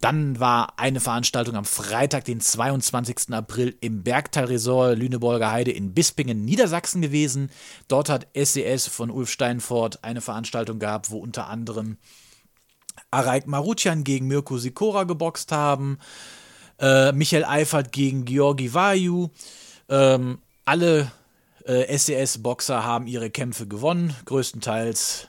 Dann 0.00 0.38
war 0.38 0.78
eine 0.78 1.00
Veranstaltung 1.00 1.56
am 1.56 1.64
Freitag, 1.64 2.26
den 2.26 2.38
22. 2.38 3.32
April 3.32 3.74
im 3.80 4.02
Bergtalresort 4.02 4.98
Lüneburger 4.98 5.50
Heide 5.50 5.70
in 5.70 5.94
Bispingen, 5.94 6.44
Niedersachsen 6.44 7.00
gewesen. 7.00 7.50
Dort 7.88 8.10
hat 8.10 8.26
SES 8.34 8.86
von 8.86 9.10
Ulf 9.10 9.30
Steinfort 9.30 10.04
eine 10.04 10.20
Veranstaltung 10.20 10.78
gehabt, 10.78 11.10
wo 11.10 11.18
unter 11.18 11.48
anderem 11.48 11.96
Araik 13.14 13.46
Marutian 13.46 14.04
gegen 14.04 14.26
Mirko 14.26 14.58
Sikora 14.58 15.04
geboxt 15.04 15.52
haben, 15.52 15.98
äh, 16.80 17.12
Michael 17.12 17.44
Eifert 17.44 17.92
gegen 17.92 18.24
Georgi 18.24 18.74
Vayu. 18.74 19.30
Ähm, 19.88 20.38
alle 20.64 21.12
äh, 21.64 21.96
SES-Boxer 21.96 22.84
haben 22.84 23.06
ihre 23.06 23.30
Kämpfe 23.30 23.66
gewonnen, 23.66 24.14
größtenteils 24.24 25.28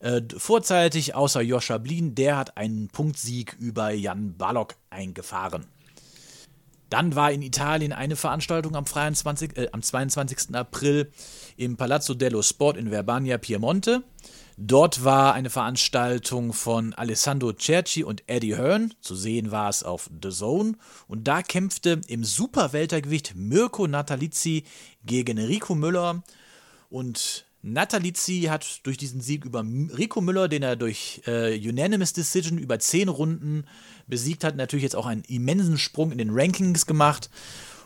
äh, 0.00 0.22
vorzeitig, 0.36 1.14
außer 1.14 1.40
Joscha 1.40 1.78
Blin, 1.78 2.14
der 2.14 2.36
hat 2.36 2.56
einen 2.56 2.88
Punktsieg 2.88 3.56
über 3.58 3.90
Jan 3.90 4.36
Balog 4.36 4.76
eingefahren. 4.90 5.66
Dann 6.88 7.16
war 7.16 7.32
in 7.32 7.42
Italien 7.42 7.92
eine 7.92 8.16
Veranstaltung 8.16 8.76
am, 8.76 8.84
23, 8.84 9.56
äh, 9.56 9.68
am 9.72 9.82
22. 9.82 10.54
April 10.54 11.10
im 11.56 11.76
Palazzo 11.76 12.14
dello 12.14 12.42
Sport 12.42 12.76
in 12.76 12.90
Verbania, 12.90 13.38
Piemonte. 13.38 14.04
Dort 14.60 15.04
war 15.04 15.34
eine 15.34 15.50
Veranstaltung 15.50 16.52
von 16.52 16.92
Alessandro 16.92 17.52
Cerci 17.52 18.02
und 18.02 18.24
Eddie 18.26 18.56
Hearn. 18.56 18.92
Zu 19.00 19.14
sehen 19.14 19.52
war 19.52 19.68
es 19.68 19.84
auf 19.84 20.10
The 20.20 20.30
Zone. 20.30 20.72
Und 21.06 21.28
da 21.28 21.42
kämpfte 21.42 22.00
im 22.08 22.24
Superweltergewicht 22.24 23.34
Mirko 23.36 23.86
Natalizzi 23.86 24.64
gegen 25.04 25.38
Rico 25.38 25.76
Müller. 25.76 26.24
Und 26.90 27.46
Natalizzi 27.62 28.48
hat 28.50 28.80
durch 28.82 28.96
diesen 28.96 29.20
Sieg 29.20 29.44
über 29.44 29.64
Rico 29.96 30.20
Müller, 30.20 30.48
den 30.48 30.64
er 30.64 30.74
durch 30.74 31.22
äh, 31.28 31.56
Unanimous 31.56 32.12
Decision 32.12 32.58
über 32.58 32.80
zehn 32.80 33.08
Runden 33.08 33.64
besiegt 34.08 34.42
hat, 34.42 34.56
natürlich 34.56 34.82
jetzt 34.82 34.96
auch 34.96 35.06
einen 35.06 35.22
immensen 35.28 35.78
Sprung 35.78 36.10
in 36.10 36.18
den 36.18 36.30
Rankings 36.32 36.84
gemacht 36.84 37.30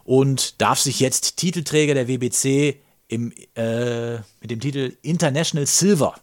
und 0.04 0.58
darf 0.62 0.78
sich 0.78 1.00
jetzt 1.00 1.36
Titelträger 1.36 1.92
der 1.92 2.08
WBC 2.08 2.80
im, 3.08 3.30
äh, 3.56 4.14
mit 4.40 4.50
dem 4.50 4.60
Titel 4.60 4.96
International 5.02 5.66
Silver 5.66 6.14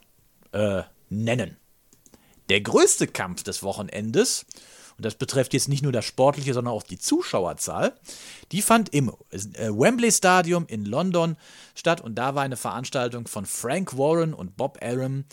äh, 0.52 0.82
nennen. 1.08 1.56
Der 2.48 2.60
größte 2.60 3.06
Kampf 3.06 3.42
des 3.42 3.62
Wochenendes, 3.62 4.44
und 4.96 5.04
das 5.04 5.14
betrifft 5.14 5.54
jetzt 5.54 5.68
nicht 5.68 5.82
nur 5.82 5.92
das 5.92 6.04
Sportliche, 6.04 6.52
sondern 6.52 6.74
auch 6.74 6.82
die 6.82 6.98
Zuschauerzahl, 6.98 7.94
die 8.52 8.60
fand 8.60 8.92
im 8.92 9.10
äh, 9.30 9.68
Wembley 9.68 10.12
Stadium 10.12 10.66
in 10.66 10.84
London 10.84 11.36
statt 11.74 12.00
und 12.00 12.16
da 12.16 12.34
war 12.34 12.42
eine 12.42 12.56
Veranstaltung 12.56 13.26
von 13.26 13.46
Frank 13.46 13.96
Warren 13.96 14.34
und 14.34 14.56
Bob 14.56 14.78
Arum, 14.82 15.24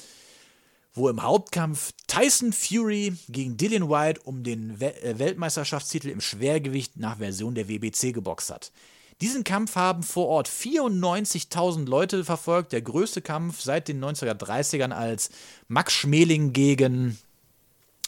wo 0.93 1.09
im 1.09 1.21
Hauptkampf 1.21 1.91
Tyson 2.07 2.53
Fury 2.53 3.15
gegen 3.29 3.57
Dillian 3.57 3.89
White 3.89 4.21
um 4.23 4.43
den 4.43 4.79
äh, 4.81 5.19
Weltmeisterschaftstitel 5.19 6.09
im 6.09 6.21
Schwergewicht 6.21 6.97
nach 6.97 7.17
Version 7.17 7.55
der 7.55 7.67
WBC 7.67 8.13
geboxt 8.13 8.51
hat. 8.51 8.71
Diesen 9.19 9.43
Kampf 9.43 9.75
haben 9.75 10.03
vor 10.03 10.27
Ort 10.27 10.47
94.000 10.47 11.87
Leute 11.87 12.23
verfolgt, 12.23 12.71
der 12.71 12.83
größte 12.83 13.21
Kampf 13.21 13.61
seit 13.61 13.87
den 13.87 14.03
1930ern, 14.03 14.91
als 14.91 15.31
Max 15.67 15.93
Schmeling 15.93 16.53
gegen 16.53 17.17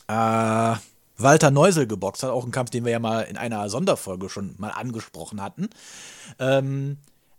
äh, 0.08 0.76
Walter 1.18 1.52
Neusel 1.52 1.88
geboxt 1.88 2.22
hat. 2.22 2.30
Auch 2.30 2.46
ein 2.46 2.52
Kampf, 2.52 2.70
den 2.70 2.86
wir 2.86 2.92
ja 2.92 3.00
mal 3.00 3.22
in 3.22 3.38
einer 3.38 3.70
Sonderfolge 3.70 4.30
schon 4.30 4.54
mal 4.60 4.70
angesprochen 4.70 5.42
hatten. 5.42 5.70
Ähm, 6.38 6.98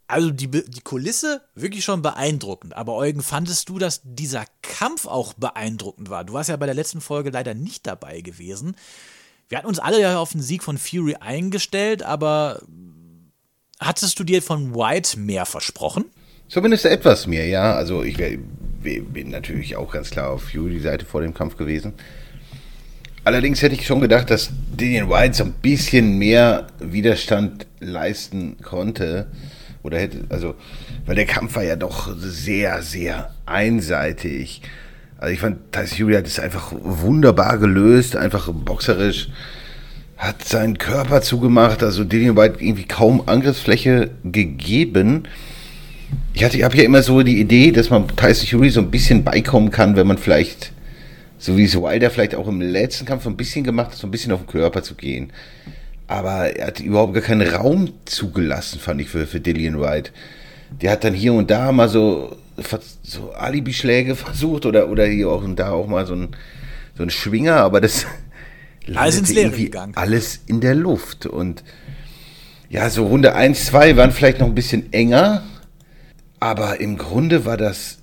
also 0.08 0.32
die, 0.32 0.48
die 0.48 0.80
Kulisse 0.80 1.42
wirklich 1.54 1.84
schon 1.84 2.02
beeindruckend. 2.02 2.76
Aber 2.76 2.94
Eugen, 2.96 3.22
fandest 3.22 3.68
du, 3.68 3.78
dass 3.78 4.00
dieser 4.02 4.44
Kampf 4.62 5.06
auch 5.06 5.34
beeindruckend 5.34 6.10
war? 6.10 6.24
Du 6.24 6.32
warst 6.32 6.48
ja 6.48 6.56
bei 6.56 6.66
der 6.66 6.74
letzten 6.74 7.00
Folge 7.00 7.30
leider 7.30 7.54
nicht 7.54 7.86
dabei 7.86 8.20
gewesen. 8.20 8.74
Wir 9.48 9.58
hatten 9.58 9.68
uns 9.68 9.78
alle 9.78 10.00
ja 10.00 10.18
auf 10.18 10.32
den 10.32 10.42
Sieg 10.42 10.62
von 10.62 10.78
Fury 10.78 11.16
eingestellt, 11.16 12.02
aber 12.02 12.60
hattest 13.80 14.18
du 14.18 14.24
dir 14.24 14.42
von 14.42 14.74
White 14.74 15.18
mehr 15.18 15.46
versprochen? 15.46 16.04
Zumindest 16.48 16.84
etwas 16.84 17.26
mehr, 17.26 17.46
ja. 17.46 17.74
Also 17.74 18.02
ich 18.02 18.18
wär, 18.18 18.38
bin 18.82 19.30
natürlich 19.30 19.76
auch 19.76 19.92
ganz 19.92 20.10
klar 20.10 20.30
auf 20.30 20.44
Fury-Seite 20.44 21.04
vor 21.06 21.22
dem 21.22 21.34
Kampf 21.34 21.56
gewesen. 21.56 21.94
Allerdings 23.24 23.60
hätte 23.62 23.74
ich 23.74 23.86
schon 23.86 24.00
gedacht, 24.00 24.30
dass 24.30 24.50
Dillian 24.72 25.10
White 25.10 25.34
so 25.34 25.44
ein 25.44 25.52
bisschen 25.52 26.18
mehr 26.18 26.66
Widerstand 26.78 27.66
leisten 27.78 28.56
konnte. 28.62 29.26
Oder 29.82 29.98
hätte, 29.98 30.24
also, 30.28 30.54
weil 31.06 31.16
der 31.16 31.26
Kampf 31.26 31.56
war 31.56 31.62
ja 31.62 31.76
doch 31.76 32.14
sehr, 32.16 32.82
sehr 32.82 33.34
einseitig. 33.46 34.62
Also 35.18 35.34
ich 35.34 35.40
fand, 35.40 35.72
Tyson 35.72 35.98
Fury 35.98 36.14
hat 36.14 36.26
es 36.26 36.40
einfach 36.40 36.72
wunderbar 36.72 37.58
gelöst, 37.58 38.16
einfach 38.16 38.50
boxerisch, 38.52 39.28
hat 40.20 40.44
seinen 40.44 40.76
Körper 40.76 41.22
zugemacht, 41.22 41.82
also 41.82 42.04
Dillian 42.04 42.36
White 42.36 42.62
irgendwie 42.62 42.84
kaum 42.84 43.22
Angriffsfläche 43.24 44.10
gegeben. 44.22 45.22
Ich 46.34 46.44
hatte, 46.44 46.58
ich 46.58 46.62
habe 46.62 46.76
ja 46.76 46.82
immer 46.82 47.02
so 47.02 47.22
die 47.22 47.40
Idee, 47.40 47.72
dass 47.72 47.88
man 47.88 48.06
Tyson 48.06 48.46
Fury 48.46 48.68
so 48.68 48.80
ein 48.80 48.90
bisschen 48.90 49.24
beikommen 49.24 49.70
kann, 49.70 49.96
wenn 49.96 50.06
man 50.06 50.18
vielleicht, 50.18 50.72
so 51.38 51.56
wie 51.56 51.64
es 51.64 51.74
Wilder 51.74 52.10
vielleicht 52.10 52.34
auch 52.34 52.48
im 52.48 52.60
letzten 52.60 53.06
Kampf 53.06 53.24
so 53.24 53.30
ein 53.30 53.36
bisschen 53.38 53.64
gemacht 53.64 53.92
hat, 53.92 53.96
so 53.96 54.06
ein 54.06 54.10
bisschen 54.10 54.32
auf 54.32 54.40
den 54.40 54.46
Körper 54.46 54.82
zu 54.82 54.94
gehen. 54.94 55.32
Aber 56.06 56.54
er 56.54 56.66
hat 56.66 56.80
überhaupt 56.80 57.14
gar 57.14 57.22
keinen 57.22 57.48
Raum 57.48 57.90
zugelassen, 58.04 58.78
fand 58.78 59.00
ich, 59.00 59.08
für, 59.08 59.26
für 59.26 59.40
Dillian 59.40 59.80
White. 59.80 60.10
Der 60.82 60.92
hat 60.92 61.04
dann 61.04 61.14
hier 61.14 61.32
und 61.32 61.50
da 61.50 61.72
mal 61.72 61.88
so, 61.88 62.36
so 63.02 63.32
Alibi-Schläge 63.32 64.14
versucht 64.16 64.66
oder, 64.66 64.90
oder 64.90 65.06
hier 65.06 65.30
auch 65.30 65.42
und 65.42 65.58
da 65.58 65.70
auch 65.70 65.86
mal 65.86 66.04
so 66.04 66.14
ein, 66.14 66.28
so 66.94 67.04
ein 67.04 67.10
Schwinger, 67.10 67.56
aber 67.56 67.80
das 67.80 68.04
Alles 68.94 69.18
ins 69.18 69.32
Leere 69.32 69.50
gegangen. 69.50 69.92
alles 69.96 70.40
in 70.46 70.60
der 70.60 70.74
Luft. 70.74 71.26
Und 71.26 71.62
ja, 72.68 72.88
so 72.90 73.06
Runde 73.06 73.34
1, 73.34 73.66
2 73.66 73.96
waren 73.96 74.12
vielleicht 74.12 74.40
noch 74.40 74.46
ein 74.46 74.54
bisschen 74.54 74.92
enger, 74.92 75.42
aber 76.38 76.80
im 76.80 76.96
Grunde 76.96 77.44
war 77.44 77.56
das 77.56 77.98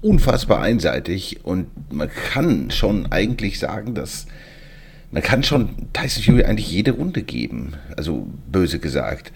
unfassbar 0.00 0.60
einseitig 0.60 1.44
und 1.44 1.68
man 1.92 2.10
kann 2.10 2.70
schon 2.70 3.10
eigentlich 3.12 3.58
sagen, 3.58 3.94
dass 3.94 4.26
man 5.12 5.22
kann 5.22 5.42
schon 5.42 5.92
Tyson 5.92 6.22
Fury 6.22 6.44
eigentlich 6.44 6.70
jede 6.70 6.92
Runde 6.92 7.22
geben, 7.22 7.74
also 7.96 8.26
böse 8.50 8.78
gesagt. 8.78 9.30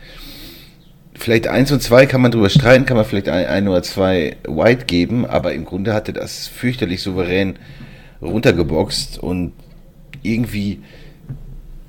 Vielleicht 1.15 1.49
eins 1.49 1.71
und 1.71 1.83
zwei 1.83 2.07
kann 2.07 2.21
man 2.21 2.31
drüber 2.31 2.51
streiten, 2.51 2.87
kann 2.87 2.97
man 2.97 3.07
vielleicht 3.07 3.29
ein, 3.29 3.47
ein 3.47 3.69
oder 3.69 3.83
zwei 3.83 4.37
White 4.47 4.87
geben, 4.87 5.27
aber 5.27 5.53
im 5.53 5.65
Grunde 5.65 5.95
hatte 5.95 6.13
das 6.13 6.47
fürchterlich 6.47 7.03
souverän 7.03 7.59
runtergeboxt 8.21 9.19
und 9.19 9.53
irgendwie 10.27 10.81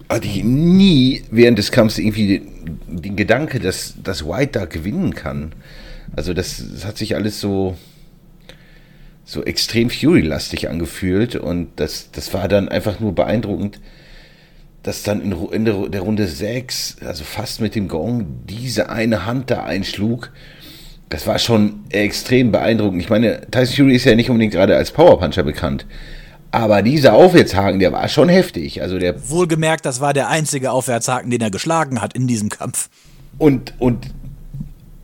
hatte 0.09 0.27
ich 0.27 0.43
nie 0.43 1.23
während 1.31 1.57
des 1.57 1.71
Kampfs 1.71 1.97
irgendwie 1.97 2.39
den, 2.39 3.01
den 3.01 3.15
Gedanke, 3.15 3.59
dass, 3.59 3.95
dass 4.01 4.25
White 4.25 4.59
da 4.59 4.65
gewinnen 4.65 5.13
kann. 5.13 5.53
Also 6.15 6.33
das, 6.33 6.63
das 6.73 6.85
hat 6.85 6.97
sich 6.97 7.15
alles 7.15 7.41
so, 7.41 7.75
so 9.25 9.43
extrem 9.43 9.89
Fury-lastig 9.89 10.69
angefühlt 10.69 11.35
und 11.35 11.67
das, 11.75 12.11
das 12.11 12.33
war 12.33 12.47
dann 12.47 12.69
einfach 12.69 12.99
nur 12.99 13.13
beeindruckend, 13.13 13.81
dass 14.83 15.03
dann 15.03 15.21
in, 15.21 15.33
in 15.51 15.65
der 15.65 16.01
Runde 16.01 16.27
6, 16.27 16.97
also 17.01 17.25
fast 17.25 17.59
mit 17.59 17.75
dem 17.75 17.89
Gong, 17.89 18.25
diese 18.47 18.89
eine 18.89 19.25
Hand 19.25 19.51
da 19.51 19.63
einschlug. 19.63 20.31
Das 21.09 21.27
war 21.27 21.39
schon 21.39 21.81
extrem 21.89 22.53
beeindruckend. 22.53 23.01
Ich 23.01 23.09
meine, 23.09 23.41
Tyson 23.51 23.75
Fury 23.75 23.95
ist 23.95 24.05
ja 24.05 24.15
nicht 24.15 24.29
unbedingt 24.29 24.53
gerade 24.53 24.77
als 24.77 24.91
Powerpuncher 24.91 25.43
bekannt. 25.43 25.85
Aber 26.57 26.81
dieser 26.81 27.13
Aufwärtshaken, 27.13 27.79
der 27.79 27.91
war 27.91 28.07
schon 28.07 28.29
heftig. 28.29 28.81
Also 28.81 28.97
der 28.97 29.29
Wohlgemerkt, 29.29 29.85
das 29.85 30.01
war 30.01 30.11
der 30.11 30.27
einzige 30.29 30.71
Aufwärtshaken, 30.71 31.29
den 31.29 31.39
er 31.39 31.51
geschlagen 31.51 32.01
hat 32.01 32.15
in 32.15 32.25
diesem 32.25 32.49
Kampf. 32.49 32.89
Und, 33.37 33.75
und 33.77 34.07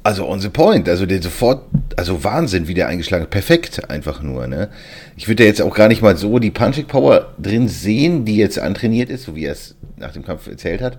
also 0.02 0.28
on 0.28 0.40
the 0.40 0.50
point, 0.50 0.90
also 0.90 1.06
der 1.06 1.22
sofort, 1.22 1.66
also 1.96 2.24
Wahnsinn, 2.24 2.68
wie 2.68 2.74
der 2.74 2.88
eingeschlagen 2.88 3.26
hat. 3.26 3.30
Perfekt 3.30 3.88
einfach 3.88 4.24
nur, 4.24 4.48
ne? 4.48 4.70
Ich 5.16 5.28
würde 5.28 5.46
jetzt 5.46 5.62
auch 5.62 5.76
gar 5.76 5.90
nicht 5.90 6.02
mal 6.02 6.18
so 6.18 6.40
die 6.40 6.50
Punching 6.50 6.88
Power 6.88 7.36
drin 7.38 7.68
sehen, 7.68 8.26
die 8.26 8.38
jetzt 8.38 8.58
antrainiert 8.58 9.12
ist, 9.12 9.26
so 9.26 9.36
wie 9.36 9.46
er 9.46 9.52
es 9.52 9.76
nach 9.98 10.12
dem 10.12 10.26
Kampf 10.26 10.48
erzählt 10.48 10.82
hat, 10.82 10.98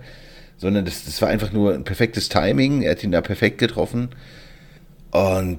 sondern 0.57 0.85
das, 0.85 1.05
das 1.05 1.21
war 1.21 1.31
einfach 1.31 1.51
nur 1.51 1.75
ein 1.75 1.83
perfektes 1.83 2.29
Timing. 2.29 2.83
Er 2.83 2.93
hat 2.93 3.03
ihn 3.03 3.11
da 3.11 3.23
perfekt 3.23 3.59
getroffen. 3.59 4.11
Und 5.11 5.59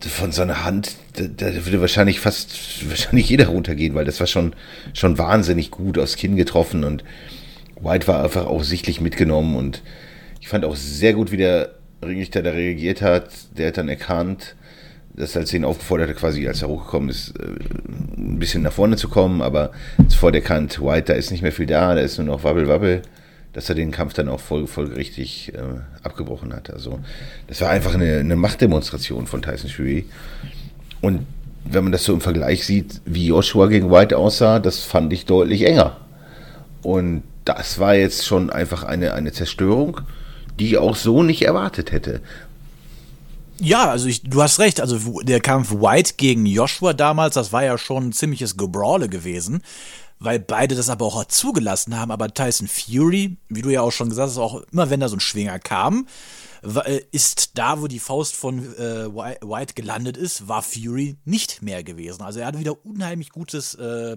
von 0.00 0.30
seiner 0.32 0.64
Hand, 0.64 0.96
da, 1.14 1.24
da, 1.24 1.64
würde 1.64 1.80
wahrscheinlich 1.80 2.20
fast, 2.20 2.88
wahrscheinlich 2.88 3.28
jeder 3.28 3.48
runtergehen, 3.48 3.94
weil 3.94 4.04
das 4.04 4.20
war 4.20 4.26
schon, 4.26 4.54
schon 4.94 5.18
wahnsinnig 5.18 5.70
gut 5.70 5.98
aufs 5.98 6.16
Kinn 6.16 6.36
getroffen 6.36 6.84
und 6.84 7.02
White 7.80 8.06
war 8.06 8.22
einfach 8.22 8.46
auch 8.46 8.62
sichtlich 8.62 9.00
mitgenommen 9.00 9.56
und 9.56 9.82
ich 10.40 10.48
fand 10.48 10.64
auch 10.64 10.76
sehr 10.76 11.14
gut, 11.14 11.32
wie 11.32 11.36
der 11.36 11.74
Ringrichter 12.02 12.42
da 12.42 12.50
reagiert 12.50 13.02
hat. 13.02 13.30
Der 13.56 13.68
hat 13.68 13.76
dann 13.76 13.88
erkannt, 13.88 14.54
dass 15.14 15.36
als 15.36 15.52
ihn 15.52 15.64
aufgefordert 15.64 16.10
hat, 16.10 16.16
quasi 16.16 16.46
als 16.46 16.62
er 16.62 16.68
hochgekommen 16.68 17.08
ist, 17.08 17.34
äh, 17.38 17.42
ein 18.16 18.38
bisschen 18.38 18.62
nach 18.62 18.72
vorne 18.72 18.96
zu 18.96 19.08
kommen, 19.08 19.42
aber 19.42 19.72
sofort 20.08 20.34
erkannt, 20.34 20.80
White, 20.80 21.12
da 21.12 21.14
ist 21.14 21.30
nicht 21.30 21.42
mehr 21.42 21.52
viel 21.52 21.66
da, 21.66 21.94
da 21.94 22.00
ist 22.00 22.18
nur 22.18 22.26
noch 22.26 22.44
Wabbel, 22.44 22.68
Wabbel 22.68 23.02
dass 23.52 23.68
er 23.68 23.74
den 23.74 23.90
Kampf 23.90 24.14
dann 24.14 24.28
auch 24.28 24.40
voll, 24.40 24.66
folgerichtig 24.66 25.52
äh, 25.54 25.58
abgebrochen 26.02 26.52
hat. 26.52 26.70
Also 26.70 27.00
das 27.46 27.60
war 27.60 27.70
einfach 27.70 27.94
eine, 27.94 28.18
eine 28.18 28.36
Machtdemonstration 28.36 29.26
von 29.26 29.42
Tyson 29.42 29.70
Fury. 29.70 30.06
Und 31.00 31.26
wenn 31.64 31.84
man 31.84 31.92
das 31.92 32.04
so 32.04 32.12
im 32.12 32.20
Vergleich 32.20 32.64
sieht, 32.64 33.00
wie 33.04 33.26
Joshua 33.26 33.66
gegen 33.66 33.90
White 33.90 34.16
aussah, 34.16 34.58
das 34.58 34.80
fand 34.80 35.12
ich 35.12 35.26
deutlich 35.26 35.66
enger. 35.66 35.96
Und 36.82 37.22
das 37.44 37.78
war 37.78 37.94
jetzt 37.94 38.26
schon 38.26 38.50
einfach 38.50 38.84
eine, 38.84 39.14
eine 39.14 39.32
Zerstörung, 39.32 40.02
die 40.58 40.66
ich 40.66 40.78
auch 40.78 40.96
so 40.96 41.22
nicht 41.22 41.42
erwartet 41.42 41.92
hätte. 41.92 42.20
Ja, 43.60 43.90
also 43.90 44.06
ich, 44.06 44.22
du 44.22 44.42
hast 44.42 44.60
recht. 44.60 44.80
Also 44.80 45.20
der 45.22 45.40
Kampf 45.40 45.72
White 45.72 46.14
gegen 46.16 46.46
Joshua 46.46 46.92
damals, 46.92 47.34
das 47.34 47.52
war 47.52 47.64
ja 47.64 47.76
schon 47.76 48.08
ein 48.08 48.12
ziemliches 48.12 48.56
Gebrawle 48.56 49.08
gewesen 49.08 49.62
weil 50.20 50.38
beide 50.38 50.74
das 50.74 50.90
aber 50.90 51.06
auch 51.06 51.24
zugelassen 51.26 51.98
haben. 51.98 52.10
Aber 52.10 52.32
Tyson 52.32 52.68
Fury, 52.68 53.36
wie 53.48 53.62
du 53.62 53.70
ja 53.70 53.82
auch 53.82 53.92
schon 53.92 54.08
gesagt 54.08 54.30
hast, 54.30 54.38
auch 54.38 54.62
immer 54.72 54.90
wenn 54.90 55.00
da 55.00 55.08
so 55.08 55.16
ein 55.16 55.20
Schwinger 55.20 55.58
kam, 55.58 56.06
äh, 56.84 57.00
ist 57.12 57.58
da, 57.58 57.80
wo 57.80 57.86
die 57.86 58.00
Faust 58.00 58.34
von 58.34 58.58
äh, 58.76 59.14
White 59.14 59.74
gelandet 59.74 60.16
ist, 60.16 60.48
war 60.48 60.62
Fury 60.62 61.16
nicht 61.24 61.62
mehr 61.62 61.82
gewesen. 61.82 62.22
Also 62.22 62.40
er 62.40 62.46
hat 62.46 62.58
wieder 62.58 62.84
unheimlich 62.84 63.30
gutes 63.30 63.74
äh, 63.74 64.16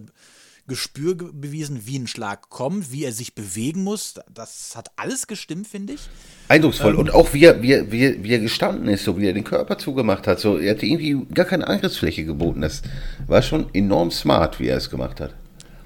Gespür 0.68 1.16
bewiesen, 1.16 1.86
wie 1.86 1.98
ein 1.98 2.08
Schlag 2.08 2.50
kommt, 2.50 2.92
wie 2.92 3.04
er 3.04 3.12
sich 3.12 3.36
bewegen 3.36 3.84
muss. 3.84 4.14
Das 4.34 4.76
hat 4.76 4.92
alles 4.96 5.28
gestimmt, 5.28 5.68
finde 5.68 5.94
ich. 5.94 6.02
Eindrucksvoll. 6.48 6.94
Ähm, 6.94 7.00
und 7.00 7.14
auch 7.14 7.34
wie 7.34 7.44
er, 7.44 7.62
wie, 7.62 7.74
er, 7.74 7.92
wie, 7.92 8.06
er, 8.06 8.24
wie 8.24 8.34
er 8.34 8.40
gestanden 8.40 8.88
ist, 8.88 9.04
so 9.04 9.18
wie 9.18 9.28
er 9.28 9.34
den 9.34 9.44
Körper 9.44 9.78
zugemacht 9.78 10.28
hat. 10.28 10.40
So, 10.40 10.58
er 10.58 10.76
hatte 10.76 10.86
irgendwie 10.86 11.26
gar 11.34 11.46
keine 11.46 11.68
Angriffsfläche 11.68 12.26
geboten. 12.26 12.62
Das 12.62 12.84
war 13.28 13.42
schon 13.42 13.74
enorm 13.74 14.12
smart, 14.12 14.60
wie 14.60 14.68
er 14.68 14.78
es 14.78 14.90
gemacht 14.90 15.20
hat. 15.20 15.34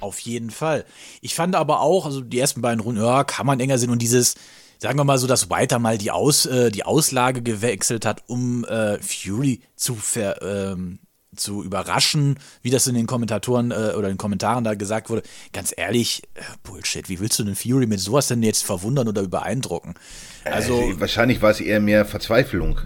Auf 0.06 0.19
jeden 0.19 0.52
Fall. 0.52 0.86
Ich 1.22 1.34
fand 1.34 1.56
aber 1.56 1.81
auch, 1.81 2.06
also 2.06 2.22
die 2.22 2.40
ersten 2.40 2.62
beiden 2.62 2.80
Runden, 2.80 3.02
ja, 3.02 3.24
kann 3.24 3.48
man 3.48 3.60
enger 3.60 3.80
sehen 3.80 3.90
und 3.90 4.04
dieses, 4.04 4.36
sagen 4.78 5.00
wir 5.00 5.04
mal 5.04 5.18
so, 5.18 5.25
dass 5.25 5.50
White 5.50 5.80
mal 5.80 5.98
die, 5.98 6.12
Aus, 6.12 6.46
äh, 6.46 6.69
die 6.69 6.84
Auslage 6.84 7.42
gewechselt 7.42 8.06
hat, 8.06 8.22
um 8.28 8.63
äh, 8.66 9.00
Fury 9.00 9.62
zu 9.75 9.96
ver, 9.96 10.44
ähm, 10.44 11.00
zu 11.36 11.63
überraschen, 11.63 12.38
wie 12.62 12.69
das 12.69 12.86
in 12.86 12.94
den 12.94 13.07
Kommentatoren 13.07 13.72
äh, 13.72 13.94
oder 13.98 14.10
in 14.10 14.13
den 14.13 14.18
Kommentaren 14.19 14.63
da 14.63 14.75
gesagt 14.75 15.10
wurde. 15.10 15.24
Ganz 15.54 15.74
ehrlich, 15.75 16.22
äh, 16.36 16.42
Bullshit, 16.62 17.10
wie 17.10 17.19
willst 17.19 17.40
du 17.40 17.44
den 17.44 17.56
Fury 17.56 17.88
mit 17.88 18.00
sowas 18.00 18.28
denn 18.28 18.44
jetzt 18.44 18.63
verwundern 18.63 19.07
oder 19.07 19.28
beeindrucken? 19.28 19.96
Also 20.44 20.81
äh, 20.81 21.00
wahrscheinlich 21.00 21.42
war 21.42 21.50
es 21.50 21.62
eher 21.62 21.80
mehr 21.80 22.06
Verzweiflung. 22.06 22.80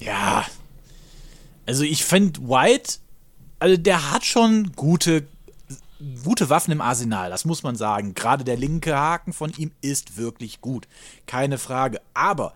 Ja. 0.00 0.44
Also 1.64 1.84
ich 1.84 2.04
finde 2.04 2.40
White, 2.40 2.98
also 3.60 3.76
der 3.76 4.10
hat 4.10 4.24
schon 4.24 4.72
gute 4.74 5.28
gute 6.24 6.50
Waffen 6.50 6.72
im 6.72 6.80
Arsenal, 6.80 7.30
das 7.30 7.44
muss 7.44 7.62
man 7.62 7.76
sagen. 7.76 8.14
Gerade 8.14 8.44
der 8.44 8.56
linke 8.56 8.96
Haken 8.96 9.32
von 9.32 9.52
ihm 9.56 9.72
ist 9.80 10.16
wirklich 10.16 10.60
gut. 10.60 10.86
Keine 11.26 11.58
Frage. 11.58 12.00
Aber 12.14 12.52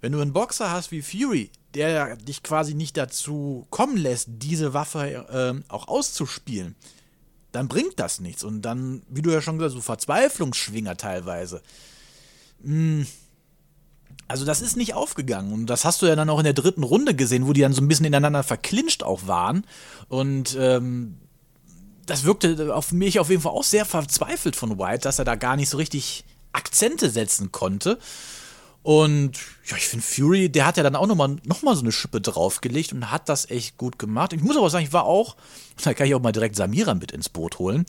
wenn 0.00 0.12
du 0.12 0.20
einen 0.20 0.32
Boxer 0.32 0.70
hast 0.70 0.90
wie 0.90 1.02
Fury, 1.02 1.50
der 1.74 2.16
dich 2.16 2.42
quasi 2.42 2.74
nicht 2.74 2.96
dazu 2.96 3.66
kommen 3.70 3.96
lässt, 3.96 4.28
diese 4.28 4.74
Waffe 4.74 5.62
äh, 5.68 5.72
auch 5.72 5.88
auszuspielen, 5.88 6.74
dann 7.52 7.68
bringt 7.68 8.00
das 8.00 8.20
nichts. 8.20 8.44
Und 8.44 8.62
dann, 8.62 9.02
wie 9.08 9.22
du 9.22 9.30
ja 9.30 9.40
schon 9.40 9.58
gesagt 9.58 9.70
hast, 9.70 9.76
so 9.76 9.82
Verzweiflungsschwinger 9.82 10.96
teilweise. 10.96 11.62
Hm. 12.62 13.06
Also 14.28 14.44
das 14.46 14.62
ist 14.62 14.76
nicht 14.76 14.94
aufgegangen. 14.94 15.52
Und 15.52 15.66
das 15.66 15.84
hast 15.84 16.00
du 16.00 16.06
ja 16.06 16.16
dann 16.16 16.30
auch 16.30 16.38
in 16.38 16.44
der 16.44 16.54
dritten 16.54 16.82
Runde 16.82 17.14
gesehen, 17.14 17.46
wo 17.46 17.52
die 17.52 17.60
dann 17.60 17.74
so 17.74 17.82
ein 17.82 17.88
bisschen 17.88 18.06
ineinander 18.06 18.42
verklincht 18.42 19.02
auch 19.04 19.26
waren. 19.26 19.66
Und 20.08 20.56
ähm, 20.58 21.18
das 22.06 22.24
wirkte 22.24 22.74
auf 22.74 22.92
mich 22.92 23.20
auf 23.20 23.30
jeden 23.30 23.42
Fall 23.42 23.52
auch 23.52 23.64
sehr 23.64 23.84
verzweifelt 23.84 24.56
von 24.56 24.78
White, 24.78 25.02
dass 25.02 25.18
er 25.18 25.24
da 25.24 25.34
gar 25.34 25.56
nicht 25.56 25.68
so 25.68 25.76
richtig 25.76 26.24
Akzente 26.52 27.10
setzen 27.10 27.52
konnte. 27.52 27.98
Und 28.82 29.38
ja, 29.66 29.76
ich 29.76 29.86
finde 29.86 30.04
Fury, 30.04 30.48
der 30.48 30.66
hat 30.66 30.76
ja 30.76 30.82
dann 30.82 30.96
auch 30.96 31.06
nochmal 31.06 31.36
noch 31.44 31.62
mal 31.62 31.76
so 31.76 31.82
eine 31.82 31.92
Schippe 31.92 32.20
draufgelegt 32.20 32.92
und 32.92 33.12
hat 33.12 33.28
das 33.28 33.48
echt 33.48 33.78
gut 33.78 33.96
gemacht. 33.96 34.32
Ich 34.32 34.42
muss 34.42 34.56
aber 34.56 34.70
sagen, 34.70 34.84
ich 34.84 34.92
war 34.92 35.04
auch, 35.04 35.36
da 35.84 35.94
kann 35.94 36.08
ich 36.08 36.14
auch 36.16 36.20
mal 36.20 36.32
direkt 36.32 36.56
Samira 36.56 36.94
mit 36.94 37.12
ins 37.12 37.28
Boot 37.28 37.60
holen. 37.60 37.86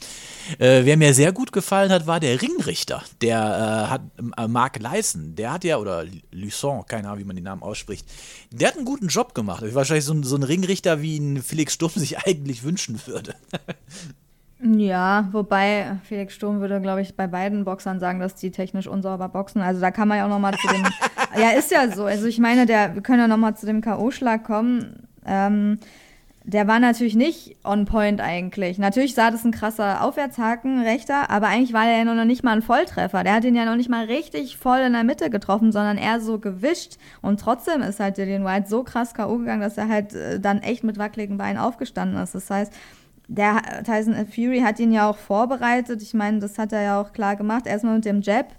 Äh, 0.58 0.84
wer 0.84 0.96
mir 0.96 1.12
sehr 1.12 1.32
gut 1.32 1.50
gefallen 1.50 1.90
hat, 1.90 2.06
war 2.06 2.20
der 2.20 2.40
Ringrichter. 2.40 3.02
Der 3.22 3.38
äh, 3.38 3.90
hat 3.90 4.02
äh, 4.36 4.46
Mark 4.46 4.78
Leisen, 4.78 5.34
der 5.34 5.52
hat 5.52 5.64
ja, 5.64 5.78
oder 5.78 6.04
Luçon, 6.32 6.86
keine 6.86 7.08
Ahnung, 7.08 7.18
wie 7.18 7.24
man 7.24 7.36
den 7.36 7.44
Namen 7.44 7.62
ausspricht, 7.62 8.06
der 8.52 8.68
hat 8.68 8.76
einen 8.76 8.84
guten 8.84 9.08
Job 9.08 9.34
gemacht. 9.34 9.64
Wahrscheinlich 9.74 10.04
so, 10.04 10.22
so 10.22 10.36
ein 10.36 10.44
Ringrichter, 10.44 11.02
wie 11.02 11.16
ihn 11.16 11.42
Felix 11.42 11.74
Sturm 11.74 11.92
sich 11.96 12.18
eigentlich 12.26 12.62
wünschen 12.62 13.00
würde. 13.06 13.34
Ja, 14.60 15.28
wobei 15.32 15.98
Felix 16.04 16.34
Sturm 16.34 16.60
würde, 16.60 16.80
glaube 16.80 17.02
ich, 17.02 17.16
bei 17.16 17.26
beiden 17.26 17.64
Boxern 17.64 18.00
sagen, 18.00 18.20
dass 18.20 18.34
die 18.34 18.50
technisch 18.50 18.86
unsauber 18.86 19.28
boxen. 19.28 19.60
Also 19.60 19.80
da 19.80 19.90
kann 19.90 20.08
man 20.08 20.18
ja 20.18 20.24
auch 20.24 20.30
noch 20.30 20.38
mal 20.38 20.54
zu 20.54 20.68
dem. 20.68 20.84
ja, 21.40 21.50
ist 21.50 21.70
ja 21.70 21.90
so. 21.90 22.04
Also 22.04 22.26
ich 22.26 22.38
meine, 22.38 22.64
der, 22.64 22.94
wir 22.94 23.02
können 23.02 23.20
ja 23.20 23.28
noch 23.28 23.36
mal 23.36 23.54
zu 23.54 23.66
dem 23.66 23.80
K.O.-Schlag 23.80 24.44
kommen. 24.44 25.08
Ähm, 25.26 25.78
der 26.46 26.68
war 26.68 26.78
natürlich 26.78 27.14
nicht 27.16 27.56
on 27.64 27.86
point 27.86 28.20
eigentlich. 28.20 28.78
Natürlich 28.78 29.14
sah 29.14 29.30
das 29.30 29.44
ein 29.44 29.50
krasser 29.50 30.04
Aufwärtshaken, 30.04 30.82
rechter, 30.82 31.30
aber 31.30 31.48
eigentlich 31.48 31.72
war 31.72 31.86
der 31.86 31.96
ja 31.96 32.04
noch 32.04 32.24
nicht 32.26 32.44
mal 32.44 32.52
ein 32.52 32.62
Volltreffer. 32.62 33.24
Der 33.24 33.32
hat 33.32 33.44
ihn 33.44 33.56
ja 33.56 33.64
noch 33.64 33.76
nicht 33.76 33.88
mal 33.88 34.04
richtig 34.04 34.58
voll 34.58 34.80
in 34.80 34.92
der 34.92 35.04
Mitte 35.04 35.30
getroffen, 35.30 35.72
sondern 35.72 35.96
eher 35.96 36.20
so 36.20 36.38
gewischt. 36.38 36.98
Und 37.22 37.40
trotzdem 37.40 37.80
ist 37.80 37.98
halt 37.98 38.18
Dillian 38.18 38.44
White 38.44 38.68
so 38.68 38.82
krass 38.84 39.14
K.O. 39.14 39.38
gegangen, 39.38 39.62
dass 39.62 39.78
er 39.78 39.88
halt 39.88 40.14
äh, 40.14 40.38
dann 40.38 40.60
echt 40.60 40.84
mit 40.84 40.98
wackeligen 40.98 41.38
Beinen 41.38 41.58
aufgestanden 41.58 42.22
ist. 42.22 42.34
Das 42.34 42.50
heißt, 42.50 42.74
der 43.28 43.82
Tyson 43.84 44.14
Fury 44.26 44.60
hat 44.60 44.78
ihn 44.78 44.92
ja 44.92 45.08
auch 45.08 45.16
vorbereitet. 45.16 46.02
Ich 46.02 46.14
meine, 46.14 46.40
das 46.40 46.58
hat 46.58 46.72
er 46.72 46.82
ja 46.82 47.00
auch 47.00 47.12
klar 47.12 47.36
gemacht. 47.36 47.66
Erstmal 47.66 47.96
mit 47.96 48.04
dem 48.04 48.20
Jab 48.20 48.54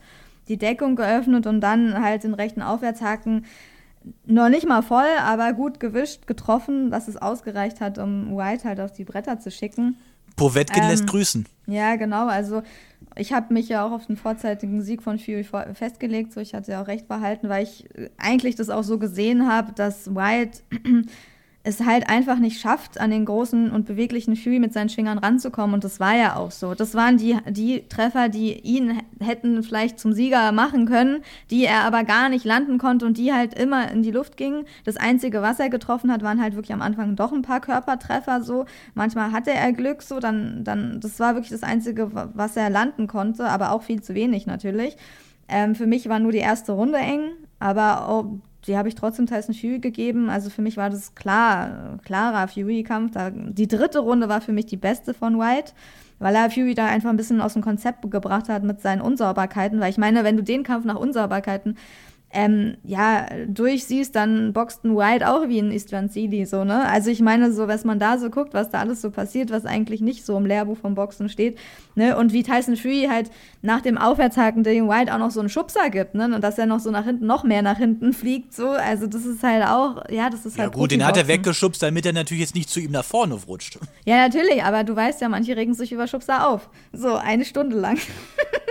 die 0.48 0.57
Deckung 0.57 0.95
geöffnet 0.95 1.48
und 1.48 1.62
dann 1.62 2.01
halt 2.01 2.24
den 2.24 2.34
rechten 2.34 2.62
Aufwärtshaken 2.62 3.45
noch 4.25 4.50
nicht 4.50 4.67
mal 4.67 4.84
voll, 4.84 5.07
aber 5.19 5.53
gut 5.53 5.79
gewischt, 5.79 6.27
getroffen, 6.27 6.91
dass 6.91 7.07
es 7.07 7.17
ausgereicht 7.17 7.81
hat, 7.81 7.98
um 7.98 8.38
White 8.38 8.63
halt 8.67 8.79
auf 8.79 8.91
die 8.91 9.03
Bretter 9.03 9.39
zu 9.39 9.50
schicken. 9.50 9.98
Povetkin 10.36 10.84
ähm, 10.84 10.89
lässt 10.89 11.07
grüßen. 11.07 11.45
Ja, 11.65 11.95
genau. 11.95 12.27
Also 12.27 12.62
ich 13.15 13.34
habe 13.34 13.53
mich 13.53 13.69
ja 13.69 13.86
auch 13.86 13.91
auf 13.91 14.05
den 14.05 14.17
vorzeitigen 14.17 14.81
Sieg 14.81 15.01
von 15.01 15.17
Fury 15.17 15.45
festgelegt. 15.74 16.34
So, 16.34 16.41
ich 16.41 16.53
hatte 16.53 16.74
ja 16.74 16.81
auch 16.81 16.88
recht 16.88 17.07
behalten, 17.07 17.50
weil 17.50 17.63
ich 17.63 17.88
eigentlich 18.17 18.55
das 18.55 18.69
auch 18.69 18.84
so 18.84 19.00
gesehen 19.00 19.48
habe, 19.48 19.72
dass 19.74 20.13
White 20.13 20.60
es 21.65 21.84
halt 21.84 22.07
einfach 22.07 22.38
nicht 22.38 22.62
schafft, 22.62 23.00
an 23.00 23.10
den 23.10 23.25
großen 23.25 23.72
und 23.72 23.88
beweglichen 23.88 24.36
Fury 24.36 24.60
mit 24.60 24.72
seinen 24.72 24.89
Schwingern 24.89 25.17
ranzukommen. 25.17 25.74
Und 25.74 25.84
das 25.84 26.00
war 26.00 26.15
ja 26.15 26.36
auch 26.36 26.51
so. 26.51 26.75
Das 26.75 26.93
waren 26.93 27.17
die, 27.17 27.38
die 27.50 27.84
Treffer, 27.89 28.29
die 28.29 28.60
ihn 28.60 29.01
hätten 29.19 29.63
vielleicht 29.63 30.00
zum 30.00 30.13
Sieger 30.13 30.51
machen 30.51 30.86
können, 30.86 31.24
die 31.50 31.65
er 31.65 31.81
aber 31.81 32.03
gar 32.03 32.29
nicht 32.29 32.45
landen 32.45 32.77
konnte 32.77 33.07
und 33.07 33.17
die 33.17 33.34
halt 33.34 33.57
immer 33.57 33.91
in 33.91 34.03
die 34.03 34.12
Luft 34.12 34.38
gingen. 34.38 34.65
Das 34.84 34.95
Einzige, 34.95 35.41
was 35.41 35.60
er 35.60 35.69
getroffen 35.69 36.12
hat, 36.12 36.22
waren 36.22 36.39
halt 36.39 36.53
wirklich 36.53 36.74
am 36.74 36.84
Anfang 36.84 37.15
doch 37.15 37.34
ein 37.34 37.41
paar 37.41 37.62
Körpertreffer 37.62 38.43
so. 38.43 38.65
Manchmal 38.93 39.31
hatte 39.31 39.50
er 39.50 39.74
Glück 39.74 40.03
so, 40.03 40.19
dann, 40.19 40.63
dann, 40.63 41.01
das 41.01 41.19
war 41.19 41.34
wirklich 41.34 41.51
das 41.51 41.63
Einzige, 41.63 42.12
was 42.13 42.55
er 42.55 42.69
landen 42.69 43.07
konnte, 43.07 43.50
aber 43.50 43.72
auch 43.72 43.81
viel 43.81 44.03
zu 44.03 44.13
wenig 44.13 44.45
natürlich. 44.45 44.98
Ähm, 45.48 45.74
für 45.74 45.88
mich 45.88 46.07
war 46.10 46.19
nur 46.19 46.31
die 46.31 46.38
erste 46.38 46.74
Runde 46.74 47.00
eng, 47.00 47.31
aber 47.60 48.07
die 48.67 48.77
habe 48.77 48.88
ich 48.88 48.95
trotzdem 48.95 49.27
Tyson 49.27 49.53
Fury 49.53 49.79
gegeben. 49.79 50.29
Also 50.29 50.50
für 50.50 50.62
mich 50.62 50.77
war 50.77 50.89
das 50.89 51.15
klar, 51.15 52.00
klarer 52.03 52.48
Fury-Kampf. 52.48 53.13
Die 53.34 53.67
dritte 53.67 54.00
Runde 54.00 54.29
war 54.29 54.41
für 54.41 54.53
mich 54.53 54.65
die 54.65 54.77
beste 54.77 55.13
von 55.13 55.39
White, 55.39 55.74
weil 56.19 56.36
er 56.36 56.50
Fury 56.50 56.74
da 56.74 56.88
einfach 56.88 57.10
ein 57.10 57.17
bisschen 57.17 57.41
aus 57.41 57.53
dem 57.53 57.62
Konzept 57.62 58.10
gebracht 58.10 58.50
hat 58.50 58.63
mit 58.63 58.81
seinen 58.81 59.01
Unsauberkeiten. 59.01 59.79
Weil 59.79 59.91
ich 59.91 59.98
meine, 59.98 60.24
wenn 60.24 60.38
du 60.38 60.43
den 60.43 60.63
Kampf 60.63 60.86
nach 60.86 60.95
Unsauberkeiten 60.95 61.77
ähm, 62.35 62.75
ja, 62.83 63.27
durchsiehst, 63.47 64.13
dann 64.13 64.51
boxt 64.51 64.83
ein 64.83 64.97
White 64.97 65.31
auch 65.31 65.47
wie 65.47 65.59
ein 65.59 65.71
Istvan 65.71 66.09
Sidi, 66.09 66.45
so, 66.45 66.65
ne? 66.65 66.85
Also 66.85 67.09
ich 67.09 67.21
meine, 67.21 67.53
so, 67.53 67.69
was 67.69 67.85
man 67.85 67.97
da 67.97 68.17
so 68.17 68.29
guckt, 68.29 68.53
was 68.53 68.69
da 68.69 68.79
alles 68.79 69.01
so 69.01 69.09
passiert, 69.09 69.51
was 69.51 69.65
eigentlich 69.65 70.01
nicht 70.01 70.25
so 70.25 70.37
im 70.37 70.45
Lehrbuch 70.45 70.77
vom 70.77 70.95
Boxen 70.95 71.29
steht, 71.29 71.57
ne? 71.95 72.17
Und 72.17 72.33
wie 72.33 72.43
Tyson 72.43 72.75
Fury 72.75 73.07
halt 73.09 73.31
nach 73.61 73.79
dem 73.79 73.97
Aufwärtshaken 73.97 74.63
Dillian 74.63 74.89
White 74.89 75.13
auch 75.13 75.17
noch 75.17 75.31
so 75.31 75.39
einen 75.39 75.47
Schubser 75.47 75.89
gibt, 75.89 76.13
ne? 76.13 76.25
Und 76.25 76.43
dass 76.43 76.57
er 76.57 76.65
noch 76.65 76.81
so 76.81 76.91
nach 76.91 77.05
hinten, 77.05 77.25
noch 77.25 77.45
mehr 77.45 77.61
nach 77.61 77.77
hinten 77.77 78.11
fliegt, 78.11 78.53
so. 78.53 78.67
Also 78.69 79.07
das 79.07 79.25
ist 79.25 79.41
halt 79.41 79.65
auch, 79.65 80.03
ja, 80.09 80.29
das 80.29 80.45
ist 80.45 80.59
halt. 80.59 80.73
Ja 80.73 80.77
gut, 80.77 80.91
den 80.91 81.05
hat 81.05 81.15
er 81.15 81.29
weggeschubst, 81.29 81.81
damit 81.81 82.05
er 82.05 82.11
natürlich 82.11 82.41
jetzt 82.41 82.55
nicht 82.55 82.69
zu 82.69 82.81
ihm 82.81 82.91
nach 82.91 83.05
vorne 83.05 83.35
rutscht. 83.35 83.79
Ja, 84.03 84.17
natürlich, 84.17 84.61
aber 84.61 84.83
du 84.83 84.93
weißt 84.93 85.21
ja, 85.21 85.29
manche 85.29 85.55
regen 85.55 85.73
sich 85.73 85.93
über 85.93 86.07
Schubser 86.07 86.49
auf. 86.49 86.69
So, 86.91 87.15
eine 87.15 87.45
Stunde 87.45 87.77
lang. 87.77 87.97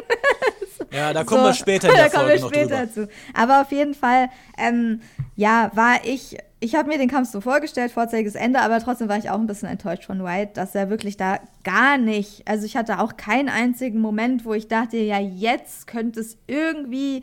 Ja, 0.95 1.13
da 1.13 1.25
kommen 1.25 1.43
so, 1.43 1.47
wir 1.49 1.55
später 1.55 1.89
da 1.89 2.09
kommen 2.09 2.29
wir 2.29 2.39
später 2.39 2.91
zu. 2.91 3.09
Aber 3.33 3.61
auf 3.63 3.73
jeden 3.73 3.95
Fall, 3.95 4.29
ähm, 4.57 5.01
ja, 5.37 5.71
war 5.75 6.05
ich, 6.05 6.37
ich 6.61 6.75
habe 6.75 6.89
mir 6.89 6.99
den 6.99 7.09
Kampf 7.11 7.31
so 7.31 7.41
vorgestellt, 7.41 7.91
vorzeitiges 7.91 8.37
Ende, 8.37 8.61
aber 8.61 8.81
trotzdem 8.81 9.09
war 9.09 9.19
ich 9.19 9.31
auch 9.31 9.39
ein 9.39 9.47
bisschen 9.47 9.69
enttäuscht 9.69 10.05
von 10.05 10.23
White, 10.23 10.53
dass 10.55 10.75
er 10.75 10.91
wirklich 10.91 11.17
da 11.17 11.41
gar 11.65 11.99
nicht, 11.99 12.47
also 12.47 12.65
ich 12.65 12.77
hatte 12.77 13.01
auch 13.01 13.17
keinen 13.17 13.49
einzigen 13.49 14.01
Moment, 14.01 14.45
wo 14.45 14.55
ich 14.55 14.69
dachte, 14.69 14.97
ja, 14.99 15.19
jetzt 15.19 15.87
könnte 15.87 16.21
es 16.21 16.39
irgendwie 16.47 17.19
ein 17.19 17.23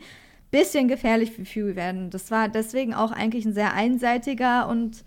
bisschen 0.50 0.88
gefährlich 0.88 1.32
für 1.32 1.44
Fury 1.44 1.74
werden. 1.74 2.10
Das 2.10 2.30
war 2.30 2.48
deswegen 2.48 2.92
auch 2.94 3.12
eigentlich 3.12 3.46
ein 3.46 3.54
sehr 3.54 3.72
einseitiger 3.72 4.68
und 4.68 5.04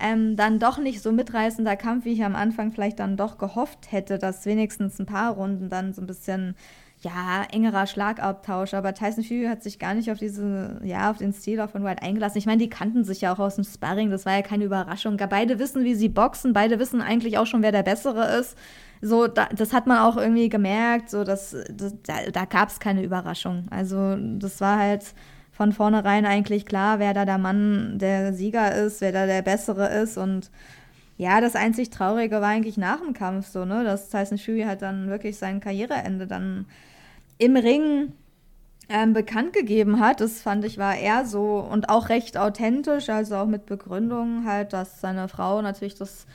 ähm, 0.00 0.36
dann 0.36 0.58
doch 0.58 0.78
nicht 0.78 1.02
so 1.02 1.12
mitreißender 1.12 1.76
Kampf, 1.76 2.06
wie 2.06 2.14
ich 2.14 2.24
am 2.24 2.34
Anfang 2.34 2.72
vielleicht 2.72 2.98
dann 2.98 3.18
doch 3.18 3.36
gehofft 3.36 3.92
hätte, 3.92 4.18
dass 4.18 4.46
wenigstens 4.46 4.98
ein 4.98 5.06
paar 5.06 5.34
Runden 5.34 5.68
dann 5.68 5.92
so 5.92 6.00
ein 6.00 6.06
bisschen 6.06 6.56
ja, 7.02 7.44
engerer 7.50 7.86
Schlagabtausch, 7.86 8.74
aber 8.74 8.92
Tyson 8.92 9.24
Fury 9.24 9.46
hat 9.46 9.62
sich 9.62 9.78
gar 9.78 9.94
nicht 9.94 10.10
auf 10.10 10.18
diese, 10.18 10.80
ja, 10.84 11.10
auf 11.10 11.16
den 11.16 11.32
Stil 11.32 11.66
von 11.66 11.82
White 11.82 12.02
eingelassen. 12.02 12.36
Ich 12.36 12.44
meine, 12.44 12.58
die 12.58 12.68
kannten 12.68 13.04
sich 13.04 13.22
ja 13.22 13.32
auch 13.32 13.38
aus 13.38 13.54
dem 13.54 13.64
Sparring, 13.64 14.10
das 14.10 14.26
war 14.26 14.34
ja 14.34 14.42
keine 14.42 14.64
Überraschung. 14.64 15.16
Beide 15.16 15.58
wissen, 15.58 15.82
wie 15.84 15.94
sie 15.94 16.10
boxen, 16.10 16.52
beide 16.52 16.78
wissen 16.78 17.00
eigentlich 17.00 17.38
auch 17.38 17.46
schon, 17.46 17.62
wer 17.62 17.72
der 17.72 17.82
Bessere 17.82 18.38
ist. 18.38 18.56
So, 19.00 19.28
da, 19.28 19.46
das 19.46 19.72
hat 19.72 19.86
man 19.86 19.98
auch 19.98 20.18
irgendwie 20.18 20.50
gemerkt, 20.50 21.08
so, 21.08 21.24
dass, 21.24 21.56
das, 21.70 21.94
da, 22.02 22.30
da 22.30 22.44
gab 22.44 22.68
es 22.68 22.80
keine 22.80 23.02
Überraschung. 23.02 23.66
Also, 23.70 24.16
das 24.38 24.60
war 24.60 24.78
halt 24.78 25.14
von 25.52 25.72
vornherein 25.72 26.26
eigentlich 26.26 26.66
klar, 26.66 26.98
wer 26.98 27.14
da 27.14 27.24
der 27.24 27.38
Mann, 27.38 27.98
der 27.98 28.34
Sieger 28.34 28.74
ist, 28.74 29.00
wer 29.00 29.12
da 29.12 29.24
der 29.24 29.42
Bessere 29.42 29.88
ist 29.88 30.18
und 30.18 30.50
ja, 31.16 31.42
das 31.42 31.54
einzig 31.54 31.90
Traurige 31.90 32.40
war 32.40 32.48
eigentlich 32.48 32.78
nach 32.78 32.98
dem 32.98 33.12
Kampf 33.12 33.46
so, 33.46 33.66
ne, 33.66 33.84
dass 33.84 34.08
Tyson 34.08 34.38
Fury 34.38 34.62
halt 34.62 34.80
dann 34.80 35.10
wirklich 35.10 35.36
sein 35.36 35.60
Karriereende 35.60 36.26
dann 36.26 36.64
im 37.40 37.56
Ring 37.56 38.12
ähm, 38.88 39.14
bekannt 39.14 39.52
gegeben 39.52 39.98
hat. 39.98 40.20
Das 40.20 40.42
fand 40.42 40.64
ich 40.64 40.78
war 40.78 40.96
eher 40.96 41.24
so 41.24 41.58
und 41.58 41.88
auch 41.88 42.08
recht 42.08 42.36
authentisch, 42.36 43.08
also 43.08 43.36
auch 43.36 43.46
mit 43.46 43.66
Begründung 43.66 44.44
halt, 44.46 44.72
dass 44.72 45.00
seine 45.00 45.28
Frau 45.28 45.62
natürlich 45.62 45.94
das 45.94 46.26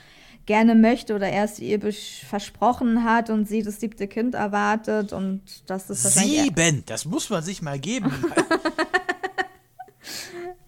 gerne 0.46 0.74
möchte 0.74 1.14
oder 1.14 1.28
er 1.28 1.44
es 1.44 1.58
ihr 1.58 1.80
versprochen 2.28 3.04
hat 3.04 3.30
und 3.30 3.48
sie 3.48 3.62
das 3.62 3.80
siebte 3.80 4.08
Kind 4.08 4.34
erwartet 4.34 5.12
und 5.12 5.42
dass 5.66 5.88
das 5.88 6.14
Sieben, 6.14 6.84
das 6.86 7.04
muss 7.04 7.30
man 7.30 7.42
sich 7.42 7.62
mal 7.62 7.78
geben. 7.78 8.12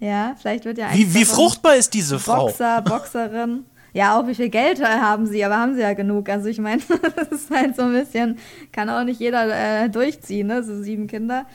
ja, 0.01 0.35
vielleicht 0.39 0.65
wird 0.65 0.79
ja 0.79 0.93
Wie, 0.93 1.15
wie 1.15 1.25
fruchtbar 1.25 1.77
ist 1.77 1.95
diese 1.95 2.19
Frau? 2.19 2.47
Boxer, 2.47 2.83
Boxerin. 2.83 3.65
Ja, 3.93 4.19
auch 4.19 4.27
wie 4.27 4.35
viel 4.35 4.49
Geld 4.49 4.83
haben 4.85 5.27
sie, 5.27 5.45
aber 5.45 5.59
haben 5.59 5.75
sie 5.75 5.81
ja 5.81 5.95
genug. 5.95 6.29
Also 6.29 6.49
ich 6.49 6.59
meine, 6.59 6.83
das 7.17 7.29
ist 7.29 7.51
halt 7.51 7.77
so 7.77 7.83
ein 7.83 7.93
bisschen, 7.93 8.39
kann 8.73 8.91
auch 8.91 9.05
nicht 9.05 9.21
jeder 9.21 9.85
äh, 9.85 9.89
durchziehen, 9.89 10.47
ne? 10.47 10.63
So 10.63 10.83
sieben 10.83 11.07
Kinder. 11.07 11.47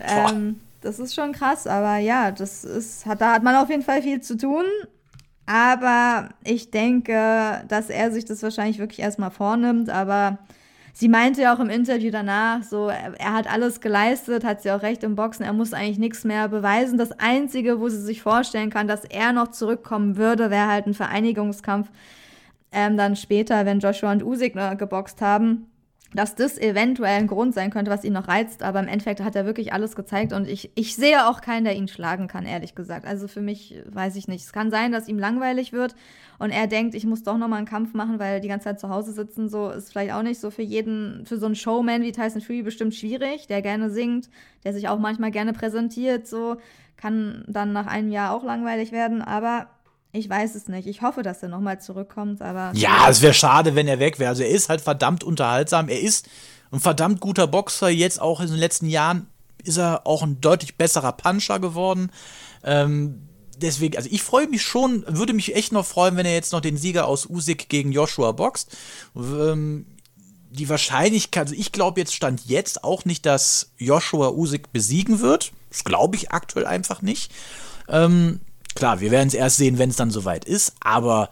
Ähm, 0.00 0.60
das 0.80 0.98
ist 0.98 1.14
schon 1.14 1.32
krass, 1.32 1.66
aber 1.66 1.96
ja, 1.96 2.30
das 2.30 2.64
ist, 2.64 3.06
hat, 3.06 3.20
da 3.20 3.32
hat 3.32 3.42
man 3.42 3.56
auf 3.56 3.70
jeden 3.70 3.82
Fall 3.82 4.02
viel 4.02 4.20
zu 4.20 4.36
tun. 4.36 4.64
Aber 5.46 6.30
ich 6.44 6.70
denke, 6.70 7.64
dass 7.68 7.88
er 7.88 8.10
sich 8.10 8.24
das 8.24 8.42
wahrscheinlich 8.42 8.78
wirklich 8.78 8.98
erstmal 8.98 9.30
vornimmt, 9.30 9.90
aber 9.90 10.38
sie 10.96 11.08
meinte 11.08 11.42
ja 11.42 11.54
auch 11.54 11.60
im 11.60 11.68
Interview 11.68 12.10
danach, 12.10 12.62
so, 12.62 12.88
er 12.88 13.34
hat 13.34 13.52
alles 13.52 13.82
geleistet, 13.82 14.44
hat 14.44 14.62
sie 14.62 14.70
auch 14.70 14.80
recht 14.80 15.02
im 15.02 15.14
Boxen, 15.14 15.44
er 15.44 15.52
muss 15.52 15.74
eigentlich 15.74 15.98
nichts 15.98 16.24
mehr 16.24 16.48
beweisen. 16.48 16.96
Das 16.96 17.12
Einzige, 17.12 17.80
wo 17.80 17.90
sie 17.90 18.00
sich 18.00 18.22
vorstellen 18.22 18.70
kann, 18.70 18.88
dass 18.88 19.04
er 19.04 19.34
noch 19.34 19.48
zurückkommen 19.48 20.16
würde, 20.16 20.50
wäre 20.50 20.68
halt 20.68 20.86
ein 20.86 20.94
Vereinigungskampf. 20.94 21.90
Ähm, 22.72 22.96
dann 22.96 23.14
später, 23.14 23.66
wenn 23.66 23.80
Joshua 23.80 24.10
und 24.10 24.24
Usyk 24.24 24.54
geboxt 24.78 25.20
haben 25.20 25.66
dass 26.16 26.34
das 26.34 26.58
eventuell 26.58 27.18
ein 27.18 27.26
Grund 27.26 27.54
sein 27.54 27.70
könnte, 27.70 27.90
was 27.90 28.02
ihn 28.02 28.14
noch 28.14 28.26
reizt, 28.26 28.62
aber 28.62 28.80
im 28.80 28.88
Endeffekt 28.88 29.20
hat 29.20 29.36
er 29.36 29.44
wirklich 29.44 29.72
alles 29.72 29.94
gezeigt 29.94 30.32
und 30.32 30.48
ich, 30.48 30.70
ich 30.74 30.96
sehe 30.96 31.28
auch 31.28 31.42
keinen, 31.42 31.64
der 31.64 31.76
ihn 31.76 31.88
schlagen 31.88 32.26
kann, 32.26 32.46
ehrlich 32.46 32.74
gesagt. 32.74 33.06
Also 33.06 33.28
für 33.28 33.42
mich 33.42 33.82
weiß 33.86 34.16
ich 34.16 34.26
nicht. 34.26 34.44
Es 34.44 34.52
kann 34.52 34.70
sein, 34.70 34.92
dass 34.92 35.08
ihm 35.08 35.18
langweilig 35.18 35.72
wird 35.74 35.94
und 36.38 36.50
er 36.50 36.66
denkt, 36.66 36.94
ich 36.94 37.04
muss 37.04 37.22
doch 37.22 37.36
nochmal 37.36 37.58
einen 37.58 37.66
Kampf 37.66 37.92
machen, 37.92 38.18
weil 38.18 38.40
die 38.40 38.48
ganze 38.48 38.64
Zeit 38.64 38.80
zu 38.80 38.88
Hause 38.88 39.12
sitzen, 39.12 39.48
so 39.48 39.70
ist 39.70 39.92
vielleicht 39.92 40.12
auch 40.12 40.22
nicht 40.22 40.40
so 40.40 40.50
für 40.50 40.62
jeden, 40.62 41.26
für 41.26 41.36
so 41.36 41.46
einen 41.46 41.54
Showman 41.54 42.02
wie 42.02 42.12
Tyson 42.12 42.40
Fury 42.40 42.62
bestimmt 42.62 42.94
schwierig, 42.94 43.46
der 43.46 43.60
gerne 43.60 43.90
singt, 43.90 44.30
der 44.64 44.72
sich 44.72 44.88
auch 44.88 44.98
manchmal 44.98 45.30
gerne 45.30 45.52
präsentiert, 45.52 46.26
so 46.26 46.56
kann 46.96 47.44
dann 47.46 47.74
nach 47.74 47.86
einem 47.86 48.10
Jahr 48.10 48.34
auch 48.34 48.42
langweilig 48.42 48.90
werden, 48.90 49.20
aber 49.20 49.68
ich 50.16 50.28
weiß 50.28 50.54
es 50.54 50.68
nicht. 50.68 50.86
Ich 50.86 51.02
hoffe, 51.02 51.22
dass 51.22 51.42
er 51.42 51.48
nochmal 51.48 51.80
zurückkommt, 51.80 52.42
aber. 52.42 52.72
Ja, 52.74 53.08
es 53.08 53.22
wäre 53.22 53.34
schade, 53.34 53.74
wenn 53.74 53.88
er 53.88 53.98
weg 53.98 54.18
wäre. 54.18 54.30
Also 54.30 54.42
er 54.42 54.50
ist 54.50 54.68
halt 54.68 54.80
verdammt 54.80 55.24
unterhaltsam. 55.24 55.88
Er 55.88 56.00
ist 56.00 56.28
ein 56.70 56.80
verdammt 56.80 57.20
guter 57.20 57.46
Boxer. 57.46 57.88
Jetzt 57.88 58.20
auch 58.20 58.40
in 58.40 58.48
den 58.48 58.56
letzten 58.56 58.86
Jahren 58.86 59.26
ist 59.64 59.78
er 59.78 60.06
auch 60.06 60.22
ein 60.22 60.40
deutlich 60.40 60.76
besserer 60.76 61.12
Puncher 61.12 61.58
geworden. 61.58 62.10
Ähm, 62.64 63.28
deswegen, 63.56 63.96
also 63.96 64.08
ich 64.10 64.22
freue 64.22 64.48
mich 64.48 64.62
schon, 64.62 65.04
würde 65.08 65.32
mich 65.32 65.54
echt 65.54 65.72
noch 65.72 65.84
freuen, 65.86 66.16
wenn 66.16 66.26
er 66.26 66.34
jetzt 66.34 66.52
noch 66.52 66.60
den 66.60 66.76
Sieger 66.76 67.06
aus 67.06 67.26
Usyk 67.26 67.68
gegen 67.68 67.92
Joshua 67.92 68.32
boxt. 68.32 68.76
Ähm, 69.16 69.86
die 70.50 70.68
Wahrscheinlichkeit, 70.68 71.48
also 71.48 71.54
ich 71.54 71.72
glaube 71.72 72.00
jetzt 72.00 72.14
stand 72.14 72.46
jetzt 72.46 72.84
auch 72.84 73.04
nicht, 73.04 73.26
dass 73.26 73.72
Joshua 73.76 74.30
Usyk 74.30 74.72
besiegen 74.72 75.20
wird. 75.20 75.52
Das 75.70 75.84
glaube 75.84 76.16
ich 76.16 76.30
aktuell 76.30 76.66
einfach 76.66 77.02
nicht. 77.02 77.30
Ähm, 77.88 78.40
Klar, 78.76 79.00
wir 79.00 79.10
werden 79.10 79.28
es 79.28 79.34
erst 79.34 79.56
sehen, 79.56 79.78
wenn 79.78 79.88
es 79.88 79.96
dann 79.96 80.10
soweit 80.10 80.44
ist, 80.44 80.74
aber 80.80 81.30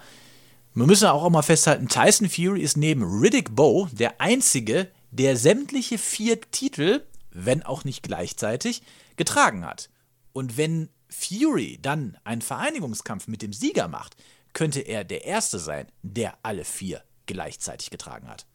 wir 0.72 0.86
müssen 0.86 1.06
auch 1.08 1.28
mal 1.28 1.42
festhalten, 1.42 1.88
Tyson 1.88 2.30
Fury 2.30 2.62
ist 2.62 2.78
neben 2.78 3.04
Riddick 3.04 3.54
Bowe 3.54 3.88
der 3.92 4.18
einzige, 4.18 4.88
der 5.10 5.36
sämtliche 5.36 5.98
vier 5.98 6.40
Titel, 6.40 7.02
wenn 7.30 7.62
auch 7.62 7.84
nicht 7.84 8.02
gleichzeitig, 8.02 8.82
getragen 9.16 9.64
hat. 9.66 9.90
Und 10.32 10.56
wenn 10.56 10.88
Fury 11.10 11.78
dann 11.82 12.16
einen 12.24 12.40
Vereinigungskampf 12.40 13.28
mit 13.28 13.42
dem 13.42 13.52
Sieger 13.52 13.88
macht, 13.88 14.16
könnte 14.54 14.80
er 14.80 15.04
der 15.04 15.26
Erste 15.26 15.58
sein, 15.58 15.86
der 16.02 16.38
alle 16.42 16.64
vier 16.64 17.02
gleichzeitig 17.26 17.90
getragen 17.90 18.26
hat. 18.26 18.46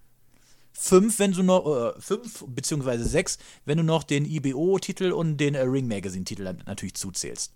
Fünf, 0.74 1.20
wenn 1.20 1.34
du 1.34 1.44
noch, 1.44 1.94
äh, 1.96 2.02
fünf 2.02 2.44
beziehungsweise 2.48 3.06
sechs, 3.06 3.38
wenn 3.66 3.78
du 3.78 3.84
noch 3.84 4.02
den 4.04 4.26
IBO-Titel 4.26 5.12
und 5.12 5.38
den 5.38 5.54
äh, 5.54 5.62
Ring 5.62 5.88
Magazine-Titel 5.88 6.44
natürlich 6.66 6.96
zuzählst. 6.96 7.54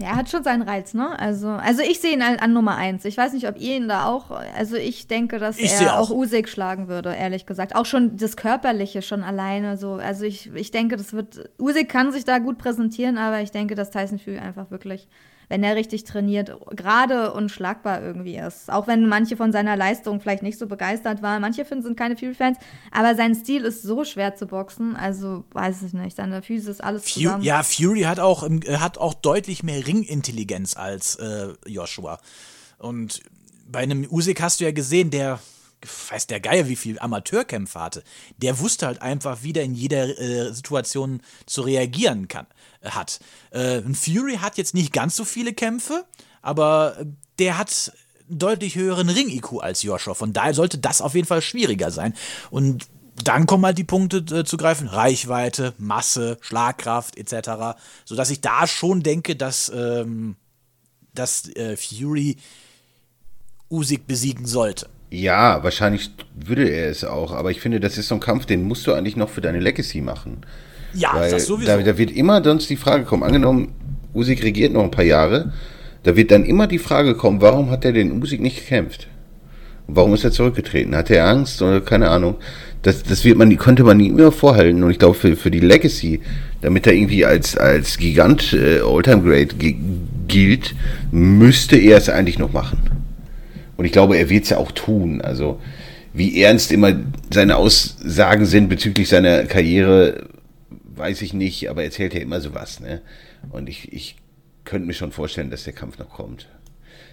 Ja, 0.00 0.08
er 0.08 0.16
hat 0.16 0.30
schon 0.30 0.42
seinen 0.42 0.62
Reiz, 0.62 0.94
ne? 0.94 1.18
Also, 1.18 1.48
also 1.48 1.82
ich 1.82 2.00
sehe 2.00 2.14
ihn 2.14 2.22
an, 2.22 2.36
an, 2.36 2.52
Nummer 2.52 2.76
eins. 2.76 3.04
Ich 3.04 3.16
weiß 3.16 3.34
nicht, 3.34 3.46
ob 3.46 3.60
ihr 3.60 3.76
ihn 3.76 3.88
da 3.88 4.06
auch. 4.06 4.30
Also 4.56 4.76
ich 4.76 5.06
denke, 5.06 5.38
dass 5.38 5.58
ich 5.58 5.70
er 5.72 5.98
auch, 5.98 6.10
auch 6.10 6.16
Usyk 6.16 6.48
schlagen 6.48 6.88
würde, 6.88 7.14
ehrlich 7.14 7.44
gesagt. 7.44 7.76
Auch 7.76 7.84
schon 7.84 8.16
das 8.16 8.36
Körperliche 8.36 9.02
schon 9.02 9.22
alleine 9.22 9.76
so. 9.76 9.94
Also 9.94 10.24
ich, 10.24 10.52
ich 10.54 10.70
denke, 10.70 10.96
das 10.96 11.12
wird. 11.12 11.50
Usyk 11.58 11.88
kann 11.88 12.10
sich 12.10 12.24
da 12.24 12.38
gut 12.38 12.58
präsentieren, 12.58 13.18
aber 13.18 13.42
ich 13.42 13.50
denke, 13.50 13.74
dass 13.74 13.90
Tyson 13.90 14.18
Fury 14.18 14.38
einfach 14.38 14.70
wirklich 14.70 15.08
wenn 15.48 15.62
er 15.62 15.76
richtig 15.76 16.04
trainiert, 16.04 16.56
gerade 16.70 17.32
unschlagbar 17.32 18.02
irgendwie 18.02 18.36
ist. 18.36 18.70
Auch 18.70 18.86
wenn 18.86 19.06
manche 19.06 19.36
von 19.36 19.52
seiner 19.52 19.76
Leistung 19.76 20.20
vielleicht 20.20 20.42
nicht 20.42 20.58
so 20.58 20.66
begeistert 20.66 21.22
waren. 21.22 21.40
Manche 21.40 21.64
finden, 21.64 21.84
sind 21.84 21.96
keine 21.96 22.16
Fury-Fans, 22.16 22.58
aber 22.90 23.14
sein 23.14 23.34
Stil 23.34 23.64
ist 23.64 23.82
so 23.82 24.04
schwer 24.04 24.34
zu 24.34 24.46
boxen, 24.46 24.96
also 24.96 25.44
weiß 25.52 25.82
ich 25.82 25.92
nicht. 25.92 26.16
Seine 26.16 26.42
Füße 26.42 26.70
ist 26.70 26.82
alles 26.82 27.04
Fu 27.04 27.20
zusammen. 27.20 27.44
ja, 27.44 27.62
Fury 27.62 28.02
hat 28.02 28.20
auch, 28.20 28.48
äh, 28.48 28.76
hat 28.76 28.98
auch 28.98 29.14
deutlich 29.14 29.62
mehr 29.62 29.86
Ringintelligenz 29.86 30.76
als 30.76 31.16
äh, 31.16 31.48
Joshua. 31.66 32.18
Und 32.78 33.20
bei 33.70 33.80
einem 33.80 34.06
Usyk 34.10 34.40
hast 34.40 34.60
du 34.60 34.64
ja 34.64 34.72
gesehen, 34.72 35.10
der 35.10 35.40
weiß 36.10 36.26
der 36.26 36.40
Geier, 36.40 36.68
wie 36.68 36.76
viel 36.76 36.98
Amateurkämpfe 36.98 37.80
hatte. 37.80 38.02
Der 38.38 38.58
wusste 38.58 38.86
halt 38.86 39.02
einfach, 39.02 39.42
wie 39.42 39.52
der 39.52 39.64
in 39.64 39.74
jeder 39.74 40.18
äh, 40.18 40.52
Situation 40.52 41.22
zu 41.46 41.62
reagieren 41.62 42.28
kann, 42.28 42.46
äh, 42.80 42.90
hat. 42.90 43.20
Äh, 43.50 43.82
Fury 43.94 44.36
hat 44.36 44.58
jetzt 44.58 44.74
nicht 44.74 44.92
ganz 44.92 45.16
so 45.16 45.24
viele 45.24 45.52
Kämpfe, 45.52 46.04
aber 46.40 46.96
der 47.38 47.58
hat 47.58 47.92
einen 48.28 48.38
deutlich 48.38 48.76
höheren 48.76 49.08
Ring-IQ 49.08 49.60
als 49.60 49.82
Joshua. 49.82 50.14
Von 50.14 50.32
daher 50.32 50.54
sollte 50.54 50.78
das 50.78 51.00
auf 51.00 51.14
jeden 51.14 51.26
Fall 51.26 51.42
schwieriger 51.42 51.90
sein. 51.90 52.14
Und 52.50 52.86
dann 53.24 53.46
kommen 53.46 53.64
halt 53.64 53.78
die 53.78 53.84
Punkte 53.84 54.18
äh, 54.34 54.44
zu 54.44 54.56
greifen: 54.56 54.88
Reichweite, 54.88 55.74
Masse, 55.78 56.38
Schlagkraft 56.40 57.16
etc. 57.16 57.78
Sodass 58.04 58.30
ich 58.30 58.40
da 58.40 58.66
schon 58.66 59.02
denke, 59.02 59.36
dass, 59.36 59.70
ähm, 59.74 60.36
dass 61.14 61.48
äh, 61.56 61.76
Fury 61.76 62.36
Usyk 63.70 64.06
besiegen 64.06 64.46
sollte. 64.46 64.88
Ja, 65.12 65.62
wahrscheinlich 65.62 66.10
würde 66.34 66.66
er 66.70 66.88
es 66.88 67.04
auch, 67.04 67.32
aber 67.32 67.50
ich 67.50 67.60
finde, 67.60 67.80
das 67.80 67.98
ist 67.98 68.08
so 68.08 68.14
ein 68.14 68.20
Kampf, 68.20 68.46
den 68.46 68.62
musst 68.62 68.86
du 68.86 68.94
eigentlich 68.94 69.14
noch 69.14 69.28
für 69.28 69.42
deine 69.42 69.60
Legacy 69.60 70.00
machen. 70.00 70.38
Ja, 70.94 71.12
Weil 71.14 71.30
das 71.30 71.44
sowieso. 71.44 71.70
Da, 71.70 71.76
da 71.82 71.98
wird 71.98 72.10
immer 72.12 72.42
sonst 72.42 72.70
die 72.70 72.76
Frage 72.76 73.04
kommen, 73.04 73.22
angenommen, 73.22 73.74
Usyk 74.14 74.42
regiert 74.42 74.72
noch 74.72 74.82
ein 74.82 74.90
paar 74.90 75.04
Jahre, 75.04 75.52
da 76.02 76.16
wird 76.16 76.30
dann 76.30 76.46
immer 76.46 76.66
die 76.66 76.78
Frage 76.78 77.14
kommen, 77.14 77.42
warum 77.42 77.70
hat 77.70 77.84
er 77.84 77.92
den 77.92 78.22
Usyk 78.22 78.40
nicht 78.40 78.56
gekämpft? 78.56 79.08
Warum 79.86 80.14
ist 80.14 80.24
er 80.24 80.32
zurückgetreten? 80.32 80.96
Hat 80.96 81.10
er 81.10 81.28
Angst 81.28 81.60
oder 81.60 81.82
keine 81.82 82.08
Ahnung? 82.08 82.36
Das, 82.80 83.02
das 83.02 83.22
wird 83.22 83.36
man, 83.36 83.54
konnte 83.58 83.84
man 83.84 83.98
nie 83.98 84.10
mehr 84.10 84.32
vorhalten. 84.32 84.82
Und 84.82 84.92
ich 84.92 84.98
glaube, 84.98 85.14
für, 85.14 85.36
für 85.36 85.50
die 85.50 85.60
Legacy, 85.60 86.20
damit 86.62 86.86
er 86.86 86.94
irgendwie 86.94 87.26
als, 87.26 87.54
als 87.58 87.98
Gigant 87.98 88.54
äh, 88.54 88.80
Alltime 88.80 89.22
Great 89.22 89.56
gilt, 90.26 90.74
müsste 91.10 91.76
er 91.76 91.98
es 91.98 92.08
eigentlich 92.08 92.38
noch 92.38 92.52
machen. 92.52 93.01
Und 93.76 93.84
ich 93.84 93.92
glaube, 93.92 94.16
er 94.16 94.28
wird 94.28 94.44
es 94.44 94.50
ja 94.50 94.58
auch 94.58 94.72
tun. 94.72 95.20
Also, 95.20 95.60
wie 96.12 96.42
ernst 96.42 96.72
immer 96.72 96.94
seine 97.32 97.56
Aussagen 97.56 98.44
sind 98.44 98.68
bezüglich 98.68 99.08
seiner 99.08 99.44
Karriere, 99.44 100.28
weiß 100.94 101.22
ich 101.22 101.32
nicht, 101.32 101.70
aber 101.70 101.82
er 101.82 101.86
erzählt 101.86 102.14
ja 102.14 102.20
immer 102.20 102.40
sowas. 102.40 102.80
Ne? 102.80 103.00
Und 103.50 103.68
ich, 103.68 103.92
ich 103.92 104.16
könnte 104.64 104.86
mir 104.86 104.94
schon 104.94 105.12
vorstellen, 105.12 105.50
dass 105.50 105.64
der 105.64 105.72
Kampf 105.72 105.98
noch 105.98 106.10
kommt. 106.10 106.48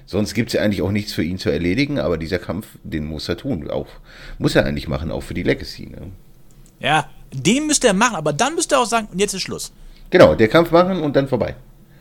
Sonst 0.06 0.34
gibt 0.34 0.50
es 0.50 0.54
ja 0.54 0.62
eigentlich 0.62 0.82
auch 0.82 0.92
nichts 0.92 1.14
für 1.14 1.24
ihn 1.24 1.38
zu 1.38 1.50
erledigen, 1.50 2.00
aber 2.00 2.18
dieser 2.18 2.40
Kampf, 2.40 2.68
den 2.84 3.06
muss 3.06 3.30
er 3.30 3.38
tun. 3.38 3.70
Auch, 3.70 3.88
muss 4.38 4.56
er 4.56 4.66
eigentlich 4.66 4.88
machen, 4.88 5.12
auch 5.12 5.22
für 5.22 5.36
die 5.36 5.44
Legacy. 5.44 5.86
Ne? 5.86 6.12
Ja, 6.80 7.10
den 7.32 7.68
müsste 7.68 7.88
er 7.88 7.94
machen, 7.94 8.16
aber 8.16 8.34
dann 8.34 8.56
müsste 8.56 8.76
er 8.76 8.82
auch 8.82 8.86
sagen, 8.86 9.08
und 9.12 9.20
jetzt 9.20 9.34
ist 9.34 9.44
Schluss. 9.44 9.72
Genau, 10.10 10.34
der 10.34 10.48
Kampf 10.48 10.72
machen 10.72 11.02
und 11.02 11.16
dann 11.16 11.28
vorbei. 11.28 11.56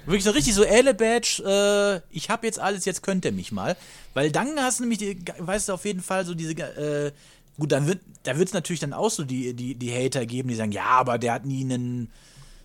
Wirklich 0.08 0.24
so 0.24 0.30
richtig 0.30 0.54
so, 0.54 0.64
Elle 0.64 0.94
Badge, 0.94 1.42
äh, 1.44 2.00
ich 2.16 2.30
habe 2.30 2.46
jetzt 2.46 2.58
alles, 2.58 2.86
jetzt 2.86 3.02
könnt 3.02 3.26
ihr 3.26 3.32
mich 3.32 3.52
mal. 3.52 3.76
Weil 4.14 4.32
dann 4.32 4.58
hast 4.58 4.80
du 4.80 4.86
nämlich, 4.86 5.18
weißt 5.38 5.68
du, 5.68 5.74
auf 5.74 5.84
jeden 5.84 6.00
Fall 6.00 6.24
so 6.24 6.32
diese, 6.32 6.52
äh, 6.54 7.12
gut, 7.58 7.72
dann 7.72 7.86
wird, 7.86 8.00
da 8.22 8.38
wird 8.38 8.48
es 8.48 8.54
natürlich 8.54 8.80
dann 8.80 8.94
auch 8.94 9.10
so 9.10 9.24
die, 9.24 9.52
die, 9.52 9.74
die 9.74 9.92
Hater 9.92 10.24
geben, 10.24 10.48
die 10.48 10.54
sagen, 10.54 10.72
ja, 10.72 10.86
aber 10.86 11.18
der 11.18 11.34
hat 11.34 11.44
nie 11.44 11.60
einen, 11.62 12.10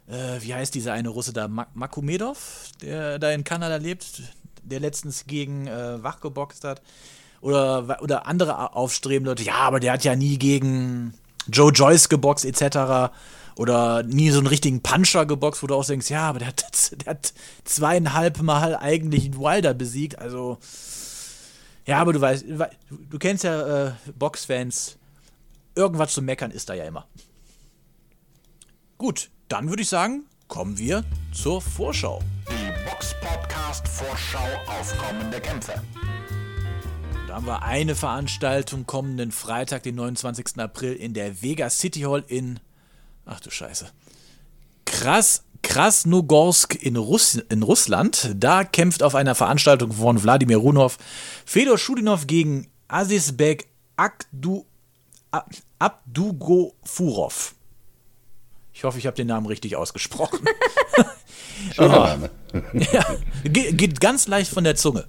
äh, 0.08 0.40
wie 0.40 0.54
heißt 0.54 0.74
dieser 0.74 0.94
eine 0.94 1.10
Russe 1.10 1.34
da, 1.34 1.50
Mak 1.50 1.76
Makumedov, 1.76 2.70
der 2.82 3.20
da 3.20 3.32
in 3.32 3.44
Kanada 3.44 3.76
lebt, 3.76 4.22
der 4.64 4.80
letztens 4.80 5.28
gegen 5.28 5.68
äh, 5.68 6.02
Wach 6.02 6.22
geboxt 6.22 6.64
hat. 6.64 6.82
Oder, 7.42 8.02
oder 8.02 8.26
andere 8.26 8.74
aufstrebende 8.74 9.32
Leute, 9.32 9.44
ja, 9.44 9.56
aber 9.56 9.82
der 9.82 9.92
hat 9.92 10.06
ja 10.06 10.16
nie 10.16 10.38
gegen 10.38 11.14
Joe 11.48 11.74
Joyce 11.74 12.08
geboxt, 12.08 12.46
etc. 12.46 13.12
Oder 13.56 14.04
nie 14.04 14.32
so 14.32 14.40
einen 14.40 14.48
richtigen 14.48 14.82
Puncher 14.82 15.26
geboxt, 15.26 15.62
wo 15.62 15.68
du 15.68 15.76
auch 15.76 15.86
denkst, 15.86 16.10
ja, 16.10 16.30
aber 16.30 16.40
der 16.40 16.50
hat, 16.50 16.92
der 17.06 17.12
hat 17.12 17.34
zweieinhalb 17.64 18.42
Mal 18.42 18.76
eigentlich 18.76 19.26
einen 19.26 19.38
Wilder 19.38 19.74
besiegt. 19.74 20.18
Also, 20.20 20.58
ja, 21.86 22.00
aber 22.00 22.14
du 22.14 22.22
weißt, 22.22 22.46
du 22.90 23.20
kennst 23.20 23.44
ja 23.44 23.88
äh, 23.88 23.92
Boxfans. 24.18 24.98
Irgendwas 25.76 26.14
zu 26.14 26.22
meckern 26.22 26.52
ist 26.52 26.70
da 26.70 26.76
ja 26.76 26.86
immer. 26.86 27.08
Gut, 28.98 29.32
dann 29.48 29.70
würde 29.70 29.82
ich 29.82 29.90
sagen, 29.90 30.26
kommen 30.48 30.78
wir 30.78 31.04
zur 31.34 31.62
Vorschau. 31.62 32.22
Die 32.48 32.90
Box 32.90 33.16
Podcast 33.22 33.88
Vorschau 33.88 34.48
auf 34.68 34.96
kommende 34.98 35.42
Kämpfe. 35.42 35.82
Da 37.28 37.36
haben 37.36 37.48
wir 37.48 37.64
eine 37.64 37.96
Veranstaltung 37.96 38.86
kommenden 38.86 39.32
Freitag, 39.32 39.82
den 39.84 39.96
29. 39.96 40.60
April 40.60 40.94
in 40.94 41.16
der 41.16 41.42
Vega 41.42 41.72
City 41.72 42.02
Hall 42.02 42.24
in 42.28 42.60
Ach 43.26 43.40
du 43.40 43.50
Scheiße. 43.50 43.88
Krass, 44.86 45.44
Krasnogorsk 45.62 46.76
in, 46.76 46.98
Russ 46.98 47.36
in 47.36 47.64
Russland. 47.64 48.34
Da 48.36 48.64
kämpft 48.64 49.02
auf 49.02 49.16
einer 49.16 49.34
Veranstaltung 49.34 49.92
von 49.92 50.22
Wladimir 50.22 50.58
Runov 50.58 50.98
Fedor 51.46 51.78
Schudinov 51.78 52.28
gegen 52.28 52.70
Azizbek 52.88 53.68
Akdu, 53.96 54.66
Abdugofurov. 55.80 57.56
Ich 58.74 58.84
hoffe, 58.84 58.98
ich 58.98 59.06
habe 59.06 59.16
den 59.16 59.28
Namen 59.28 59.46
richtig 59.46 59.76
ausgesprochen. 59.76 60.40
Schöner 61.74 62.00
Name. 62.18 62.30
ja, 62.92 63.06
geht 63.44 64.00
ganz 64.00 64.28
leicht 64.28 64.52
von 64.52 64.64
der 64.64 64.76
Zunge. 64.76 65.08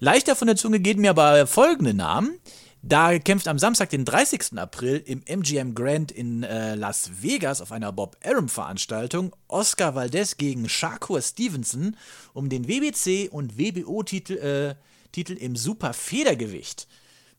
Leichter 0.00 0.34
von 0.36 0.46
der 0.46 0.56
Zunge 0.56 0.80
geht 0.80 0.98
mir 0.98 1.10
aber 1.10 1.46
folgende 1.46 1.94
Namen. 1.94 2.38
Da 2.82 3.18
kämpft 3.18 3.46
am 3.46 3.58
Samstag, 3.58 3.90
den 3.90 4.06
30. 4.06 4.58
April, 4.58 5.02
im 5.04 5.22
MGM 5.26 5.74
Grand 5.74 6.10
in 6.10 6.42
äh, 6.42 6.74
Las 6.76 7.10
Vegas 7.20 7.60
auf 7.60 7.72
einer 7.72 7.92
Bob 7.92 8.16
Arum-Veranstaltung 8.24 9.36
Oscar 9.48 9.94
Valdez 9.94 10.38
gegen 10.38 10.66
Shakur 10.66 11.20
Stevenson 11.20 11.96
um 12.32 12.48
den 12.48 12.68
WBC 12.68 13.28
und 13.30 13.58
WBO-Titel 13.58 14.32
äh, 14.38 14.74
Titel 15.12 15.32
im 15.32 15.56
Superfedergewicht. 15.56 16.86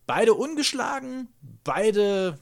Beide 0.06 0.34
ungeschlagen, 0.34 1.30
beide 1.64 2.38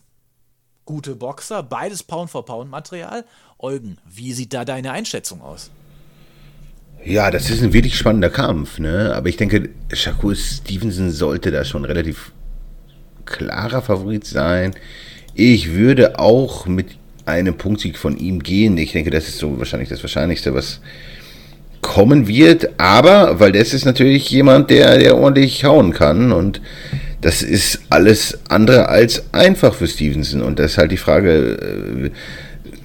gute 0.86 1.16
Boxer, 1.16 1.64
beides 1.64 2.04
Pound-for-Pound-Material. 2.04 3.24
Eugen, 3.60 3.98
wie 4.10 4.34
sieht 4.34 4.54
da 4.54 4.66
deine 4.66 4.92
Einschätzung 4.92 5.42
aus? 5.42 5.70
Ja, 7.06 7.32
das 7.32 7.50
ist 7.50 7.64
ein 7.64 7.72
wirklich 7.72 7.98
spannender 7.98 8.30
Kampf, 8.30 8.80
ne? 8.80 9.14
Aber 9.16 9.30
ich 9.30 9.38
denke, 9.38 9.70
Shakur 9.94 10.36
Stevenson 10.36 11.12
sollte 11.12 11.52
da 11.52 11.64
schon 11.64 11.86
relativ 11.86 12.34
klarer 13.30 13.82
Favorit 13.82 14.26
sein. 14.26 14.74
Ich 15.34 15.74
würde 15.74 16.20
auch 16.20 16.66
mit 16.66 16.88
einem 17.26 17.56
Punktsieg 17.56 17.98
von 17.98 18.18
ihm 18.18 18.44
gehen. 18.44 18.78
Ich 18.78 18.92
denke, 18.92 19.12
das 19.12 19.28
ist 19.28 19.38
so 19.38 19.58
wahrscheinlich 19.60 19.90
das 19.90 20.04
Wahrscheinlichste, 20.04 20.54
was 20.54 20.82
kommen 21.82 22.28
wird. 22.28 22.70
Aber, 22.78 23.40
weil 23.40 23.56
ist 23.56 23.86
natürlich 23.86 24.30
jemand, 24.30 24.70
der, 24.70 24.98
der 24.98 25.18
ordentlich 25.18 25.64
hauen 25.64 25.94
kann. 25.94 26.32
Und 26.32 26.62
das 27.22 27.42
ist 27.42 27.82
alles 27.90 28.40
andere 28.50 28.90
als 28.90 29.24
einfach 29.34 29.74
für 29.74 29.88
Stevenson. 29.88 30.42
Und 30.42 30.60
das 30.60 30.74
ist 30.74 30.78
halt 30.78 30.92
die 30.92 30.98
Frage, 30.98 32.10
äh, 32.10 32.10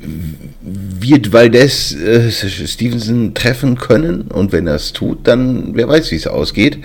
wird 0.07 1.33
Valdez 1.33 1.95
äh, 1.95 2.31
Stevenson 2.31 3.35
treffen 3.35 3.77
können? 3.77 4.23
Und 4.23 4.53
wenn 4.53 4.67
er 4.67 4.77
es 4.77 4.93
tut, 4.93 5.27
dann 5.27 5.75
wer 5.75 5.89
weiß, 5.89 6.11
wie 6.11 6.17
es 6.17 6.27
ausgeht. 6.27 6.79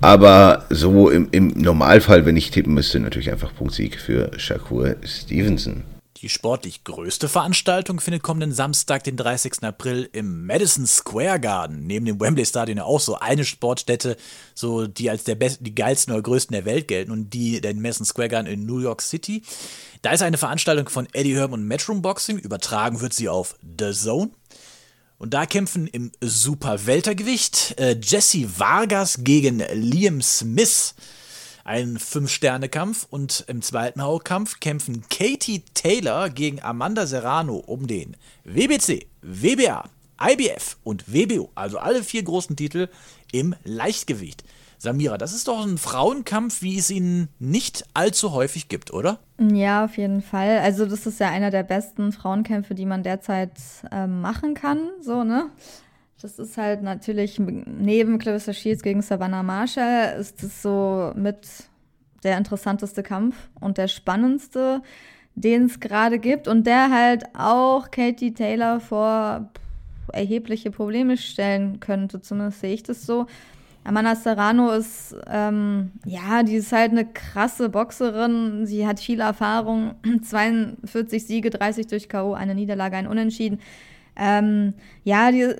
Aber 0.00 0.66
so 0.70 1.08
im, 1.08 1.28
im 1.30 1.48
Normalfall, 1.48 2.26
wenn 2.26 2.36
ich 2.36 2.50
tippen 2.50 2.74
müsste, 2.74 3.00
natürlich 3.00 3.30
einfach 3.30 3.54
Punktsieg 3.54 4.00
für 4.00 4.30
Shakur 4.38 4.96
Stevenson. 5.04 5.84
Die 6.24 6.30
sportlich 6.30 6.84
größte 6.84 7.28
Veranstaltung 7.28 8.00
findet 8.00 8.22
kommenden 8.22 8.52
Samstag, 8.52 9.04
den 9.04 9.18
30. 9.18 9.62
April, 9.62 10.08
im 10.12 10.46
Madison 10.46 10.86
Square 10.86 11.38
Garden. 11.38 11.86
Neben 11.86 12.06
dem 12.06 12.18
Wembley 12.18 12.46
Stadion 12.46 12.78
ja 12.78 12.84
auch 12.84 13.00
so 13.00 13.16
eine 13.18 13.44
Sportstätte, 13.44 14.16
so 14.54 14.86
die 14.86 15.10
als 15.10 15.24
der 15.24 15.34
besten, 15.34 15.64
die 15.64 15.74
geilsten 15.74 16.14
oder 16.14 16.22
größten 16.22 16.54
der 16.54 16.64
Welt 16.64 16.88
gelten 16.88 17.10
und 17.10 17.34
die 17.34 17.60
den 17.60 17.82
Madison 17.82 18.06
Square 18.06 18.30
Garden 18.30 18.50
in 18.50 18.64
New 18.64 18.78
York 18.78 19.02
City. 19.02 19.42
Da 20.00 20.12
ist 20.12 20.22
eine 20.22 20.38
Veranstaltung 20.38 20.88
von 20.88 21.08
Eddie 21.12 21.36
Herm 21.36 21.52
und 21.52 21.68
Matchroom 21.68 22.00
Boxing. 22.00 22.38
Übertragen 22.38 23.02
wird 23.02 23.12
sie 23.12 23.28
auf 23.28 23.56
The 23.78 23.92
Zone. 23.92 24.30
Und 25.24 25.32
da 25.32 25.46
kämpfen 25.46 25.86
im 25.86 26.12
Super-Weltergewicht 26.20 27.76
äh, 27.80 27.96
Jesse 27.98 28.46
Vargas 28.58 29.20
gegen 29.24 29.62
Liam 29.72 30.20
Smith. 30.20 30.94
Ein 31.64 31.98
Fünf-Sterne-Kampf. 31.98 33.06
Und 33.08 33.42
im 33.48 33.62
zweiten 33.62 34.02
Hauptkampf 34.02 34.60
kämpfen 34.60 35.02
Katie 35.08 35.62
Taylor 35.72 36.28
gegen 36.28 36.60
Amanda 36.60 37.06
Serrano 37.06 37.56
um 37.56 37.86
den 37.86 38.18
WBC, 38.44 39.06
WBA, 39.22 39.88
IBF 40.20 40.76
und 40.84 41.10
WBO. 41.10 41.50
Also 41.54 41.78
alle 41.78 42.04
vier 42.04 42.22
großen 42.22 42.54
Titel 42.54 42.90
im 43.32 43.54
Leichtgewicht. 43.64 44.44
Samira, 44.78 45.18
das 45.18 45.32
ist 45.32 45.48
doch 45.48 45.64
ein 45.66 45.78
Frauenkampf, 45.78 46.62
wie 46.62 46.78
es 46.78 46.90
ihn 46.90 47.28
nicht 47.38 47.84
allzu 47.94 48.32
häufig 48.32 48.68
gibt, 48.68 48.92
oder? 48.92 49.18
Ja, 49.38 49.84
auf 49.84 49.96
jeden 49.96 50.22
Fall. 50.22 50.58
Also 50.58 50.86
das 50.86 51.06
ist 51.06 51.20
ja 51.20 51.28
einer 51.28 51.50
der 51.50 51.62
besten 51.62 52.12
Frauenkämpfe, 52.12 52.74
die 52.74 52.86
man 52.86 53.02
derzeit 53.02 53.52
äh, 53.90 54.06
machen 54.06 54.54
kann. 54.54 54.88
So, 55.00 55.24
ne? 55.24 55.50
Das 56.20 56.38
ist 56.38 56.56
halt 56.56 56.82
natürlich 56.82 57.38
neben 57.38 58.18
Clarissa 58.18 58.52
Shields 58.52 58.82
gegen 58.82 59.02
Savannah 59.02 59.42
Marshall 59.42 60.18
ist 60.18 60.42
es 60.42 60.62
so 60.62 61.12
mit 61.14 61.46
der 62.22 62.38
interessanteste 62.38 63.02
Kampf 63.02 63.36
und 63.60 63.76
der 63.76 63.88
spannendste, 63.88 64.80
den 65.34 65.66
es 65.66 65.80
gerade 65.80 66.18
gibt 66.18 66.48
und 66.48 66.66
der 66.66 66.90
halt 66.90 67.24
auch 67.36 67.90
Katie 67.90 68.32
Taylor 68.32 68.80
vor 68.80 69.50
erhebliche 70.12 70.70
Probleme 70.70 71.16
stellen 71.16 71.80
könnte. 71.80 72.20
Zumindest 72.20 72.60
sehe 72.60 72.74
ich 72.74 72.82
das 72.82 73.04
so. 73.04 73.26
Amanda 73.84 74.16
Serrano 74.16 74.70
ist, 74.72 75.14
ähm, 75.28 75.92
ja, 76.06 76.42
die 76.42 76.56
ist 76.56 76.72
halt 76.72 76.92
eine 76.92 77.04
krasse 77.04 77.68
Boxerin. 77.68 78.64
Sie 78.64 78.86
hat 78.86 78.98
viel 78.98 79.20
Erfahrung. 79.20 79.94
42 80.22 81.26
Siege, 81.26 81.50
30 81.50 81.86
durch 81.86 82.08
K.O., 82.08 82.32
eine 82.32 82.54
Niederlage, 82.54 82.96
ein 82.96 83.06
Unentschieden. 83.06 83.60
Ähm, 84.16 84.72
ja, 85.04 85.30
die 85.30 85.54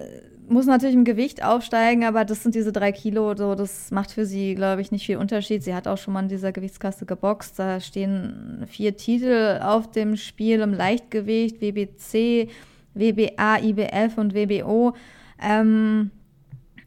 muss 0.48 0.66
natürlich 0.66 0.94
im 0.94 1.04
Gewicht 1.04 1.44
aufsteigen, 1.44 2.04
aber 2.04 2.24
das 2.24 2.42
sind 2.42 2.54
diese 2.54 2.72
drei 2.72 2.92
Kilo, 2.92 3.34
so, 3.36 3.54
das 3.54 3.90
macht 3.90 4.10
für 4.10 4.26
sie, 4.26 4.54
glaube 4.54 4.82
ich, 4.82 4.90
nicht 4.90 5.06
viel 5.06 5.16
Unterschied. 5.16 5.62
Sie 5.62 5.74
hat 5.74 5.88
auch 5.88 5.98
schon 5.98 6.14
mal 6.14 6.22
in 6.22 6.28
dieser 6.28 6.52
Gewichtskasse 6.52 7.06
geboxt. 7.06 7.58
Da 7.58 7.80
stehen 7.80 8.64
vier 8.66 8.96
Titel 8.96 9.60
auf 9.62 9.90
dem 9.90 10.16
Spiel 10.16 10.60
im 10.60 10.72
Leichtgewicht, 10.72 11.60
WBC, 11.60 12.48
WBA, 12.94 13.58
IBF 13.58 14.16
und 14.16 14.34
WBO. 14.34 14.94
Ähm, 15.42 16.10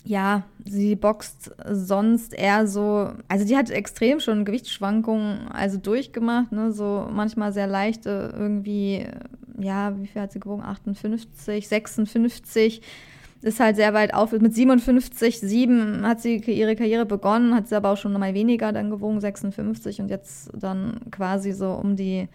ja, 0.08 0.44
sie 0.64 0.96
boxt 0.96 1.52
sonst 1.70 2.34
eher 2.34 2.66
so, 2.66 3.12
also 3.28 3.46
die 3.46 3.58
hat 3.58 3.70
extrem 3.70 4.22
schon 4.22 4.46
Gewichtsschwankungen 4.46 5.50
also 5.50 5.78
durchgemacht, 5.78 6.52
ne, 6.54 6.72
so 6.72 7.08
manchmal 7.12 7.52
sehr 7.52 7.68
leichte, 7.68 8.34
irgendwie, 8.34 9.06
ja, 9.60 10.00
wie 10.00 10.08
viel 10.08 10.22
hat 10.22 10.32
sie 10.32 10.40
gewogen? 10.40 10.64
58, 10.64 11.68
56, 11.68 12.82
ist 13.42 13.60
halt 13.60 13.76
sehr 13.76 13.94
weit 13.94 14.14
auf. 14.14 14.32
Mit 14.32 14.56
57, 14.56 15.42
7 15.42 16.08
hat 16.08 16.22
sie 16.22 16.38
ihre 16.38 16.78
Karriere 16.78 17.06
begonnen, 17.06 17.54
hat 17.54 17.68
sie 17.68 17.76
aber 17.76 17.92
auch 17.92 17.98
schon 17.98 18.14
mal 18.14 18.34
weniger 18.34 18.72
dann 18.72 18.90
gewogen, 18.90 19.20
56 19.20 20.00
und 20.00 20.10
jetzt 20.10 20.52
dann 20.54 21.02
quasi 21.12 21.52
so 21.52 21.72
um 21.72 21.98
die, 21.98 22.30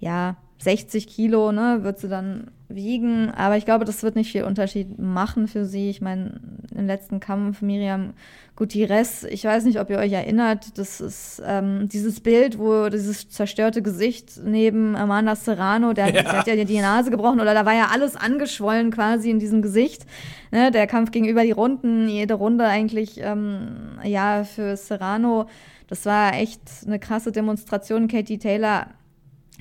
ja, 0.00 0.36
60 0.58 1.06
Kilo, 1.06 1.52
ne, 1.52 1.84
wird 1.84 2.00
sie 2.00 2.08
dann 2.08 2.50
wiegen. 2.68 3.30
Aber 3.30 3.56
ich 3.56 3.64
glaube, 3.64 3.84
das 3.84 4.02
wird 4.02 4.16
nicht 4.16 4.32
viel 4.32 4.44
Unterschied 4.44 4.98
machen 4.98 5.48
für 5.48 5.64
sie. 5.64 5.90
Ich 5.90 6.00
meine, 6.00 6.40
im 6.74 6.86
letzten 6.86 7.20
Kampf 7.20 7.62
Miriam 7.62 8.14
Gutierrez, 8.56 9.24
ich 9.24 9.44
weiß 9.44 9.64
nicht, 9.64 9.78
ob 9.78 9.90
ihr 9.90 9.98
euch 9.98 10.12
erinnert, 10.12 10.78
das 10.78 11.00
ist 11.00 11.42
ähm, 11.44 11.88
dieses 11.88 12.20
Bild, 12.20 12.58
wo 12.58 12.88
dieses 12.88 13.28
zerstörte 13.28 13.82
Gesicht 13.82 14.40
neben 14.42 14.96
Amanda 14.96 15.36
Serrano, 15.36 15.92
der, 15.92 16.06
ja. 16.06 16.22
der, 16.22 16.32
hat 16.32 16.46
ja 16.46 16.64
die 16.64 16.80
Nase 16.80 17.10
gebrochen 17.10 17.40
oder 17.40 17.52
da 17.52 17.66
war 17.66 17.74
ja 17.74 17.88
alles 17.92 18.16
angeschwollen 18.16 18.90
quasi 18.90 19.30
in 19.30 19.38
diesem 19.38 19.60
Gesicht. 19.60 20.06
Ne, 20.52 20.70
der 20.70 20.86
Kampf 20.86 21.10
gegenüber 21.10 21.42
die 21.42 21.52
Runden, 21.52 22.08
jede 22.08 22.34
Runde 22.34 22.64
eigentlich, 22.64 23.20
ähm, 23.20 23.98
ja, 24.04 24.44
für 24.44 24.76
Serrano. 24.76 25.46
Das 25.88 26.06
war 26.06 26.34
echt 26.34 26.62
eine 26.86 26.98
krasse 26.98 27.32
Demonstration. 27.32 28.08
Katie 28.08 28.38
Taylor 28.38 28.88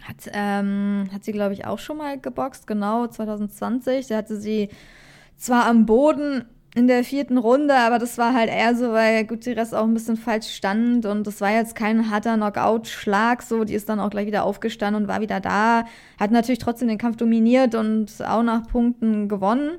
hat, 0.07 0.29
ähm, 0.33 1.09
hat 1.13 1.23
sie, 1.23 1.31
glaube 1.31 1.53
ich, 1.53 1.65
auch 1.65 1.79
schon 1.79 1.97
mal 1.97 2.19
geboxt, 2.19 2.67
genau, 2.67 3.07
2020. 3.07 4.07
Da 4.07 4.17
hatte 4.17 4.37
sie 4.37 4.69
zwar 5.37 5.65
am 5.65 5.85
Boden 5.85 6.45
in 6.75 6.87
der 6.87 7.05
vierten 7.05 7.37
Runde, 7.37 7.73
aber 7.73 7.99
das 7.99 8.17
war 8.17 8.33
halt 8.33 8.49
eher 8.49 8.75
so, 8.75 8.91
weil 8.91 9.25
Gutierrez 9.25 9.73
auch 9.73 9.85
ein 9.85 9.93
bisschen 9.93 10.17
falsch 10.17 10.53
stand 10.53 11.05
und 11.05 11.25
das 11.25 11.39
war 11.39 11.49
jetzt 11.51 11.73
kein 11.73 12.11
harter 12.11 12.35
Knockout-Schlag, 12.35 13.43
so, 13.43 13.63
die 13.63 13.73
ist 13.73 13.87
dann 13.87 14.01
auch 14.01 14.09
gleich 14.09 14.27
wieder 14.27 14.43
aufgestanden 14.43 15.03
und 15.03 15.07
war 15.07 15.21
wieder 15.21 15.39
da, 15.39 15.85
hat 16.19 16.31
natürlich 16.31 16.59
trotzdem 16.59 16.89
den 16.89 16.97
Kampf 16.97 17.15
dominiert 17.15 17.75
und 17.75 18.11
auch 18.27 18.43
nach 18.43 18.67
Punkten 18.67 19.29
gewonnen. 19.29 19.77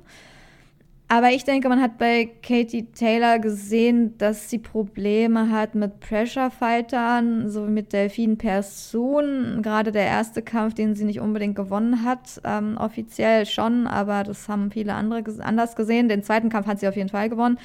Aber 1.09 1.31
ich 1.31 1.45
denke, 1.45 1.69
man 1.69 1.81
hat 1.81 1.99
bei 1.99 2.29
Katie 2.43 2.87
Taylor 2.91 3.39
gesehen, 3.39 4.19
dass 4.19 4.51
sie 4.51 4.59
Probleme 4.59 5.51
hat 5.51 5.77
mit 5.77 6.01
Pressure-Fightern, 6.01 7.49
so 7.49 7.63
mit 7.63 7.93
Delphine 7.93 8.35
Persoon. 8.35 9.63
Gerade 9.63 9.93
der 9.93 10.07
erste 10.07 10.43
Kampf, 10.43 10.75
den 10.75 10.97
sie 10.97 11.05
nicht 11.05 11.21
unbedingt 11.21 11.55
gewonnen 11.55 12.05
hat, 12.05 12.41
ähm, 12.45 12.77
offiziell 12.77 13.47
schon, 13.47 13.87
aber 13.87 14.25
das 14.25 14.49
haben 14.49 14.73
viele 14.73 14.95
andere 14.95 15.23
anders 15.45 15.77
gesehen. 15.77 16.09
Den 16.09 16.25
zweiten 16.25 16.49
Kampf 16.49 16.67
hat 16.67 16.81
sie 16.81 16.89
auf 16.89 16.97
jeden 16.97 17.11
Fall 17.11 17.29
gewonnen. 17.29 17.59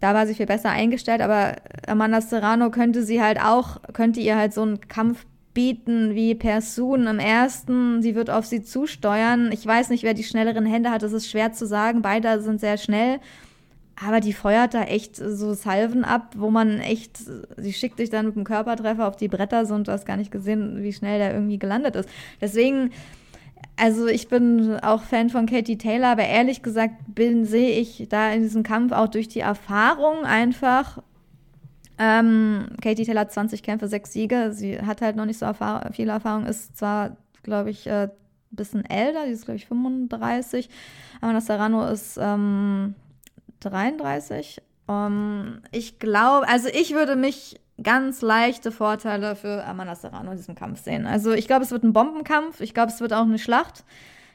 Da 0.00 0.12
war 0.12 0.26
sie 0.26 0.34
viel 0.34 0.44
besser 0.44 0.68
eingestellt, 0.68 1.22
aber 1.22 1.56
Amanda 1.86 2.20
Serrano 2.20 2.70
könnte 2.70 3.02
sie 3.02 3.22
halt 3.22 3.40
auch, 3.40 3.80
könnte 3.94 4.20
ihr 4.20 4.36
halt 4.36 4.52
so 4.52 4.60
einen 4.60 4.80
Kampf 4.88 5.24
bieten 5.54 6.14
wie 6.14 6.34
Persun 6.34 7.06
im 7.06 7.18
ersten. 7.18 8.02
Sie 8.02 8.14
wird 8.14 8.28
auf 8.28 8.44
sie 8.44 8.62
zusteuern. 8.62 9.50
Ich 9.52 9.64
weiß 9.64 9.88
nicht, 9.88 10.02
wer 10.02 10.14
die 10.14 10.24
schnelleren 10.24 10.66
Hände 10.66 10.90
hat. 10.90 11.02
Das 11.02 11.12
ist 11.12 11.30
schwer 11.30 11.52
zu 11.52 11.66
sagen. 11.66 12.02
Beide 12.02 12.42
sind 12.42 12.60
sehr 12.60 12.76
schnell. 12.76 13.20
Aber 14.04 14.20
die 14.20 14.32
feuert 14.32 14.74
da 14.74 14.82
echt 14.82 15.16
so 15.16 15.54
Salven 15.54 16.04
ab, 16.04 16.34
wo 16.36 16.50
man 16.50 16.80
echt, 16.80 17.18
sie 17.56 17.72
schickt 17.72 17.98
sich 17.98 18.10
dann 18.10 18.26
mit 18.26 18.34
dem 18.34 18.42
Körpertreffer 18.42 19.06
auf 19.06 19.16
die 19.16 19.28
Bretter 19.28 19.66
so 19.66 19.74
und 19.74 19.86
du 19.86 19.92
hast 19.92 20.04
gar 20.04 20.16
nicht 20.16 20.32
gesehen, 20.32 20.82
wie 20.82 20.92
schnell 20.92 21.18
der 21.18 21.32
irgendwie 21.32 21.60
gelandet 21.60 21.94
ist. 21.94 22.08
Deswegen, 22.40 22.90
also 23.76 24.08
ich 24.08 24.26
bin 24.26 24.78
auch 24.82 25.02
Fan 25.02 25.30
von 25.30 25.46
Katie 25.46 25.78
Taylor, 25.78 26.08
aber 26.08 26.24
ehrlich 26.24 26.62
gesagt 26.62 26.94
bin, 27.06 27.44
sehe 27.44 27.78
ich 27.78 28.06
da 28.08 28.32
in 28.32 28.42
diesem 28.42 28.64
Kampf 28.64 28.90
auch 28.90 29.08
durch 29.08 29.28
die 29.28 29.40
Erfahrung 29.40 30.24
einfach 30.24 30.98
ähm, 31.98 32.66
Katie 32.82 33.04
Taylor 33.04 33.22
hat 33.22 33.32
20 33.32 33.62
Kämpfe, 33.62 33.88
6 33.88 34.12
Siege. 34.12 34.50
Sie 34.52 34.80
hat 34.80 35.00
halt 35.00 35.16
noch 35.16 35.26
nicht 35.26 35.38
so 35.38 35.46
erfahr 35.46 35.92
viel 35.92 36.08
Erfahrung, 36.08 36.46
ist 36.46 36.76
zwar, 36.76 37.16
glaube 37.42 37.70
ich, 37.70 37.88
ein 37.88 38.08
äh, 38.08 38.10
bisschen 38.50 38.84
älter, 38.84 39.26
die 39.26 39.32
ist, 39.32 39.44
glaube 39.44 39.56
ich, 39.56 39.66
35. 39.66 40.68
Amanda 41.20 41.40
Serrano 41.40 41.86
ist 41.86 42.18
ähm, 42.20 42.94
33. 43.60 44.62
Um, 44.86 45.62
ich 45.72 45.98
glaube, 45.98 46.46
also 46.46 46.68
ich 46.68 46.92
würde 46.92 47.16
mich 47.16 47.58
ganz 47.82 48.22
leichte 48.22 48.70
Vorteile 48.70 49.34
für 49.34 49.64
Amanda 49.64 49.94
Serrano 49.94 50.32
in 50.32 50.36
diesem 50.36 50.54
Kampf 50.54 50.82
sehen. 50.82 51.06
Also 51.06 51.32
ich 51.32 51.46
glaube, 51.46 51.64
es 51.64 51.70
wird 51.70 51.84
ein 51.84 51.92
Bombenkampf. 51.92 52.60
Ich 52.60 52.74
glaube, 52.74 52.92
es 52.92 53.00
wird 53.00 53.12
auch 53.12 53.22
eine 53.22 53.38
Schlacht. 53.38 53.84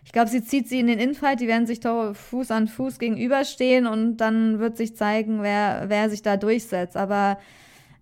Ich 0.05 0.11
glaube, 0.11 0.29
sie 0.29 0.43
zieht 0.43 0.67
sie 0.67 0.79
in 0.79 0.87
den 0.87 0.99
Infight, 0.99 1.39
die 1.39 1.47
werden 1.47 1.67
sich 1.67 1.79
Fuß 1.81 2.51
an 2.51 2.67
Fuß 2.67 2.99
gegenüberstehen 2.99 3.85
und 3.85 4.17
dann 4.17 4.59
wird 4.59 4.77
sich 4.77 4.95
zeigen, 4.95 5.43
wer, 5.43 5.85
wer 5.87 6.09
sich 6.09 6.21
da 6.21 6.37
durchsetzt. 6.37 6.97
Aber 6.97 7.37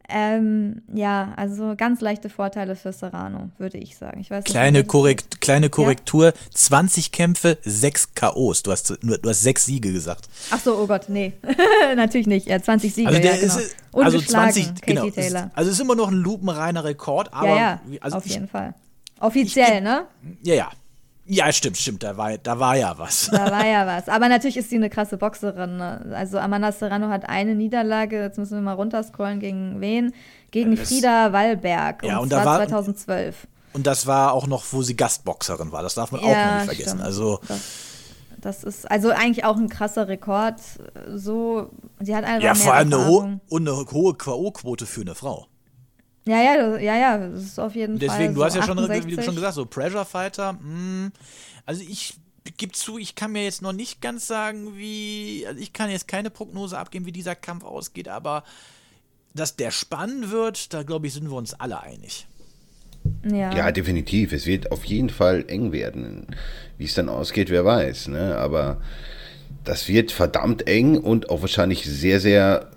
ähm, 0.09 0.83
ja, 0.93 1.33
also 1.35 1.73
ganz 1.75 1.99
leichte 1.99 2.29
Vorteile 2.29 2.77
für 2.77 2.93
Serrano, 2.93 3.49
würde 3.57 3.77
ich 3.77 3.97
sagen. 3.97 4.21
Ich 4.21 4.31
weiß 4.31 4.45
kleine, 4.45 4.85
Korrekt, 4.85 5.41
kleine 5.41 5.69
Korrektur, 5.69 6.27
ja? 6.27 6.33
20 6.53 7.11
Kämpfe, 7.11 7.57
6 7.63 8.13
K.O.s. 8.15 8.63
Du 8.63 8.71
hast, 8.71 8.89
du 8.89 9.29
hast 9.29 9.43
6 9.43 9.65
Siege 9.65 9.91
gesagt. 9.91 10.29
Ach 10.51 10.61
so, 10.61 10.77
oh 10.77 10.87
Gott, 10.87 11.09
nee. 11.09 11.33
Natürlich 11.95 12.27
nicht. 12.27 12.47
Ja, 12.47 12.61
20 12.61 12.93
Siege, 12.93 13.09
also 13.09 13.19
der 13.19 13.35
ja, 13.35 13.41
genau. 13.41 13.57
Ist, 13.57 13.75
also 13.91 14.21
20, 14.21 14.81
genau. 14.81 15.09
Taylor. 15.09 15.51
Also 15.53 15.69
es 15.69 15.75
ist 15.75 15.81
immer 15.81 15.95
noch 15.95 16.07
ein 16.07 16.15
lupenreiner 16.15 16.85
Rekord, 16.85 17.33
aber... 17.33 17.47
Ja, 17.49 17.81
ja, 17.89 17.99
also 17.99 18.17
auf 18.17 18.25
ich, 18.25 18.33
jeden 18.33 18.47
Fall. 18.47 18.75
Offiziell, 19.19 19.77
ich, 19.77 19.83
ne? 19.83 20.05
Ja, 20.43 20.55
ja. 20.55 20.71
Ja, 21.29 21.51
stimmt, 21.51 21.77
stimmt, 21.77 22.03
da 22.03 22.15
war, 22.15 22.37
da 22.37 22.57
war 22.57 22.77
ja 22.77 22.97
was. 22.97 23.29
Da 23.31 23.51
war 23.51 23.65
ja 23.65 23.85
was. 23.85 24.07
Aber 24.07 24.29
natürlich 24.29 24.55
ist 24.55 24.69
sie 24.69 24.77
eine 24.77 24.89
krasse 24.89 25.17
Boxerin. 25.17 25.77
Ne? 25.77 26.13
Also 26.15 26.39
Amanda 26.39 26.71
Serrano 26.71 27.09
hat 27.09 27.27
eine 27.27 27.53
Niederlage, 27.53 28.21
jetzt 28.21 28.37
müssen 28.37 28.55
wir 28.55 28.61
mal 28.61 28.73
runterscrollen, 28.73 29.39
gegen 29.39 29.81
wen? 29.81 30.13
Gegen 30.51 30.75
das, 30.75 30.87
Frieda 30.87 31.33
Wallberg. 31.33 32.03
Ja, 32.03 32.17
und, 32.17 32.23
und 32.23 32.29
zwar 32.29 32.45
da 32.45 32.45
war, 32.45 32.67
2012. 32.67 33.47
Und 33.73 33.85
das 33.85 34.07
war 34.07 34.31
auch 34.31 34.47
noch, 34.47 34.63
wo 34.71 34.81
sie 34.81 34.95
Gastboxerin 34.95 35.71
war. 35.71 35.83
Das 35.83 35.95
darf 35.95 36.11
man 36.11 36.21
ja, 36.21 36.27
auch 36.27 36.35
noch 36.35 36.55
nicht 36.55 36.65
vergessen. 36.65 36.89
Stimmt. 36.89 37.03
Also 37.03 37.39
das, 37.47 38.61
das, 38.61 38.63
ist 38.63 38.89
also 38.89 39.09
eigentlich 39.09 39.43
auch 39.43 39.57
ein 39.57 39.67
krasser 39.67 40.07
Rekord. 40.07 40.55
So, 41.13 41.69
sie 41.99 42.15
hat 42.15 42.23
einfach 42.23 42.43
Ja, 42.43 42.55
vor 42.55 42.73
allem 42.73 42.93
eine, 42.93 43.05
ho 43.05 43.39
und 43.49 43.67
eine 43.67 43.85
hohe 43.91 44.13
K.O.-Quote 44.13 44.85
für 44.85 45.01
eine 45.01 45.13
Frau. 45.13 45.47
Ja, 46.27 46.41
ja, 46.41 46.77
ja, 46.77 46.97
ja, 46.97 47.17
das 47.17 47.43
ist 47.43 47.59
auf 47.59 47.73
jeden 47.73 47.99
Deswegen, 47.99 48.09
Fall. 48.09 48.19
Deswegen, 48.19 48.35
du 48.35 48.43
hast 48.43 48.53
so 48.53 48.59
ja 48.59 48.65
schon, 48.65 48.79
68. 48.79 49.11
wie 49.11 49.15
du 49.15 49.23
schon 49.23 49.35
gesagt, 49.35 49.53
so 49.53 49.65
Pressure 49.65 50.05
Fighter, 50.05 50.53
mh, 50.53 50.59
hm, 50.61 51.11
also 51.65 51.83
ich 51.87 52.15
gebe 52.57 52.73
zu, 52.73 52.97
ich 52.97 53.15
kann 53.15 53.31
mir 53.31 53.43
jetzt 53.43 53.61
noch 53.61 53.73
nicht 53.73 54.01
ganz 54.01 54.27
sagen, 54.27 54.77
wie, 54.77 55.45
also 55.47 55.59
ich 55.59 55.73
kann 55.73 55.89
jetzt 55.89 56.07
keine 56.07 56.29
Prognose 56.29 56.77
abgeben, 56.77 57.05
wie 57.05 57.11
dieser 57.11 57.35
Kampf 57.35 57.63
ausgeht, 57.63 58.07
aber 58.07 58.43
dass 59.33 59.55
der 59.55 59.71
spannend 59.71 60.31
wird, 60.31 60.73
da 60.73 60.83
glaube 60.83 61.07
ich, 61.07 61.13
sind 61.13 61.29
wir 61.29 61.37
uns 61.37 61.53
alle 61.53 61.81
einig. 61.81 62.27
Ja. 63.23 63.55
ja, 63.55 63.71
definitiv. 63.71 64.33
Es 64.33 64.45
wird 64.45 64.71
auf 64.71 64.83
jeden 64.83 65.09
Fall 65.09 65.45
eng 65.47 65.71
werden. 65.71 66.27
Wie 66.77 66.85
es 66.85 66.93
dann 66.93 67.07
ausgeht, 67.07 67.49
wer 67.49 67.63
weiß. 67.63 68.09
Ne? 68.09 68.35
Aber 68.37 68.81
das 69.63 69.87
wird 69.87 70.11
verdammt 70.11 70.67
eng 70.67 70.97
und 70.97 71.29
auch 71.29 71.41
wahrscheinlich 71.41 71.85
sehr, 71.85 72.19
sehr 72.19 72.71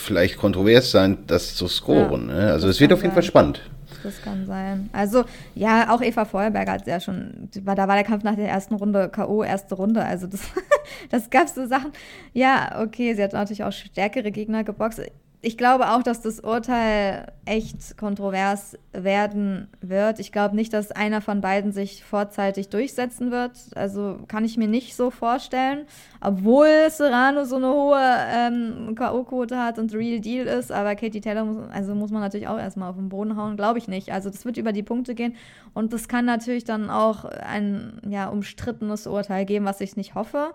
vielleicht 0.00 0.36
kontrovers 0.36 0.90
sein, 0.90 1.18
das 1.26 1.54
zu 1.54 1.68
scoren. 1.68 2.28
Ja, 2.28 2.34
ne? 2.34 2.52
Also 2.52 2.68
es 2.68 2.80
wird 2.80 2.92
auf 2.92 3.00
jeden 3.00 3.10
sein. 3.10 3.22
Fall 3.22 3.22
spannend. 3.22 3.60
Das 4.02 4.22
kann 4.22 4.46
sein. 4.46 4.88
Also, 4.92 5.24
ja, 5.54 5.94
auch 5.94 6.00
Eva 6.00 6.24
Feuerberger 6.24 6.72
hat 6.72 6.86
ja 6.86 7.00
schon, 7.00 7.48
da 7.52 7.88
war 7.88 7.94
der 7.96 8.04
Kampf 8.04 8.24
nach 8.24 8.34
der 8.34 8.48
ersten 8.48 8.74
Runde 8.74 9.08
K.O., 9.10 9.42
erste 9.42 9.74
Runde. 9.74 10.04
Also, 10.04 10.26
das, 10.26 10.40
das 11.10 11.30
gab 11.30 11.48
so 11.48 11.66
Sachen. 11.66 11.92
Ja, 12.32 12.80
okay, 12.82 13.14
sie 13.14 13.22
hat 13.22 13.32
natürlich 13.32 13.64
auch 13.64 13.72
stärkere 13.72 14.30
Gegner 14.30 14.64
geboxt. 14.64 15.02
Ich 15.42 15.56
glaube 15.56 15.90
auch, 15.90 16.02
dass 16.02 16.20
das 16.20 16.40
Urteil 16.40 17.32
echt 17.46 17.96
kontrovers 17.96 18.76
werden 18.92 19.68
wird. 19.80 20.18
Ich 20.18 20.32
glaube 20.32 20.54
nicht, 20.54 20.70
dass 20.74 20.92
einer 20.92 21.22
von 21.22 21.40
beiden 21.40 21.72
sich 21.72 22.04
vorzeitig 22.04 22.68
durchsetzen 22.68 23.30
wird. 23.30 23.52
Also 23.74 24.18
kann 24.28 24.44
ich 24.44 24.58
mir 24.58 24.68
nicht 24.68 24.96
so 24.96 25.10
vorstellen. 25.10 25.86
Obwohl 26.20 26.68
Serrano 26.90 27.44
so 27.44 27.56
eine 27.56 27.68
hohe 27.68 28.16
ähm, 28.28 28.94
K.O.-Quote 28.94 29.56
hat 29.56 29.78
und 29.78 29.94
Real 29.94 30.20
Deal 30.20 30.46
ist. 30.46 30.70
Aber 30.70 30.94
Katie 30.94 31.22
Taylor 31.22 31.44
muss, 31.44 31.70
also 31.70 31.94
muss 31.94 32.10
man 32.10 32.20
natürlich 32.20 32.48
auch 32.48 32.58
erstmal 32.58 32.90
auf 32.90 32.96
den 32.96 33.08
Boden 33.08 33.36
hauen. 33.36 33.56
Glaube 33.56 33.78
ich 33.78 33.88
nicht. 33.88 34.12
Also 34.12 34.28
das 34.28 34.44
wird 34.44 34.58
über 34.58 34.72
die 34.72 34.82
Punkte 34.82 35.14
gehen. 35.14 35.36
Und 35.72 35.94
das 35.94 36.06
kann 36.06 36.26
natürlich 36.26 36.64
dann 36.64 36.90
auch 36.90 37.24
ein 37.24 38.02
ja, 38.06 38.28
umstrittenes 38.28 39.06
Urteil 39.06 39.46
geben, 39.46 39.64
was 39.64 39.80
ich 39.80 39.96
nicht 39.96 40.14
hoffe. 40.14 40.52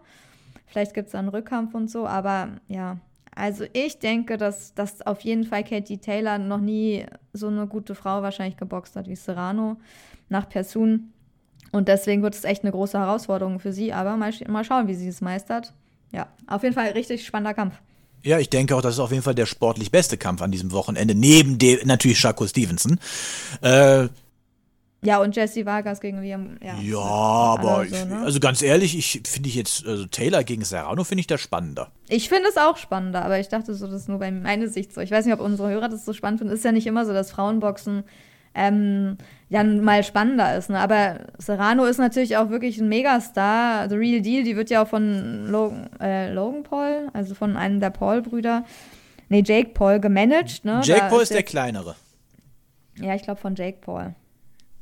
Vielleicht 0.68 0.94
gibt 0.94 1.08
es 1.08 1.14
dann 1.14 1.28
Rückkampf 1.28 1.74
und 1.74 1.90
so. 1.90 2.06
Aber 2.06 2.50
ja, 2.68 2.98
also 3.36 3.66
ich 3.74 4.00
denke, 4.00 4.38
dass, 4.38 4.74
dass 4.74 5.02
auf 5.02 5.22
jeden 5.22 5.44
Fall 5.44 5.64
Katie 5.64 5.98
Taylor 5.98 6.38
noch 6.38 6.62
nie 6.62 7.06
so 7.34 7.48
eine 7.48 7.68
gute 7.68 7.94
Frau 7.94 8.22
wahrscheinlich 8.22 8.58
geboxt 8.58 8.96
hat 8.96 9.08
wie 9.08 9.16
Serrano 9.16 9.78
nach 10.30 10.48
Persun. 10.48 11.12
Und 11.72 11.90
deswegen 11.90 12.24
wird 12.24 12.36
es 12.36 12.46
echt 12.46 12.64
eine 12.64 12.72
große 12.72 12.98
Herausforderung 12.98 13.60
für 13.60 13.74
sie. 13.74 13.92
Aber 13.92 14.16
mal, 14.16 14.34
mal 14.48 14.64
schauen, 14.64 14.88
wie 14.88 14.96
sie 14.96 15.10
es 15.10 15.20
meistert. 15.20 15.74
Ja, 16.14 16.30
auf 16.48 16.64
jeden 16.64 16.74
Fall 16.74 16.92
richtig 16.92 17.26
spannender 17.26 17.54
Kampf. 17.54 17.76
Ja, 18.24 18.40
ich 18.40 18.50
denke 18.50 18.76
auch, 18.76 18.82
das 18.82 18.96
ist 18.96 19.00
auf 19.00 19.12
jeden 19.12 19.22
Fall 19.22 19.36
der 19.36 19.46
sportlich 19.46 19.92
beste 19.92 20.18
Kampf 20.18 20.42
an 20.42 20.52
diesem 20.52 20.72
Wochenende, 20.72 21.14
neben 21.14 21.60
dem 21.60 21.80
natürlich 21.86 22.18
Shakur 22.18 22.48
Stevenson. 22.48 23.00
Äh, 23.62 24.08
ja, 25.06 25.22
und 25.22 25.36
Jesse 25.36 25.66
Vargas 25.66 26.02
gegen 26.02 26.22
Liam. 26.22 26.58
Ja, 26.64 26.76
ja 26.80 26.98
aber 26.98 27.84
ich, 27.84 27.96
so, 27.96 28.06
ne? 28.06 28.22
also 28.22 28.40
ganz 28.40 28.62
ehrlich, 28.64 28.98
ich 28.98 29.22
finde 29.28 29.50
ich 29.50 29.56
jetzt, 29.56 29.86
also 29.86 30.06
Taylor 30.08 30.44
gegen 30.44 30.64
Serrano 30.64 31.04
finde 31.04 31.20
ich 31.22 31.28
das 31.28 31.42
spannender. 31.42 31.92
Ich 32.10 32.28
finde 32.28 32.50
es 32.50 32.58
auch 32.58 32.78
spannender, 32.78 33.24
aber 33.24 33.40
ich 33.40 33.48
dachte 33.48 33.76
so, 33.76 33.86
das 33.86 34.02
ist 34.02 34.10
nur 34.10 34.20
bei 34.20 34.32
meiner 34.32 34.68
Sicht 34.68 34.94
so. 34.94 35.02
Ich 35.02 35.12
weiß 35.12 35.26
nicht, 35.26 35.34
ob 35.34 35.42
unsere 35.42 35.70
Hörer 35.70 35.90
das 35.90 36.06
so 36.06 36.14
spannend 36.14 36.40
finden. 36.40 36.54
Ist 36.54 36.66
ja 36.66 36.72
nicht 36.72 36.88
immer 36.88 37.06
so, 37.06 37.14
dass 37.14 37.32
Frauenboxen 37.32 38.04
ähm, 38.56 39.18
ja 39.50 39.64
mal 39.64 40.04
spannender 40.04 40.58
ist. 40.58 40.72
Ne? 40.72 40.80
Aber 40.80 41.20
Serrano 41.38 41.86
ist 41.86 42.00
natürlich 42.00 42.38
auch 42.38 42.50
wirklich 42.50 42.80
ein 42.80 42.90
Megastar. 42.90 43.88
The 43.90 43.96
Real 43.96 44.22
Deal, 44.22 44.44
die 44.44 44.56
wird 44.56 44.72
ja 44.72 44.82
auch 44.82 44.88
von 44.88 45.48
Logan, 45.48 45.90
äh, 46.00 46.34
Logan 46.34 46.64
Paul, 46.64 47.10
also 47.14 47.36
von 47.36 47.58
einem 47.58 47.80
der 47.80 47.92
Paul-Brüder, 47.92 48.66
nee, 49.30 49.44
Jake 49.46 49.72
Paul 49.74 50.00
gemanagt. 50.00 50.66
Ne? 50.66 50.82
Jake 50.84 51.02
da 51.02 51.10
Paul 51.10 51.22
ist 51.22 51.30
der, 51.30 51.38
der 51.38 51.44
kleinere. 51.44 51.96
Ja, 52.98 53.14
ich 53.14 53.22
glaube 53.22 53.40
von 53.40 53.54
Jake 53.56 53.80
Paul 53.82 54.16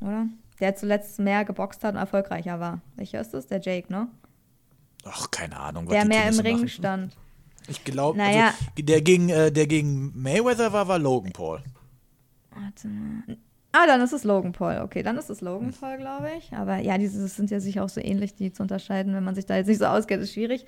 oder? 0.04 0.28
Der 0.60 0.76
zuletzt 0.76 1.20
mehr 1.20 1.46
geboxt 1.46 1.84
hat 1.84 1.96
und 1.96 2.00
erfolgreicher 2.00 2.60
war. 2.60 2.82
Welcher 2.96 3.22
ist 3.22 3.34
das? 3.34 3.48
Der 3.48 3.60
Jake, 3.60 3.92
ne? 3.92 4.08
Ach, 5.06 5.30
keine 5.32 5.60
Ahnung. 5.60 5.88
der 5.88 6.06
mehr 6.06 6.30
im 6.30 6.39
Ring 6.39 6.58
machen. 6.58 6.70
stand. 6.70 7.18
Ich 7.68 7.84
glaube, 7.84 8.18
naja. 8.18 8.48
also, 8.48 8.58
der, 8.80 9.02
gegen, 9.02 9.30
äh, 9.30 9.52
der 9.52 9.68
gegen 9.68 10.12
Mayweather 10.22 10.74
war, 10.74 10.88
war 10.88 11.00
Logan 11.00 11.32
Paul. 11.32 11.63
Warte 12.52 12.88
mal. 12.88 13.38
Ah, 13.72 13.88
dann 13.88 14.02
ist 14.02 14.13
es 14.13 14.24
Logan 14.24 14.52
Paul. 14.52 14.82
Okay, 14.84 15.02
dann 15.02 15.18
ist 15.18 15.30
es 15.30 15.42
Logan 15.42 15.70
hm. 15.70 15.74
Paul, 15.80 15.98
glaube 15.98 16.30
ich. 16.38 16.54
Aber 16.54 16.78
ja, 16.78 16.98
diese 16.98 17.28
sind 17.28 17.50
ja 17.50 17.60
sicher 17.60 17.84
auch 17.84 17.89
so 17.89 18.02
ähnlich, 18.02 18.36
die 18.36 18.52
zu 18.52 18.62
unterscheiden. 18.62 19.16
Wenn 19.16 19.24
man 19.24 19.36
sich 19.36 19.46
da 19.46 19.56
jetzt 19.56 19.68
nicht 19.68 19.80
so 19.80 19.86
auskennt, 19.86 20.22
ist 20.24 20.34
schwierig. 20.34 20.66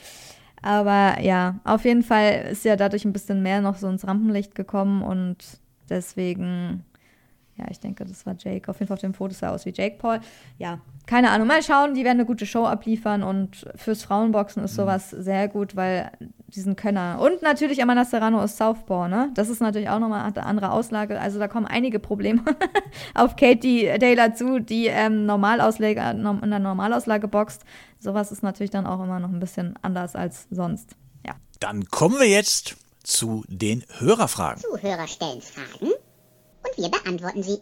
Aber 0.62 1.22
ja, 1.22 1.60
auf 1.64 1.86
jeden 1.86 2.02
Fall 2.02 2.48
ist 2.52 2.66
ja 2.66 2.76
dadurch 2.76 3.06
ein 3.06 3.14
bisschen 3.14 3.44
mehr 3.44 3.62
noch 3.62 3.78
so 3.78 3.88
ins 3.88 4.08
Rampenlicht 4.08 4.56
gekommen 4.56 5.04
und 5.04 5.38
deswegen 5.90 6.84
ja, 7.58 7.66
ich 7.70 7.80
denke, 7.80 8.04
das 8.04 8.26
war 8.26 8.36
Jake. 8.38 8.70
Auf 8.70 8.80
jeden 8.80 8.88
Fall 8.88 8.96
auf 8.96 9.02
dem 9.02 9.14
Foto 9.14 9.34
sah 9.34 9.50
aus 9.50 9.66
wie 9.66 9.74
Jake 9.74 9.98
Paul. 9.98 10.20
Ja, 10.58 10.80
keine 11.06 11.30
Ahnung. 11.32 11.48
Mal 11.48 11.64
schauen, 11.64 11.94
die 11.94 12.04
werden 12.04 12.18
eine 12.18 12.26
gute 12.26 12.46
Show 12.46 12.66
abliefern 12.66 13.24
und 13.24 13.66
fürs 13.76 14.04
Frauenboxen 14.04 14.64
ist 14.64 14.74
mhm. 14.74 14.76
sowas 14.76 15.10
sehr 15.12 15.48
gut, 15.48 15.76
weil 15.76 16.12
diesen 16.48 16.76
Könner. 16.76 17.20
Und 17.22 17.42
natürlich 17.42 17.82
Amanda 17.82 18.04
Serrano 18.04 18.44
ist 18.44 18.58
Southpaw, 18.58 19.08
ne? 19.08 19.30
Das 19.36 19.48
ist 19.48 19.62
natürlich 19.62 19.90
auch 19.90 20.00
nochmal 20.00 20.26
eine 20.26 20.46
andere 20.46 20.72
Auslage. 20.72 21.20
Also 21.20 21.40
da 21.40 21.48
kommen 21.48 21.66
einige 21.66 22.00
Probleme 22.00 22.44
auf 23.14 23.38
Katie 23.38 23.90
Taylor 24.00 24.34
zu, 24.34 24.60
die 24.60 24.88
ähm, 24.88 25.26
Normalausleger, 25.26 26.12
in 26.12 26.50
der 26.50 26.60
Normalauslage 26.60 27.30
boxt. 27.30 27.64
Sowas 28.00 28.34
ist 28.34 28.44
natürlich 28.44 28.72
dann 28.72 28.86
auch 28.86 29.02
immer 29.02 29.20
noch 29.22 29.30
ein 29.30 29.40
bisschen 29.40 29.76
anders 29.82 30.16
als 30.16 30.48
sonst. 30.50 30.96
Ja. 31.26 31.36
Dann 31.62 31.86
kommen 31.86 32.20
wir 32.20 32.28
jetzt 32.28 32.76
zu 33.04 33.46
den 33.48 33.86
Hörerfragen. 34.00 34.62
Zuhörer 34.62 35.08
stellen 35.08 35.42
Fragen 35.42 35.94
und 36.66 36.84
wir 36.84 36.90
beantworten 36.90 37.44
sie. 37.44 37.60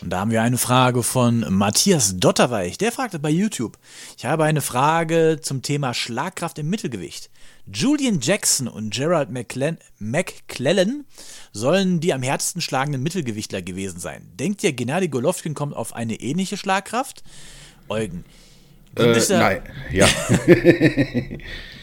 Und 0.00 0.10
da 0.10 0.20
haben 0.20 0.30
wir 0.30 0.42
eine 0.42 0.58
Frage 0.58 1.02
von 1.02 1.44
Matthias 1.48 2.16
Dotterweich. 2.16 2.78
Der 2.78 2.92
fragte 2.92 3.18
bei 3.18 3.30
YouTube: 3.30 3.78
Ich 4.16 4.24
habe 4.24 4.44
eine 4.44 4.60
Frage 4.60 5.38
zum 5.40 5.62
Thema 5.62 5.94
Schlagkraft 5.94 6.58
im 6.58 6.68
Mittelgewicht. 6.70 7.30
Julian 7.72 8.20
Jackson 8.20 8.68
und 8.68 8.94
Gerald 8.94 9.30
McClellan, 9.30 9.78
McClellan 9.98 11.04
sollen 11.52 12.00
die 12.00 12.14
am 12.14 12.22
härtesten 12.22 12.62
schlagenden 12.62 13.02
Mittelgewichtler 13.02 13.60
gewesen 13.60 13.98
sein. 13.98 14.30
Denkt 14.34 14.62
ihr, 14.62 14.72
Gennady 14.72 15.08
Golovkin 15.08 15.54
kommt 15.54 15.74
auf 15.74 15.94
eine 15.94 16.14
ähnliche 16.14 16.56
Schlagkraft? 16.56 17.24
Eugen. 17.88 18.24
Äh, 18.96 19.20
nein, 19.30 19.62
ja. 19.90 20.06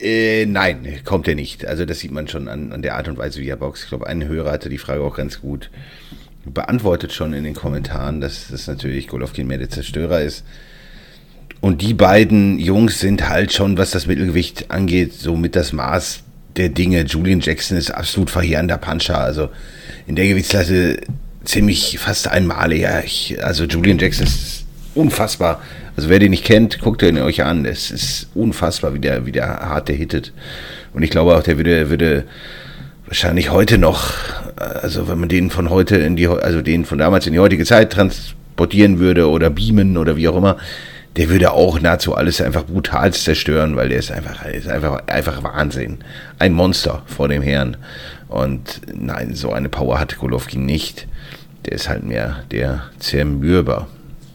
Äh, 0.00 0.46
nein, 0.46 1.00
kommt 1.04 1.28
er 1.28 1.34
nicht. 1.34 1.66
Also 1.66 1.84
das 1.84 2.00
sieht 2.00 2.10
man 2.10 2.28
schon 2.28 2.48
an, 2.48 2.72
an 2.72 2.82
der 2.82 2.96
Art 2.96 3.08
und 3.08 3.16
Weise, 3.16 3.40
wie 3.40 3.48
er 3.48 3.56
boxt. 3.56 3.84
Ich 3.84 3.88
glaube, 3.88 4.06
ein 4.06 4.26
Hörer 4.26 4.52
hatte 4.52 4.68
die 4.68 4.78
Frage 4.78 5.02
auch 5.02 5.16
ganz 5.16 5.40
gut 5.40 5.70
beantwortet 6.46 7.12
schon 7.12 7.32
in 7.32 7.44
den 7.44 7.54
Kommentaren, 7.54 8.20
dass 8.20 8.48
das 8.50 8.66
natürlich 8.66 9.08
Golovkin 9.08 9.46
mehr 9.46 9.58
der 9.58 9.70
Zerstörer 9.70 10.20
ist. 10.20 10.44
Und 11.60 11.80
die 11.80 11.94
beiden 11.94 12.58
Jungs 12.58 13.00
sind 13.00 13.28
halt 13.28 13.52
schon, 13.52 13.78
was 13.78 13.90
das 13.90 14.06
Mittelgewicht 14.06 14.70
angeht, 14.70 15.14
so 15.14 15.36
mit 15.36 15.56
das 15.56 15.72
Maß 15.72 16.20
der 16.56 16.68
Dinge. 16.68 17.04
Julian 17.04 17.40
Jackson 17.40 17.78
ist 17.78 17.90
absolut 17.90 18.30
verheerender 18.30 18.76
Puncher. 18.76 19.18
Also 19.18 19.48
in 20.06 20.16
der 20.16 20.28
Gewichtsklasse 20.28 20.98
ziemlich 21.44 21.98
fast 21.98 22.28
einmalig. 22.28 22.82
Ja, 22.82 23.00
ich, 23.00 23.42
also 23.42 23.64
Julian 23.64 23.98
Jackson 23.98 24.26
ist 24.26 24.66
unfassbar 24.94 25.62
also 25.96 26.08
wer 26.08 26.18
den 26.18 26.30
nicht 26.30 26.44
kennt, 26.44 26.80
guckt 26.80 27.02
ihn 27.02 27.18
euch 27.18 27.44
an. 27.44 27.64
Es 27.64 27.90
ist 27.90 28.28
unfassbar, 28.34 28.94
wie 28.94 28.98
der, 28.98 29.26
wie 29.26 29.32
der 29.32 29.46
hart 29.46 29.88
der 29.88 29.96
hittet. 29.96 30.32
Und 30.92 31.02
ich 31.02 31.10
glaube 31.10 31.36
auch, 31.36 31.42
der 31.42 31.56
würde, 31.56 31.90
würde 31.90 32.24
wahrscheinlich 33.06 33.50
heute 33.50 33.78
noch, 33.78 34.14
also 34.56 35.08
wenn 35.08 35.20
man 35.20 35.28
den 35.28 35.50
von 35.50 35.70
heute 35.70 35.96
in 35.96 36.16
die, 36.16 36.26
also 36.26 36.62
den 36.62 36.84
von 36.84 36.98
damals 36.98 37.26
in 37.26 37.32
die 37.32 37.38
heutige 37.38 37.64
Zeit 37.64 37.92
transportieren 37.92 38.98
würde 38.98 39.28
oder 39.28 39.50
beamen 39.50 39.96
oder 39.96 40.16
wie 40.16 40.28
auch 40.28 40.36
immer, 40.36 40.56
der 41.16 41.28
würde 41.28 41.52
auch 41.52 41.80
nahezu 41.80 42.14
alles 42.14 42.40
einfach 42.40 42.64
brutal 42.64 43.12
zerstören, 43.12 43.76
weil 43.76 43.88
der 43.88 43.98
ist 43.98 44.10
einfach, 44.10 44.44
ist 44.46 44.68
einfach, 44.68 45.06
einfach 45.06 45.42
Wahnsinn. 45.44 45.98
Ein 46.40 46.54
Monster 46.54 47.02
vor 47.06 47.28
dem 47.28 47.42
Herrn. 47.42 47.76
Und 48.26 48.80
nein, 48.92 49.34
so 49.34 49.52
eine 49.52 49.68
Power 49.68 50.00
hat 50.00 50.18
Golovkin 50.18 50.66
nicht. 50.66 51.06
Der 51.66 51.72
ist 51.74 51.88
halt 51.88 52.04
mehr 52.04 52.42
der 52.50 52.82
Zermürber. 52.98 53.86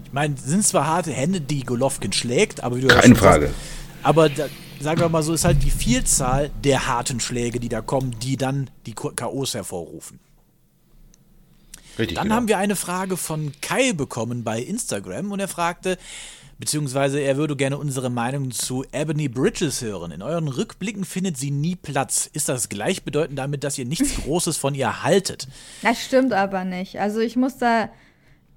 Ich 0.09 0.13
meine, 0.13 0.35
sind 0.37 0.65
zwar 0.65 0.87
harte 0.87 1.11
Hände, 1.11 1.39
die 1.39 1.63
Golovkin 1.63 2.11
schlägt, 2.11 2.63
aber 2.63 2.77
wie 2.77 2.81
du 2.81 2.87
Keine 2.87 3.15
Frage. 3.15 3.45
Sagst, 3.45 3.59
aber 4.01 4.27
da, 4.27 4.47
sagen 4.79 5.01
wir 5.01 5.07
mal 5.07 5.21
so, 5.21 5.33
ist 5.33 5.45
halt 5.45 5.61
die 5.61 5.69
Vielzahl 5.69 6.49
der 6.63 6.87
harten 6.87 7.19
Schläge, 7.19 7.59
die 7.59 7.69
da 7.69 7.81
kommen, 7.81 8.15
die 8.19 8.35
dann 8.35 8.71
die 8.87 8.93
K.O.s 8.93 9.53
hervorrufen. 9.53 10.19
Richtig, 11.99 12.15
dann 12.15 12.23
genau. 12.23 12.35
haben 12.37 12.47
wir 12.47 12.57
eine 12.57 12.75
Frage 12.75 13.17
von 13.17 13.51
Kai 13.61 13.93
bekommen 13.93 14.43
bei 14.43 14.59
Instagram 14.59 15.31
und 15.31 15.39
er 15.39 15.47
fragte, 15.47 15.99
beziehungsweise 16.57 17.19
er 17.19 17.37
würde 17.37 17.55
gerne 17.55 17.77
unsere 17.77 18.09
Meinung 18.09 18.49
zu 18.49 18.83
Ebony 18.91 19.27
Bridges 19.27 19.83
hören. 19.83 20.09
In 20.11 20.23
euren 20.23 20.47
Rückblicken 20.47 21.05
findet 21.05 21.37
sie 21.37 21.51
nie 21.51 21.75
Platz. 21.75 22.27
Ist 22.33 22.49
das 22.49 22.67
gleichbedeutend 22.67 23.37
damit, 23.37 23.63
dass 23.63 23.77
ihr 23.77 23.85
nichts 23.85 24.15
Großes 24.23 24.57
von 24.57 24.73
ihr 24.73 25.03
haltet? 25.03 25.47
Das 25.83 26.03
stimmt 26.03 26.33
aber 26.33 26.65
nicht. 26.65 26.99
Also 26.99 27.19
ich 27.19 27.35
muss 27.35 27.59
da, 27.59 27.89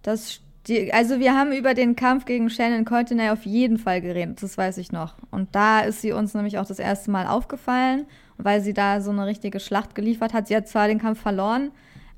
das 0.01 0.41
die, 0.69 0.93
also 0.93 1.19
wir 1.19 1.35
haben 1.35 1.53
über 1.53 1.75
den 1.75 1.97
Kampf 1.97 2.25
gegen 2.25 2.49
Shannon 2.49 2.85
Coulter 2.85 3.33
auf 3.33 3.45
jeden 3.45 3.79
Fall 3.79 4.01
geredet, 4.01 4.43
das 4.43 4.57
weiß 4.57 4.79
ich 4.79 4.93
noch. 4.93 5.15
Und 5.31 5.55
da 5.55 5.81
ist 5.81 6.03
sie 6.03 6.13
uns 6.13 6.35
nämlich 6.35 6.59
auch 6.59 6.67
das 6.67 6.79
erste 6.79 7.11
Mal 7.11 7.27
aufgefallen, 7.27 8.07
weil 8.39 8.61
sie 8.61 8.73
da 8.73 9.01
so 9.01 9.11
eine 9.11 9.27
richtige 9.27 9.59
Schlacht 9.59 9.95
geliefert 9.95 10.33
hat. 10.33 10.47
Sie 10.47 10.57
hat 10.57 10.69
zwar 10.69 10.87
den 10.87 11.01
Kampf 11.01 11.21
verloren, 11.21 11.73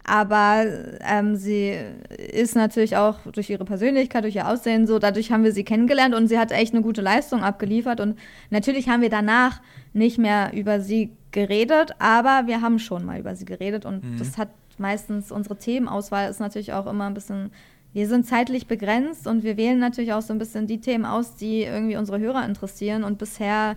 aber 0.06 0.66
ähm, 1.00 1.36
sie 1.36 1.74
ist 2.18 2.54
natürlich 2.54 2.98
auch 2.98 3.20
durch 3.32 3.48
ihre 3.48 3.64
Persönlichkeit, 3.64 4.24
durch 4.24 4.36
ihr 4.36 4.46
Aussehen 4.46 4.86
so, 4.86 4.98
dadurch 4.98 5.32
haben 5.32 5.44
wir 5.44 5.52
sie 5.52 5.64
kennengelernt 5.64 6.14
und 6.14 6.28
sie 6.28 6.38
hat 6.38 6.52
echt 6.52 6.74
eine 6.74 6.82
gute 6.82 7.00
Leistung 7.00 7.42
abgeliefert. 7.42 8.00
Und 8.00 8.18
natürlich 8.50 8.90
haben 8.90 9.00
wir 9.00 9.08
danach 9.08 9.62
nicht 9.94 10.18
mehr 10.18 10.52
über 10.52 10.80
sie 10.80 11.12
geredet, 11.30 11.92
aber 11.98 12.42
wir 12.46 12.60
haben 12.60 12.78
schon 12.78 13.06
mal 13.06 13.18
über 13.18 13.34
sie 13.34 13.46
geredet 13.46 13.86
und 13.86 14.04
mhm. 14.04 14.18
das 14.18 14.36
hat 14.36 14.50
meistens 14.78 15.32
unsere 15.32 15.56
Themenauswahl 15.56 16.28
ist 16.28 16.40
natürlich 16.40 16.72
auch 16.72 16.86
immer 16.86 17.06
ein 17.06 17.14
bisschen 17.14 17.50
wir 17.94 18.08
sind 18.08 18.26
zeitlich 18.26 18.66
begrenzt 18.66 19.28
und 19.28 19.44
wir 19.44 19.56
wählen 19.56 19.78
natürlich 19.78 20.12
auch 20.12 20.20
so 20.20 20.34
ein 20.34 20.38
bisschen 20.38 20.66
die 20.66 20.80
Themen 20.80 21.04
aus, 21.04 21.36
die 21.36 21.62
irgendwie 21.62 21.96
unsere 21.96 22.18
Hörer 22.18 22.44
interessieren. 22.44 23.04
Und 23.04 23.18
bisher 23.18 23.76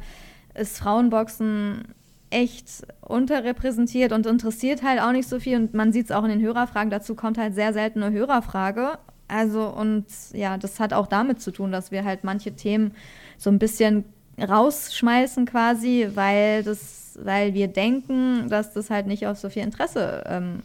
ist 0.55 0.79
Frauenboxen 0.79 1.93
echt 2.31 2.85
unterrepräsentiert 3.01 4.11
und 4.11 4.25
interessiert 4.25 4.81
halt 4.81 4.99
auch 5.01 5.11
nicht 5.11 5.29
so 5.29 5.39
viel. 5.39 5.55
Und 5.55 5.75
man 5.75 5.93
sieht 5.93 6.05
es 6.05 6.11
auch 6.11 6.23
in 6.23 6.31
den 6.31 6.41
Hörerfragen. 6.41 6.89
Dazu 6.89 7.13
kommt 7.13 7.37
halt 7.37 7.53
sehr 7.53 7.73
selten 7.73 8.01
eine 8.01 8.13
Hörerfrage. 8.13 8.97
Also, 9.27 9.67
und 9.67 10.05
ja, 10.33 10.57
das 10.57 10.79
hat 10.79 10.93
auch 10.93 11.05
damit 11.05 11.39
zu 11.39 11.51
tun, 11.51 11.71
dass 11.71 11.91
wir 11.91 12.03
halt 12.03 12.23
manche 12.23 12.55
Themen 12.55 12.95
so 13.37 13.51
ein 13.51 13.59
bisschen 13.59 14.03
rausschmeißen 14.41 15.45
quasi, 15.45 16.09
weil 16.15 16.63
das, 16.63 17.19
weil 17.21 17.53
wir 17.53 17.67
denken, 17.67 18.49
dass 18.49 18.73
das 18.73 18.89
halt 18.89 19.05
nicht 19.05 19.27
auf 19.27 19.37
so 19.37 19.49
viel 19.49 19.61
Interesse 19.61 20.23
ähm, 20.27 20.63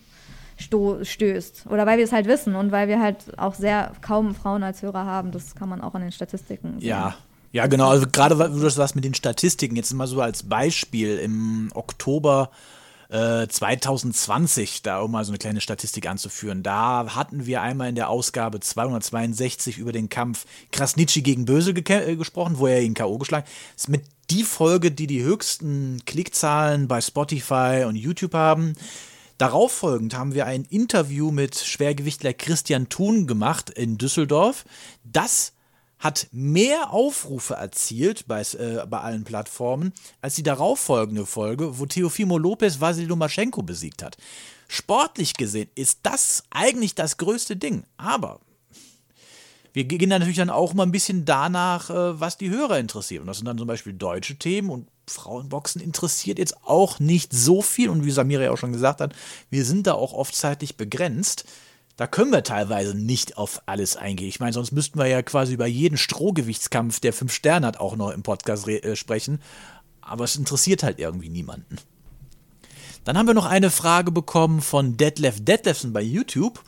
stößt. 0.62 1.66
Oder 1.68 1.86
weil 1.86 1.98
wir 1.98 2.04
es 2.04 2.12
halt 2.12 2.26
wissen 2.26 2.54
und 2.54 2.72
weil 2.72 2.88
wir 2.88 3.00
halt 3.00 3.38
auch 3.38 3.54
sehr 3.54 3.92
kaum 4.00 4.34
Frauen 4.34 4.62
als 4.62 4.82
Hörer 4.82 5.04
haben. 5.04 5.30
Das 5.30 5.54
kann 5.54 5.68
man 5.68 5.80
auch 5.80 5.94
an 5.94 6.02
den 6.02 6.12
Statistiken 6.12 6.80
sehen. 6.80 6.88
Ja. 6.88 7.14
Ja, 7.52 7.66
genau. 7.66 7.90
Also 7.90 8.06
gerade 8.10 8.34
du 8.34 8.60
das 8.60 8.78
was 8.78 8.94
mit 8.94 9.04
den 9.04 9.12
Statistiken, 9.12 9.76
jetzt 9.76 9.92
mal 9.92 10.06
so 10.06 10.22
als 10.22 10.42
Beispiel 10.42 11.18
im 11.18 11.70
Oktober 11.74 12.50
2020, 13.12 14.78
äh, 14.78 14.80
da 14.84 15.00
um 15.00 15.10
mal 15.10 15.24
so 15.24 15.32
eine 15.32 15.38
kleine 15.38 15.60
Statistik 15.60 16.08
anzuführen. 16.08 16.62
Da 16.62 17.14
hatten 17.14 17.44
wir 17.44 17.60
einmal 17.60 17.90
in 17.90 17.94
der 17.94 18.08
Ausgabe 18.08 18.58
262 18.58 19.76
über 19.76 19.92
den 19.92 20.08
Kampf 20.08 20.46
Krasnitschi 20.70 21.20
gegen 21.20 21.44
Böse 21.44 21.72
äh, 21.72 22.16
gesprochen, 22.16 22.58
wo 22.58 22.66
er 22.68 22.80
ihn 22.80 22.94
K.O. 22.94 23.18
geschlagen 23.18 23.46
ist 23.76 23.90
mit 23.90 24.04
die 24.30 24.44
Folge, 24.44 24.90
die 24.90 25.06
die 25.06 25.22
höchsten 25.22 26.00
Klickzahlen 26.06 26.88
bei 26.88 27.02
Spotify 27.02 27.84
und 27.86 27.96
YouTube 27.96 28.32
haben. 28.32 28.76
Darauf 29.42 29.72
folgend 29.72 30.16
haben 30.16 30.34
wir 30.34 30.46
ein 30.46 30.64
Interview 30.66 31.32
mit 31.32 31.56
Schwergewichtler 31.56 32.32
Christian 32.32 32.88
Thun 32.88 33.26
gemacht 33.26 33.70
in 33.70 33.98
Düsseldorf. 33.98 34.64
Das 35.02 35.52
hat 35.98 36.28
mehr 36.30 36.92
Aufrufe 36.92 37.54
erzielt 37.54 38.28
bei, 38.28 38.42
äh, 38.42 38.86
bei 38.86 39.00
allen 39.00 39.24
Plattformen 39.24 39.94
als 40.20 40.36
die 40.36 40.44
darauffolgende 40.44 41.26
Folge, 41.26 41.80
wo 41.80 41.86
Teofimo 41.86 42.38
Lopez 42.38 42.80
Vasil 42.80 43.08
Lomaschenko 43.08 43.64
besiegt 43.64 44.04
hat. 44.04 44.16
Sportlich 44.68 45.34
gesehen 45.34 45.70
ist 45.74 45.98
das 46.04 46.44
eigentlich 46.50 46.94
das 46.94 47.16
größte 47.16 47.56
Ding, 47.56 47.82
aber 47.96 48.38
wir 49.72 49.84
gehen 49.84 50.10
dann 50.10 50.20
natürlich 50.20 50.36
dann 50.36 50.50
auch 50.50 50.74
mal 50.74 50.82
ein 50.82 50.92
bisschen 50.92 51.24
danach, 51.24 51.90
äh, 51.90 52.20
was 52.20 52.36
die 52.36 52.50
Hörer 52.50 52.78
interessiert. 52.78 53.22
Und 53.22 53.26
das 53.26 53.38
sind 53.38 53.46
dann 53.46 53.58
zum 53.58 53.66
Beispiel 53.66 53.94
deutsche 53.94 54.36
Themen 54.36 54.70
und 54.70 54.88
Frauenboxen 55.08 55.80
interessiert 55.80 56.38
jetzt 56.38 56.64
auch 56.64 57.00
nicht 57.00 57.32
so 57.32 57.62
viel. 57.62 57.88
Und 57.88 58.04
wie 58.04 58.10
Samira 58.10 58.44
ja 58.44 58.50
auch 58.52 58.58
schon 58.58 58.72
gesagt 58.72 59.00
hat, 59.00 59.14
wir 59.50 59.64
sind 59.64 59.86
da 59.86 59.94
auch 59.94 60.12
oft 60.12 60.34
zeitlich 60.34 60.76
begrenzt. 60.76 61.44
Da 61.96 62.06
können 62.06 62.32
wir 62.32 62.42
teilweise 62.42 62.96
nicht 62.96 63.36
auf 63.36 63.62
alles 63.66 63.96
eingehen. 63.96 64.28
Ich 64.28 64.40
meine, 64.40 64.52
sonst 64.52 64.72
müssten 64.72 64.98
wir 64.98 65.06
ja 65.06 65.22
quasi 65.22 65.54
über 65.54 65.66
jeden 65.66 65.98
Strohgewichtskampf, 65.98 67.00
der 67.00 67.12
fünf 67.12 67.32
Sterne 67.32 67.66
hat, 67.66 67.80
auch 67.80 67.96
noch 67.96 68.10
im 68.10 68.22
Podcast 68.22 68.68
äh, 68.68 68.96
sprechen. 68.96 69.40
Aber 70.00 70.24
es 70.24 70.36
interessiert 70.36 70.82
halt 70.82 70.98
irgendwie 70.98 71.28
niemanden. 71.28 71.78
Dann 73.04 73.18
haben 73.18 73.26
wir 73.26 73.34
noch 73.34 73.46
eine 73.46 73.70
Frage 73.70 74.12
bekommen 74.12 74.60
von 74.60 74.96
Detlef 74.96 75.44
Detlefsen 75.44 75.92
bei 75.92 76.02
YouTube. 76.02 76.62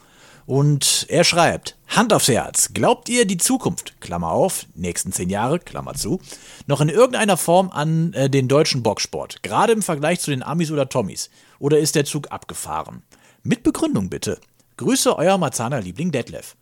Und 0.46 1.07
er 1.09 1.24
schreibt, 1.24 1.76
Hand 1.88 2.12
aufs 2.12 2.28
Herz, 2.28 2.70
glaubt 2.74 3.09
ihr 3.09 3.24
die 3.24 3.38
Zukunft, 3.38 4.00
Klammer 4.00 4.30
auf, 4.30 4.66
nächsten 4.74 5.12
zehn 5.12 5.30
Jahre, 5.30 5.59
Klammer 5.59 5.94
zu, 5.94 6.20
noch 6.66 6.80
in 6.80 6.90
irgendeiner 6.90 7.37
Form 7.37 7.70
an 7.70 8.12
äh, 8.12 8.28
den 8.28 8.48
deutschen 8.48 8.83
Boxsport, 8.83 9.42
gerade 9.42 9.72
im 9.72 9.83
Vergleich 9.83 10.20
zu 10.20 10.30
den 10.30 10.42
Amis 10.42 10.70
oder 10.70 10.88
Tommys? 10.88 11.30
Oder 11.59 11.78
ist 11.78 11.94
der 11.94 12.04
Zug 12.04 12.30
abgefahren? 12.30 13.02
Mit 13.42 13.62
Begründung 13.62 14.11
bitte. 14.11 14.38
Grüße, 14.76 15.16
euer 15.16 15.38
Marzahner 15.38 15.80
Liebling 15.80 16.12
Detlef. 16.12 16.57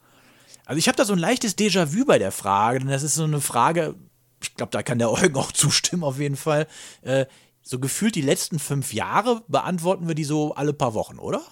Also 0.64 0.78
ich 0.78 0.86
habe 0.86 0.96
da 0.96 1.04
so 1.04 1.12
ein 1.12 1.18
leichtes 1.18 1.58
Déjà-vu 1.58 2.04
bei 2.04 2.18
der 2.18 2.30
Frage, 2.30 2.78
denn 2.78 2.88
das 2.88 3.02
ist 3.02 3.14
so 3.14 3.24
eine 3.24 3.40
Frage, 3.40 3.94
ich 4.40 4.54
glaube, 4.54 4.70
da 4.70 4.82
kann 4.82 4.98
der 4.98 5.10
Eugen 5.12 5.36
auch 5.36 5.50
zustimmen 5.50 6.04
auf 6.04 6.18
jeden 6.18 6.36
Fall. 6.36 6.68
Äh, 7.02 7.26
so 7.62 7.78
gefühlt 7.78 8.14
die 8.14 8.22
letzten 8.22 8.58
fünf 8.58 8.92
Jahre 8.92 9.42
beantworten 9.48 10.08
wir 10.08 10.14
die 10.14 10.24
so 10.24 10.54
alle 10.54 10.72
paar 10.72 10.94
Wochen, 10.94 11.18
oder? 11.18 11.42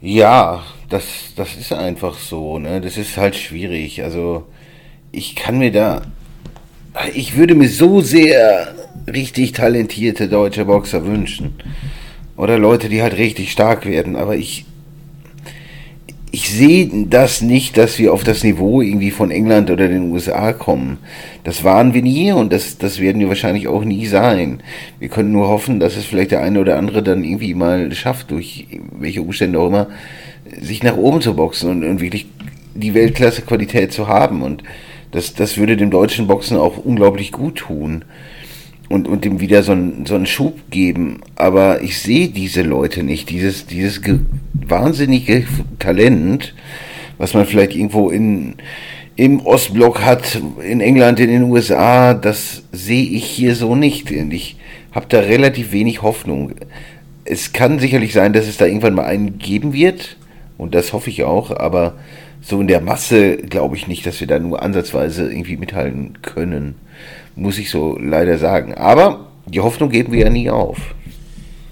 Ja, 0.00 0.64
das, 0.88 1.04
das 1.36 1.56
ist 1.56 1.72
einfach 1.72 2.18
so, 2.18 2.58
ne? 2.58 2.80
Das 2.80 2.96
ist 2.98 3.16
halt 3.16 3.36
schwierig. 3.36 4.02
Also, 4.02 4.46
ich 5.12 5.34
kann 5.36 5.58
mir 5.58 5.72
da. 5.72 6.02
Ich 7.14 7.36
würde 7.36 7.54
mir 7.54 7.68
so 7.68 8.00
sehr 8.00 8.74
richtig 9.12 9.52
talentierte 9.52 10.28
deutsche 10.28 10.64
Boxer 10.66 11.04
wünschen. 11.04 11.54
Oder 12.36 12.58
Leute, 12.58 12.88
die 12.88 13.02
halt 13.02 13.16
richtig 13.16 13.52
stark 13.52 13.86
werden. 13.86 14.16
Aber 14.16 14.36
ich, 14.36 14.66
ich 16.34 16.50
sehe 16.50 16.88
das 17.08 17.42
nicht, 17.42 17.76
dass 17.76 17.98
wir 17.98 18.14
auf 18.14 18.24
das 18.24 18.42
Niveau 18.42 18.80
irgendwie 18.80 19.10
von 19.10 19.30
England 19.30 19.70
oder 19.70 19.86
den 19.86 20.10
USA 20.10 20.54
kommen. 20.54 20.96
Das 21.44 21.62
waren 21.62 21.92
wir 21.92 22.00
nie 22.00 22.32
und 22.32 22.54
das, 22.54 22.78
das 22.78 23.00
werden 23.00 23.20
wir 23.20 23.28
wahrscheinlich 23.28 23.68
auch 23.68 23.84
nie 23.84 24.06
sein. 24.06 24.62
Wir 24.98 25.10
können 25.10 25.30
nur 25.30 25.48
hoffen, 25.48 25.78
dass 25.78 25.98
es 25.98 26.06
vielleicht 26.06 26.30
der 26.30 26.40
eine 26.40 26.58
oder 26.58 26.78
andere 26.78 27.02
dann 27.02 27.22
irgendwie 27.22 27.52
mal 27.52 27.92
schafft, 27.92 28.30
durch 28.30 28.66
welche 28.98 29.20
Umstände 29.20 29.60
auch 29.60 29.66
immer, 29.66 29.88
sich 30.58 30.82
nach 30.82 30.96
oben 30.96 31.20
zu 31.20 31.36
boxen 31.36 31.68
und, 31.68 31.84
und 31.84 32.00
wirklich 32.00 32.26
die 32.74 32.94
Weltklasse-Qualität 32.94 33.92
zu 33.92 34.08
haben. 34.08 34.40
Und 34.40 34.62
das, 35.10 35.34
das 35.34 35.58
würde 35.58 35.76
dem 35.76 35.90
deutschen 35.90 36.28
Boxen 36.28 36.56
auch 36.56 36.78
unglaublich 36.78 37.30
gut 37.32 37.56
tun 37.56 38.06
und, 38.92 39.08
und 39.08 39.24
dem 39.24 39.40
wieder 39.40 39.62
so 39.62 39.72
einen, 39.72 40.04
so 40.04 40.14
einen 40.14 40.26
Schub 40.26 40.70
geben. 40.70 41.20
Aber 41.34 41.80
ich 41.80 41.98
sehe 41.98 42.28
diese 42.28 42.60
Leute 42.60 43.02
nicht, 43.02 43.30
dieses, 43.30 43.66
dieses 43.66 44.02
wahnsinnige 44.52 45.44
Talent, 45.78 46.54
was 47.16 47.32
man 47.32 47.46
vielleicht 47.46 47.74
irgendwo 47.74 48.10
in, 48.10 48.56
im 49.16 49.40
Ostblock 49.46 50.04
hat, 50.04 50.38
in 50.62 50.82
England, 50.82 51.20
in 51.20 51.30
den 51.30 51.44
USA, 51.44 52.12
das 52.12 52.64
sehe 52.70 53.04
ich 53.04 53.24
hier 53.24 53.54
so 53.54 53.74
nicht. 53.74 54.10
Und 54.10 54.30
ich 54.30 54.56
habe 54.92 55.06
da 55.08 55.20
relativ 55.20 55.72
wenig 55.72 56.02
Hoffnung. 56.02 56.52
Es 57.24 57.54
kann 57.54 57.78
sicherlich 57.78 58.12
sein, 58.12 58.34
dass 58.34 58.46
es 58.46 58.58
da 58.58 58.66
irgendwann 58.66 58.94
mal 58.94 59.06
einen 59.06 59.38
geben 59.38 59.72
wird, 59.72 60.18
und 60.58 60.74
das 60.74 60.92
hoffe 60.92 61.08
ich 61.08 61.24
auch, 61.24 61.50
aber 61.50 61.94
so 62.42 62.60
in 62.60 62.68
der 62.68 62.82
Masse 62.82 63.38
glaube 63.38 63.74
ich 63.74 63.88
nicht, 63.88 64.04
dass 64.04 64.20
wir 64.20 64.26
da 64.26 64.38
nur 64.38 64.62
ansatzweise 64.62 65.32
irgendwie 65.32 65.56
mithalten 65.56 66.18
können 66.20 66.74
muss 67.36 67.58
ich 67.58 67.70
so 67.70 67.98
leider 67.98 68.38
sagen. 68.38 68.74
Aber 68.74 69.30
die 69.46 69.60
Hoffnung 69.60 69.90
geben 69.90 70.12
wir 70.12 70.20
ja 70.20 70.30
nie 70.30 70.50
auf. 70.50 70.78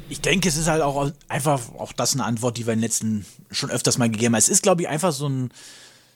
Ich 0.08 0.20
denke, 0.20 0.48
es 0.48 0.56
ist 0.56 0.66
halt 0.66 0.82
auch 0.82 1.12
einfach 1.28 1.60
auch 1.78 1.92
das 1.92 2.14
eine 2.14 2.24
Antwort, 2.24 2.58
die 2.58 2.66
wir 2.66 2.72
in 2.72 2.80
den 2.80 2.84
letzten 2.84 3.26
schon 3.50 3.70
öfters 3.70 3.96
mal 3.96 4.10
gegeben 4.10 4.34
haben. 4.34 4.40
Es 4.40 4.48
ist, 4.48 4.62
glaube 4.62 4.82
ich, 4.82 4.88
einfach 4.88 5.12
so 5.12 5.28
ein, 5.28 5.50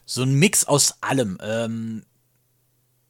so 0.04 0.22
ein 0.22 0.34
Mix 0.34 0.64
aus 0.64 0.96
allem. 1.00 1.38
Ähm, 1.40 2.02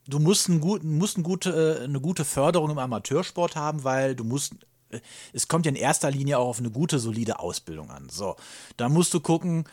du 0.06 0.18
musst, 0.18 0.48
ein 0.48 0.60
gut, 0.60 0.84
musst 0.84 1.16
ein 1.16 1.22
gute, 1.22 1.80
äh, 1.80 1.84
eine 1.84 2.00
gute 2.00 2.24
Förderung 2.24 2.70
im 2.70 2.78
Amateursport 2.78 3.56
haben, 3.56 3.84
weil 3.84 4.14
du 4.14 4.24
musst, 4.24 4.54
äh, 4.90 5.00
es 5.32 5.48
kommt 5.48 5.64
ja 5.64 5.70
in 5.70 5.76
erster 5.76 6.10
Linie 6.10 6.38
auch 6.38 6.48
auf 6.48 6.58
eine 6.58 6.70
gute, 6.70 6.98
solide 6.98 7.40
Ausbildung 7.40 7.90
an. 7.90 8.08
So, 8.10 8.36
da 8.76 8.90
musst 8.90 9.14
du 9.14 9.20
gucken, 9.20 9.64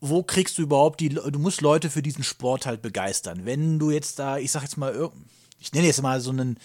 wo 0.00 0.22
kriegst 0.22 0.58
du 0.58 0.62
überhaupt 0.62 1.00
die, 1.00 1.10
du 1.10 1.38
musst 1.38 1.60
Leute 1.60 1.90
für 1.90 2.02
diesen 2.02 2.24
Sport 2.24 2.66
halt 2.66 2.82
begeistern. 2.82 3.42
Wenn 3.44 3.78
du 3.78 3.90
jetzt 3.90 4.18
da, 4.18 4.36
ich 4.36 4.50
sag 4.50 4.62
jetzt 4.62 4.76
mal, 4.76 5.10
ich 5.64 5.72
nenne 5.72 5.86
jetzt 5.86 6.02
mal 6.02 6.20
so 6.20 6.30
einen 6.30 6.58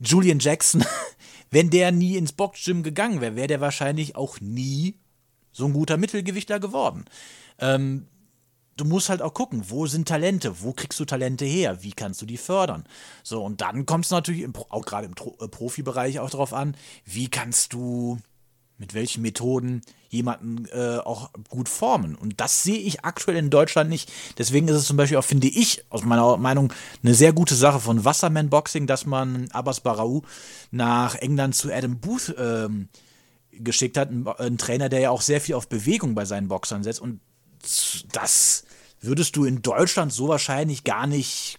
Julian 0.00 0.40
Jackson, 0.40 0.84
wenn 1.50 1.70
der 1.70 1.92
nie 1.92 2.16
ins 2.16 2.32
Boxgym 2.32 2.82
gegangen 2.82 3.20
wäre, 3.20 3.36
wäre 3.36 3.46
der 3.46 3.60
wahrscheinlich 3.60 4.16
auch 4.16 4.40
nie 4.40 4.98
so 5.52 5.66
ein 5.66 5.72
guter 5.72 5.96
Mittelgewichter 5.96 6.58
geworden. 6.58 7.04
Ähm, 7.58 8.08
du 8.76 8.84
musst 8.84 9.08
halt 9.08 9.22
auch 9.22 9.34
gucken, 9.34 9.64
wo 9.68 9.86
sind 9.86 10.08
Talente, 10.08 10.62
wo 10.62 10.72
kriegst 10.72 10.98
du 10.98 11.04
Talente 11.04 11.44
her, 11.44 11.82
wie 11.82 11.92
kannst 11.92 12.20
du 12.22 12.26
die 12.26 12.38
fördern. 12.38 12.84
So, 13.22 13.44
und 13.44 13.60
dann 13.60 13.86
kommt 13.86 14.06
es 14.06 14.10
natürlich 14.10 14.42
im, 14.42 14.54
auch 14.56 14.84
gerade 14.84 15.06
im 15.06 15.14
äh, 15.14 15.48
Profibereich 15.48 16.18
auch 16.18 16.30
darauf 16.30 16.52
an, 16.52 16.76
wie 17.04 17.28
kannst 17.28 17.72
du 17.72 18.18
mit 18.80 18.94
welchen 18.94 19.20
Methoden 19.20 19.82
jemanden 20.08 20.64
äh, 20.72 20.96
auch 21.04 21.30
gut 21.50 21.68
formen. 21.68 22.14
Und 22.14 22.40
das 22.40 22.62
sehe 22.62 22.78
ich 22.78 23.04
aktuell 23.04 23.36
in 23.36 23.50
Deutschland 23.50 23.90
nicht. 23.90 24.10
Deswegen 24.38 24.66
ist 24.68 24.76
es 24.76 24.86
zum 24.86 24.96
Beispiel 24.96 25.18
auch, 25.18 25.24
finde 25.24 25.48
ich, 25.48 25.84
aus 25.90 26.02
meiner 26.02 26.38
Meinung, 26.38 26.72
eine 27.02 27.14
sehr 27.14 27.34
gute 27.34 27.54
Sache 27.54 27.78
von 27.78 28.06
Wasserman 28.06 28.48
Boxing, 28.48 28.86
dass 28.86 29.04
man 29.04 29.50
Abbas 29.50 29.80
Barau 29.80 30.22
nach 30.70 31.14
England 31.14 31.54
zu 31.54 31.70
Adam 31.70 31.98
Booth 31.98 32.34
ähm, 32.38 32.88
geschickt 33.52 33.98
hat. 33.98 34.10
Ein, 34.10 34.26
ein, 34.26 34.56
Trainer, 34.56 34.88
der 34.88 35.00
ja 35.00 35.10
auch 35.10 35.20
sehr 35.20 35.42
viel 35.42 35.56
auf 35.56 35.68
Bewegung 35.68 36.14
bei 36.14 36.24
seinen 36.24 36.48
Boxern 36.48 36.82
setzt. 36.82 37.00
Und 37.00 37.20
das 38.12 38.64
würdest 39.02 39.36
du 39.36 39.44
in 39.44 39.60
Deutschland 39.60 40.10
so 40.10 40.28
wahrscheinlich 40.28 40.84
gar 40.84 41.06
nicht 41.06 41.58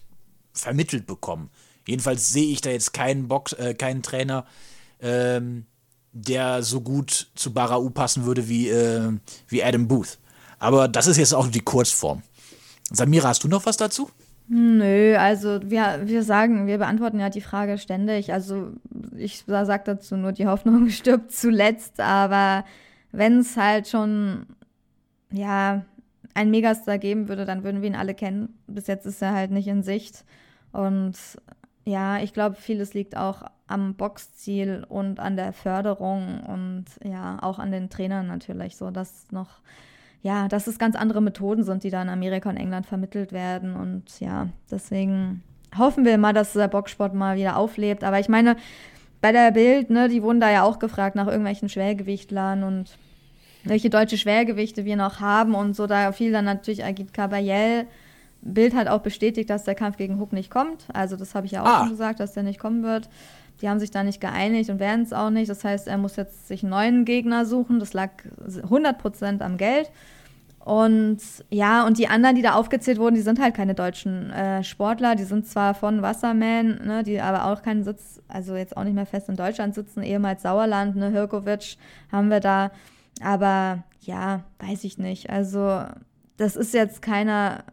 vermittelt 0.52 1.06
bekommen. 1.06 1.50
Jedenfalls 1.86 2.32
sehe 2.32 2.50
ich 2.50 2.60
da 2.62 2.70
jetzt 2.70 2.92
keinen 2.92 3.28
Box, 3.28 3.52
äh, 3.52 3.74
keinen 3.74 4.02
Trainer, 4.02 4.44
ähm, 5.00 5.66
der 6.12 6.62
so 6.62 6.80
gut 6.80 7.30
zu 7.34 7.52
Barau 7.52 7.88
passen 7.88 8.24
würde 8.24 8.48
wie, 8.48 8.68
äh, 8.68 9.12
wie 9.48 9.64
Adam 9.64 9.88
Booth. 9.88 10.18
Aber 10.58 10.88
das 10.88 11.06
ist 11.06 11.16
jetzt 11.16 11.34
auch 11.34 11.48
die 11.48 11.60
Kurzform. 11.60 12.22
Samira, 12.90 13.28
hast 13.28 13.42
du 13.42 13.48
noch 13.48 13.66
was 13.66 13.76
dazu? 13.76 14.10
Nö, 14.48 15.16
also 15.16 15.60
wir, 15.64 16.02
wir 16.04 16.22
sagen, 16.22 16.66
wir 16.66 16.78
beantworten 16.78 17.18
ja 17.18 17.30
die 17.30 17.40
Frage 17.40 17.78
ständig. 17.78 18.32
Also 18.32 18.72
ich 19.16 19.44
sage 19.46 19.82
dazu 19.86 20.16
nur, 20.16 20.32
die 20.32 20.46
Hoffnung 20.46 20.88
stirbt 20.90 21.32
zuletzt, 21.32 22.00
aber 22.00 22.64
wenn 23.12 23.38
es 23.38 23.56
halt 23.56 23.88
schon, 23.88 24.46
ja, 25.32 25.84
ein 26.34 26.50
Megastar 26.50 26.98
geben 26.98 27.28
würde, 27.28 27.44
dann 27.44 27.62
würden 27.64 27.82
wir 27.82 27.88
ihn 27.88 27.96
alle 27.96 28.14
kennen. 28.14 28.58
Bis 28.66 28.86
jetzt 28.86 29.06
ist 29.06 29.22
er 29.22 29.32
halt 29.32 29.50
nicht 29.50 29.68
in 29.68 29.82
Sicht. 29.82 30.24
Und 30.72 31.14
ja, 31.84 32.18
ich 32.18 32.32
glaube, 32.32 32.56
vieles 32.56 32.94
liegt 32.94 33.16
auch 33.16 33.42
am 33.66 33.94
Boxziel 33.94 34.84
und 34.88 35.18
an 35.18 35.36
der 35.36 35.52
Förderung 35.52 36.40
und 36.46 36.84
ja, 37.02 37.38
auch 37.42 37.58
an 37.58 37.72
den 37.72 37.90
Trainern 37.90 38.26
natürlich, 38.26 38.76
so 38.76 38.90
dass 38.90 39.30
noch, 39.32 39.60
ja, 40.22 40.48
dass 40.48 40.66
es 40.66 40.78
ganz 40.78 40.94
andere 40.94 41.20
Methoden 41.20 41.64
sind, 41.64 41.82
die 41.82 41.90
da 41.90 42.02
in 42.02 42.08
Amerika 42.08 42.50
und 42.50 42.56
England 42.56 42.86
vermittelt 42.86 43.32
werden 43.32 43.74
und 43.74 44.20
ja, 44.20 44.48
deswegen 44.70 45.42
hoffen 45.76 46.04
wir 46.04 46.18
mal, 46.18 46.32
dass 46.32 46.52
der 46.52 46.68
Boxsport 46.68 47.14
mal 47.14 47.36
wieder 47.36 47.56
auflebt. 47.56 48.04
Aber 48.04 48.20
ich 48.20 48.28
meine, 48.28 48.56
bei 49.20 49.32
der 49.32 49.50
Bild, 49.52 49.90
ne, 49.90 50.08
die 50.08 50.22
wurden 50.22 50.40
da 50.40 50.50
ja 50.50 50.62
auch 50.64 50.78
gefragt 50.78 51.16
nach 51.16 51.26
irgendwelchen 51.26 51.68
Schwergewichtlern 51.68 52.62
und 52.62 52.98
welche 53.64 53.90
deutsche 53.90 54.18
Schwergewichte 54.18 54.84
wir 54.84 54.96
noch 54.96 55.20
haben 55.20 55.54
und 55.54 55.74
so. 55.74 55.86
Da 55.86 56.12
fiel 56.12 56.32
dann 56.32 56.44
natürlich 56.44 56.84
Agit 56.84 57.14
Kabayel. 57.14 57.86
Bild 58.42 58.74
hat 58.74 58.88
auch 58.88 59.00
bestätigt, 59.00 59.48
dass 59.50 59.64
der 59.64 59.74
Kampf 59.74 59.96
gegen 59.96 60.18
Hook 60.20 60.32
nicht 60.32 60.50
kommt. 60.50 60.86
Also 60.92 61.16
das 61.16 61.34
habe 61.34 61.46
ich 61.46 61.52
ja 61.52 61.62
auch 61.62 61.66
Ah. 61.66 61.78
schon 61.80 61.90
gesagt, 61.90 62.20
dass 62.20 62.32
der 62.32 62.42
nicht 62.42 62.58
kommen 62.58 62.82
wird. 62.82 63.08
Die 63.60 63.68
haben 63.68 63.78
sich 63.78 63.90
da 63.92 64.02
nicht 64.02 64.20
geeinigt 64.20 64.68
und 64.70 64.80
werden 64.80 65.02
es 65.02 65.12
auch 65.12 65.30
nicht. 65.30 65.48
Das 65.48 65.62
heißt, 65.62 65.86
er 65.86 65.96
muss 65.98 66.16
jetzt 66.16 66.48
sich 66.48 66.62
einen 66.62 66.70
neuen 66.70 67.04
Gegner 67.04 67.46
suchen. 67.46 67.78
Das 67.78 67.92
lag 67.92 68.10
100% 68.68 69.40
am 69.42 69.56
Geld. 69.56 69.90
Und 70.64 71.18
ja, 71.50 71.84
und 71.86 71.98
die 71.98 72.06
anderen, 72.08 72.36
die 72.36 72.42
da 72.42 72.54
aufgezählt 72.54 72.98
wurden, 72.98 73.16
die 73.16 73.20
sind 73.20 73.40
halt 73.40 73.54
keine 73.54 73.74
deutschen 73.74 74.30
äh, 74.30 74.62
Sportler. 74.62 75.16
Die 75.16 75.24
sind 75.24 75.46
zwar 75.46 75.74
von 75.74 76.02
Wasserman, 76.02 76.80
ne, 76.84 77.02
die 77.02 77.20
aber 77.20 77.46
auch 77.46 77.62
keinen 77.62 77.82
Sitz, 77.82 78.20
also 78.28 78.54
jetzt 78.56 78.76
auch 78.76 78.84
nicht 78.84 78.94
mehr 78.94 79.06
fest 79.06 79.28
in 79.28 79.34
Deutschland 79.36 79.74
sitzen, 79.74 80.02
ehemals 80.04 80.42
Sauerland, 80.42 80.94
ne, 80.94 81.10
Hirkovic 81.10 81.76
haben 82.12 82.28
wir 82.30 82.38
da. 82.40 82.70
Aber 83.22 83.82
ja, 84.00 84.44
weiß 84.60 84.84
ich 84.84 84.98
nicht. 84.98 85.30
Also, 85.30 85.82
das 86.36 86.54
ist 86.56 86.74
jetzt 86.74 87.02
keiner, 87.02 87.64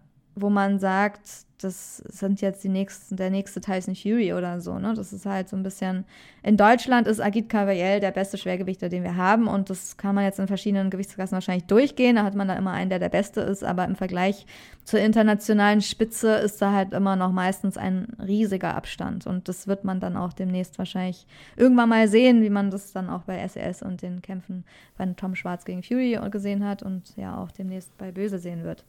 wo 0.42 0.50
man 0.50 0.80
sagt, 0.80 1.48
das 1.62 1.98
sind 1.98 2.40
jetzt 2.40 2.64
die 2.64 2.70
nächsten, 2.70 3.18
der 3.18 3.30
nächste 3.30 3.60
Tyson 3.60 3.94
Fury 3.94 4.34
oder 4.34 4.62
so, 4.62 4.80
ne? 4.80 4.94
Das 4.94 5.12
ist 5.12 5.26
halt 5.26 5.50
so 5.50 5.58
ein 5.58 5.64
bisschen. 5.64 6.06
In 6.42 6.56
Deutschland 6.56 7.06
ist 7.06 7.20
Agit 7.20 7.50
Cavaliel 7.50 8.00
der 8.00 8.12
beste 8.12 8.38
Schwergewichter, 8.38 8.88
den 8.88 9.04
wir 9.04 9.18
haben. 9.18 9.48
Und 9.48 9.70
das 9.70 9.98
kann 9.98 10.16
man 10.16 10.24
jetzt 10.24 10.40
in 10.40 10.48
verschiedenen 10.48 10.90
Gewichtsklassen 10.90 11.34
wahrscheinlich 11.34 11.66
durchgehen. 11.66 12.16
Da 12.16 12.24
hat 12.24 12.34
man 12.34 12.48
da 12.48 12.56
immer 12.56 12.72
einen, 12.72 12.90
der 12.90 13.00
der 13.00 13.10
Beste 13.10 13.42
ist. 13.42 13.64
Aber 13.66 13.84
im 13.84 13.96
Vergleich 13.96 14.46
zur 14.86 15.02
internationalen 15.02 15.82
Spitze 15.82 16.36
ist 16.36 16.62
da 16.62 16.72
halt 16.72 16.94
immer 16.94 17.18
noch 17.18 17.34
meistens 17.34 17.78
ein 17.78 18.08
riesiger 18.26 18.74
Abstand. 18.74 19.28
Und 19.28 19.50
das 19.50 19.68
wird 19.68 19.84
man 19.84 20.00
dann 20.00 20.16
auch 20.16 20.32
demnächst 20.32 20.78
wahrscheinlich 20.78 21.28
irgendwann 21.58 21.90
mal 21.90 22.08
sehen, 22.08 22.42
wie 22.42 22.50
man 22.50 22.72
das 22.72 22.94
dann 22.94 23.10
auch 23.10 23.24
bei 23.24 23.46
SES 23.46 23.82
und 23.82 24.02
den 24.02 24.22
Kämpfen 24.22 24.64
bei 24.98 25.06
Tom 25.08 25.36
Schwarz 25.36 25.66
gegen 25.66 25.84
Fury 25.84 26.18
gesehen 26.32 26.66
hat 26.66 26.84
und 26.84 27.18
ja 27.18 27.38
auch 27.38 27.52
demnächst 27.52 27.98
bei 27.98 28.12
Böse 28.14 28.40
sehen 28.40 28.64
wird. 28.64 28.86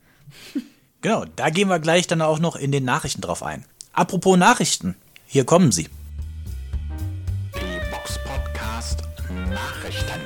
Genau, 1.03 1.25
da 1.37 1.49
gehen 1.49 1.69
wir 1.69 1.79
gleich 1.79 2.07
dann 2.07 2.21
auch 2.21 2.41
noch 2.41 2.57
in 2.57 2.73
den 2.73 2.85
Nachrichten 2.85 3.23
drauf 3.23 3.43
ein. 3.43 3.65
Apropos 3.95 4.37
Nachrichten, 4.37 4.97
hier 5.27 5.47
kommen 5.47 5.73
sie. 5.73 5.89
Die 7.55 7.91
Box 7.91 8.19
Podcast 8.23 9.03
Nachrichten. 9.49 10.21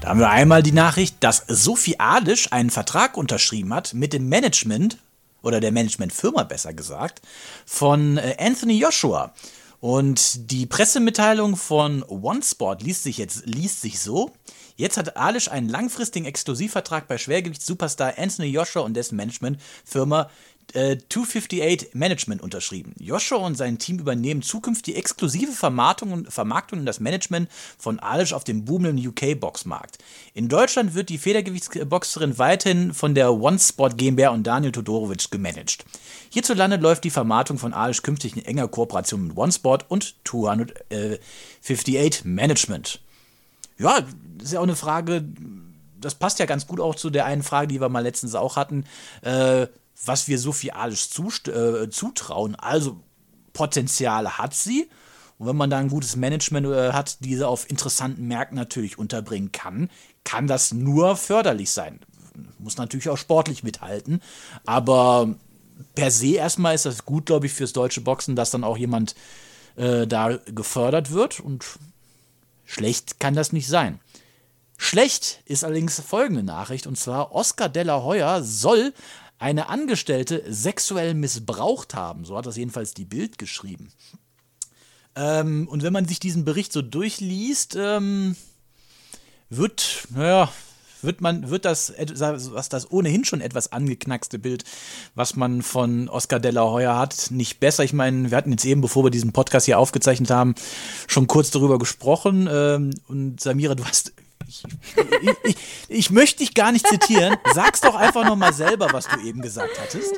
Da 0.00 0.08
haben 0.08 0.20
wir 0.20 0.30
einmal 0.30 0.62
die 0.62 0.72
Nachricht, 0.72 1.16
dass 1.20 1.44
Sophie 1.46 1.96
Adisch 1.98 2.52
einen 2.52 2.70
Vertrag 2.70 3.18
unterschrieben 3.18 3.74
hat 3.74 3.92
mit 3.92 4.14
dem 4.14 4.30
Management, 4.30 4.96
oder 5.42 5.60
der 5.60 5.72
Managementfirma 5.72 6.44
besser 6.44 6.72
gesagt, 6.72 7.20
von 7.66 8.16
äh, 8.16 8.34
Anthony 8.38 8.78
Joshua. 8.78 9.34
Und 9.80 10.50
die 10.50 10.64
Pressemitteilung 10.64 11.54
von 11.54 12.02
OneSport 12.02 12.82
liest 12.82 13.02
sich 13.02 13.18
jetzt 13.18 13.44
liest 13.44 13.82
sich 13.82 14.00
so. 14.00 14.32
Jetzt 14.76 14.98
hat 14.98 15.16
Alish 15.16 15.48
einen 15.48 15.68
langfristigen 15.68 16.26
Exklusivvertrag 16.26 17.08
bei 17.08 17.18
Schwergewichtssuperstar 17.18 18.14
Anthony 18.18 18.48
Joshua 18.48 18.82
und 18.82 18.94
dessen 18.94 19.16
Managementfirma 19.16 20.30
äh, 20.74 20.96
258 21.08 21.94
Management 21.94 22.42
unterschrieben. 22.42 22.94
Joshua 22.98 23.38
und 23.38 23.56
sein 23.56 23.78
Team 23.78 23.98
übernehmen 23.98 24.42
zukünftig 24.42 24.94
die 24.94 24.98
exklusive 24.98 25.52
Vermarktung 25.52 26.12
und, 26.12 26.32
Vermarktung 26.32 26.80
und 26.80 26.86
das 26.86 27.00
Management 27.00 27.48
von 27.78 27.98
Alish 27.98 28.32
auf 28.32 28.44
dem 28.44 28.64
boomenden 28.64 29.04
UK-Boxmarkt. 29.06 29.98
In 30.34 30.48
Deutschland 30.48 30.94
wird 30.94 31.08
die 31.08 31.18
Federgewichtsboxerin 31.18 32.38
weiterhin 32.38 32.92
von 32.92 33.14
der 33.14 33.32
OneSport 33.32 33.96
GmbH 33.96 34.30
und 34.30 34.46
Daniel 34.46 34.72
Todorovic 34.72 35.30
gemanagt. 35.30 35.84
Hierzulande 36.30 36.76
läuft 36.76 37.04
die 37.04 37.10
Vermarktung 37.10 37.58
von 37.58 37.72
Alish 37.72 38.02
künftig 38.02 38.36
in 38.36 38.44
enger 38.44 38.68
Kooperation 38.68 39.28
mit 39.28 39.36
OneSport 39.36 39.86
und 39.88 40.16
258 40.24 42.24
Management. 42.24 43.00
Ja, 43.78 44.00
ist 44.42 44.52
ja 44.52 44.60
auch 44.60 44.64
eine 44.64 44.76
Frage, 44.76 45.24
das 46.00 46.14
passt 46.14 46.38
ja 46.38 46.46
ganz 46.46 46.66
gut 46.66 46.80
auch 46.80 46.94
zu 46.94 47.10
der 47.10 47.26
einen 47.26 47.42
Frage, 47.42 47.68
die 47.68 47.80
wir 47.80 47.88
mal 47.88 48.00
letztens 48.00 48.34
auch 48.34 48.56
hatten, 48.56 48.84
äh, 49.22 49.66
was 50.04 50.28
wir 50.28 50.38
Sophie 50.38 50.72
zust- 50.72 51.50
äh, 51.50 51.90
zutrauen. 51.90 52.54
Also 52.54 53.00
Potenziale 53.52 54.38
hat 54.38 54.54
sie. 54.54 54.88
Und 55.38 55.46
wenn 55.48 55.56
man 55.56 55.70
da 55.70 55.78
ein 55.78 55.88
gutes 55.88 56.16
Management 56.16 56.66
äh, 56.66 56.92
hat, 56.92 57.18
diese 57.20 57.48
auf 57.48 57.68
interessanten 57.68 58.26
Märkten 58.26 58.56
natürlich 58.56 58.98
unterbringen 58.98 59.52
kann, 59.52 59.90
kann 60.24 60.46
das 60.46 60.72
nur 60.72 61.16
förderlich 61.16 61.70
sein. 61.70 62.00
Muss 62.58 62.76
natürlich 62.76 63.08
auch 63.08 63.18
sportlich 63.18 63.62
mithalten. 63.62 64.20
Aber 64.64 65.34
per 65.94 66.10
se 66.10 66.34
erstmal 66.34 66.74
ist 66.74 66.86
das 66.86 67.04
gut, 67.04 67.26
glaube 67.26 67.46
ich, 67.46 67.52
fürs 67.52 67.72
deutsche 67.72 68.00
Boxen, 68.00 68.36
dass 68.36 68.50
dann 68.50 68.64
auch 68.64 68.78
jemand 68.78 69.14
äh, 69.76 70.06
da 70.06 70.36
gefördert 70.46 71.10
wird. 71.10 71.40
Und 71.40 71.64
schlecht 72.66 73.18
kann 73.20 73.34
das 73.34 73.52
nicht 73.52 73.68
sein. 73.68 74.00
Schlecht 74.76 75.40
ist 75.46 75.64
allerdings 75.64 75.98
folgende 76.00 76.42
Nachricht, 76.42 76.86
und 76.86 76.98
zwar 76.98 77.32
Oscar 77.32 77.70
de 77.70 77.84
la 77.84 78.02
Hoya 78.02 78.42
soll 78.42 78.92
eine 79.38 79.68
Angestellte 79.68 80.44
sexuell 80.48 81.14
missbraucht 81.14 81.94
haben. 81.94 82.24
So 82.24 82.36
hat 82.36 82.46
das 82.46 82.56
jedenfalls 82.56 82.92
die 82.92 83.04
Bild 83.04 83.38
geschrieben. 83.38 83.90
Ähm, 85.14 85.66
und 85.68 85.82
wenn 85.82 85.92
man 85.92 86.06
sich 86.06 86.20
diesen 86.20 86.44
Bericht 86.44 86.72
so 86.72 86.82
durchliest, 86.82 87.74
ähm, 87.76 88.36
wird, 89.48 90.08
naja, 90.10 90.52
wird 91.02 91.20
man, 91.20 91.50
wird 91.50 91.64
das, 91.64 91.92
was 91.98 92.68
das 92.68 92.90
ohnehin 92.90 93.24
schon 93.24 93.40
etwas 93.40 93.72
angeknackste 93.72 94.38
Bild, 94.38 94.64
was 95.14 95.36
man 95.36 95.62
von 95.62 96.08
Oscar 96.08 96.40
de 96.40 96.50
la 96.50 96.64
Hoya 96.64 96.98
hat, 96.98 97.30
nicht 97.30 97.60
besser. 97.60 97.84
Ich 97.84 97.92
meine, 97.92 98.30
wir 98.30 98.36
hatten 98.36 98.50
jetzt 98.50 98.64
eben, 98.64 98.80
bevor 98.80 99.04
wir 99.04 99.10
diesen 99.10 99.32
Podcast 99.32 99.66
hier 99.66 99.78
aufgezeichnet 99.78 100.30
haben, 100.30 100.54
schon 101.06 101.26
kurz 101.26 101.50
darüber 101.50 101.78
gesprochen. 101.78 102.48
Ähm, 102.50 102.90
und 103.08 103.40
Samira, 103.40 103.74
du 103.74 103.84
hast 103.84 104.12
ich, 104.48 104.62
ich, 105.22 105.30
ich, 105.42 105.56
ich, 105.88 106.10
möchte 106.10 106.38
dich 106.38 106.54
gar 106.54 106.70
nicht 106.70 106.86
zitieren. 106.86 107.36
Sag's 107.52 107.80
doch 107.80 107.96
einfach 107.96 108.24
nochmal 108.24 108.52
selber, 108.52 108.88
was 108.92 109.08
du 109.08 109.20
eben 109.20 109.42
gesagt 109.42 109.80
hattest. 109.80 110.14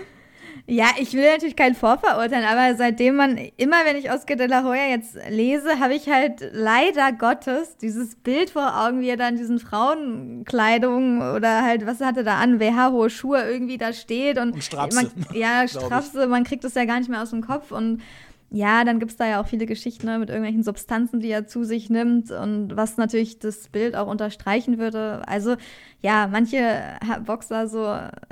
Ja, 0.71 0.89
ich 1.01 1.15
will 1.15 1.25
natürlich 1.25 1.57
kein 1.57 1.75
Vorverurteilen, 1.75 2.45
aber 2.45 2.77
seitdem 2.77 3.17
man, 3.17 3.39
immer 3.57 3.87
wenn 3.87 3.97
ich 3.97 4.13
Oscar 4.13 4.37
de 4.37 4.49
la 4.49 4.65
Hoya 4.65 4.91
jetzt 4.91 5.17
lese, 5.31 5.81
habe 5.81 5.95
ich 5.95 6.11
halt 6.11 6.51
leider 6.53 7.11
Gottes 7.13 7.79
dieses 7.79 8.17
Bild 8.17 8.51
vor 8.51 8.85
Augen, 8.85 9.01
wie 9.01 9.09
er 9.09 9.17
da 9.17 9.29
in 9.29 9.37
diesen 9.37 9.61
Frauenkleidungen 9.61 11.23
oder 11.35 11.63
halt, 11.63 11.87
was 11.87 12.01
hatte 12.01 12.23
da 12.23 12.37
an, 12.37 12.61
WH-hohe 12.61 13.09
Schuhe 13.09 13.51
irgendwie 13.51 13.79
da 13.79 13.95
steht 13.95 14.37
und, 14.37 14.53
und 14.53 14.63
Strapse. 14.63 15.05
Man, 15.05 15.27
ja, 15.33 15.67
Strapse, 15.69 16.27
man 16.27 16.45
kriegt 16.45 16.65
das 16.65 16.75
ja 16.75 16.85
gar 16.85 16.99
nicht 16.99 17.09
mehr 17.09 17.23
aus 17.23 17.31
dem 17.31 17.41
Kopf 17.41 17.73
und 17.73 18.03
ja, 18.51 18.85
dann 18.85 18.99
gibt 18.99 19.13
es 19.13 19.17
da 19.17 19.27
ja 19.27 19.41
auch 19.41 19.47
viele 19.47 19.67
Geschichten 19.67 20.07
ne, 20.07 20.19
mit 20.19 20.29
irgendwelchen 20.29 20.63
Substanzen, 20.63 21.21
die 21.21 21.31
er 21.31 21.47
zu 21.47 21.65
sich 21.65 21.89
nimmt 21.91 22.31
und 22.31 22.77
was 22.77 22.97
natürlich 22.97 23.39
das 23.39 23.69
Bild 23.69 23.95
auch 23.95 24.07
unterstreichen 24.07 24.79
würde. 24.79 25.23
Also 25.27 25.57
ja, 26.01 26.29
manche 26.31 26.83
Boxer 27.25 27.69
so, 27.69 27.85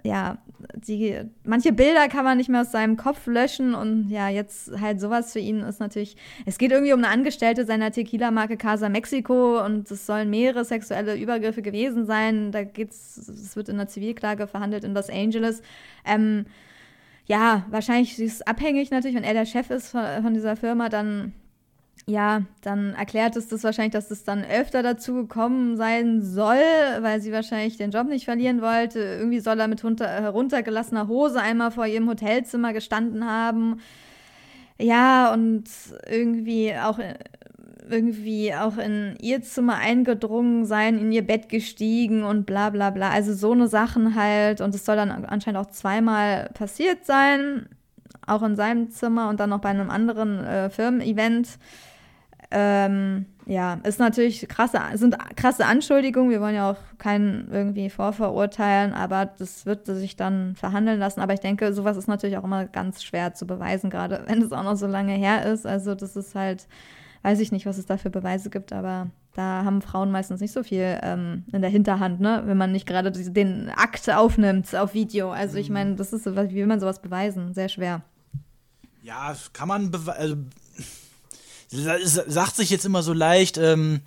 ja, 0.04 0.38
die, 0.74 1.20
manche 1.44 1.72
Bilder 1.72 2.08
kann 2.08 2.24
man 2.24 2.38
nicht 2.38 2.48
mehr 2.48 2.62
aus 2.62 2.72
seinem 2.72 2.96
Kopf 2.96 3.26
löschen 3.26 3.74
und 3.74 4.08
ja, 4.08 4.28
jetzt 4.28 4.80
halt 4.80 5.00
sowas 5.00 5.32
für 5.32 5.38
ihn 5.38 5.60
ist 5.60 5.80
natürlich, 5.80 6.16
es 6.44 6.58
geht 6.58 6.72
irgendwie 6.72 6.92
um 6.92 7.02
eine 7.02 7.08
Angestellte 7.08 7.64
seiner 7.64 7.90
Tequila-Marke 7.90 8.56
Casa 8.56 8.88
Mexico 8.88 9.64
und 9.64 9.90
es 9.90 10.06
sollen 10.06 10.30
mehrere 10.30 10.64
sexuelle 10.64 11.16
Übergriffe 11.16 11.62
gewesen 11.62 12.06
sein. 12.06 12.52
Da 12.52 12.64
geht's, 12.64 13.16
es 13.16 13.56
wird 13.56 13.68
in 13.68 13.76
einer 13.76 13.88
Zivilklage 13.88 14.46
verhandelt 14.46 14.84
in 14.84 14.94
Los 14.94 15.10
Angeles. 15.10 15.62
Ähm, 16.04 16.46
ja, 17.26 17.66
wahrscheinlich 17.70 18.18
ist 18.18 18.34
es 18.34 18.42
abhängig 18.42 18.90
natürlich, 18.90 19.16
wenn 19.16 19.24
er 19.24 19.34
der 19.34 19.46
Chef 19.46 19.70
ist 19.70 19.90
von, 19.90 20.04
von, 20.22 20.34
dieser 20.34 20.56
Firma, 20.56 20.88
dann 20.88 21.32
ja, 22.08 22.42
dann 22.62 22.94
erklärt 22.94 23.34
es 23.34 23.48
das 23.48 23.64
wahrscheinlich, 23.64 23.92
dass 23.92 24.12
es 24.12 24.22
dann 24.22 24.44
öfter 24.44 24.84
dazu 24.84 25.14
gekommen 25.14 25.76
sein 25.76 26.22
soll, 26.22 26.62
weil 27.00 27.20
sie 27.20 27.32
wahrscheinlich 27.32 27.78
den 27.78 27.90
Job 27.90 28.06
nicht 28.06 28.26
verlieren 28.26 28.62
wollte. 28.62 29.00
Irgendwie 29.00 29.40
soll 29.40 29.58
er 29.58 29.66
mit 29.66 29.82
runter, 29.82 30.06
heruntergelassener 30.06 31.08
Hose 31.08 31.40
einmal 31.40 31.72
vor 31.72 31.86
ihrem 31.86 32.08
Hotelzimmer 32.08 32.72
gestanden 32.72 33.28
haben. 33.28 33.80
Ja, 34.78 35.32
und 35.32 35.64
irgendwie 36.08 36.74
auch 36.76 37.00
irgendwie 37.88 38.54
auch 38.54 38.78
in 38.78 39.16
ihr 39.20 39.42
Zimmer 39.42 39.76
eingedrungen 39.76 40.64
sein, 40.64 40.98
in 40.98 41.12
ihr 41.12 41.26
Bett 41.26 41.48
gestiegen 41.48 42.24
und 42.24 42.46
bla 42.46 42.70
bla 42.70 42.90
bla. 42.90 43.10
Also 43.10 43.34
so 43.34 43.52
eine 43.52 43.68
Sachen 43.68 44.14
halt. 44.14 44.60
Und 44.60 44.74
es 44.74 44.84
soll 44.84 44.96
dann 44.96 45.10
anscheinend 45.24 45.60
auch 45.60 45.70
zweimal 45.70 46.50
passiert 46.54 47.04
sein. 47.04 47.68
Auch 48.26 48.42
in 48.42 48.56
seinem 48.56 48.90
Zimmer 48.90 49.28
und 49.28 49.40
dann 49.40 49.50
noch 49.50 49.60
bei 49.60 49.70
einem 49.70 49.90
anderen 49.90 50.44
äh, 50.44 50.70
Firmen-Event. 50.70 51.58
Ähm, 52.50 53.26
ja, 53.46 53.74
ist 53.84 53.98
natürlich 54.00 54.48
krasse, 54.48 54.80
sind 54.94 55.16
krasse 55.36 55.66
Anschuldigungen. 55.66 56.30
Wir 56.30 56.40
wollen 56.40 56.54
ja 56.54 56.70
auch 56.70 56.76
keinen 56.98 57.48
irgendwie 57.52 57.90
vorverurteilen, 57.90 58.92
aber 58.92 59.26
das 59.26 59.66
wird 59.66 59.86
sich 59.86 60.16
dann 60.16 60.54
verhandeln 60.56 60.98
lassen. 60.98 61.20
Aber 61.20 61.32
ich 61.34 61.40
denke, 61.40 61.72
sowas 61.72 61.96
ist 61.96 62.08
natürlich 62.08 62.38
auch 62.38 62.44
immer 62.44 62.66
ganz 62.66 63.02
schwer 63.02 63.34
zu 63.34 63.46
beweisen, 63.46 63.90
gerade 63.90 64.22
wenn 64.26 64.42
es 64.42 64.52
auch 64.52 64.64
noch 64.64 64.76
so 64.76 64.86
lange 64.86 65.12
her 65.12 65.44
ist. 65.46 65.66
Also 65.66 65.94
das 65.94 66.16
ist 66.16 66.34
halt 66.34 66.66
weiß 67.22 67.40
ich 67.40 67.50
nicht, 67.50 67.66
was 67.66 67.76
es 67.76 67.86
da 67.86 67.96
für 67.96 68.10
Beweise 68.10 68.50
gibt, 68.50 68.72
aber 68.72 69.08
da 69.34 69.64
haben 69.64 69.82
Frauen 69.82 70.12
meistens 70.12 70.40
nicht 70.40 70.52
so 70.52 70.62
viel 70.62 70.96
ähm, 71.02 71.42
in 71.50 71.60
der 71.60 71.70
Hinterhand, 71.70 72.20
ne? 72.20 72.42
wenn 72.44 72.56
man 72.56 72.70
nicht 72.70 72.86
gerade 72.86 73.10
den 73.10 73.68
Akt 73.74 74.08
aufnimmt 74.08 74.72
auf 74.76 74.94
Video. 74.94 75.32
Also 75.32 75.56
ich 75.58 75.68
meine, 75.68 75.96
das 75.96 76.12
ist, 76.12 76.24
wie 76.26 76.54
will 76.54 76.66
man 76.68 76.78
sowas 76.78 77.02
beweisen? 77.02 77.52
Sehr 77.52 77.68
schwer. 77.68 78.02
Ja, 79.02 79.34
kann 79.52 79.66
man. 79.66 79.90
bewe- 79.90 80.10
Also, 80.12 80.36
sagt 81.68 82.56
sich 82.56 82.70
jetzt 82.70 82.84
immer 82.84 83.02
so 83.02 83.12
leicht, 83.12 83.58
ähm, 83.58 84.00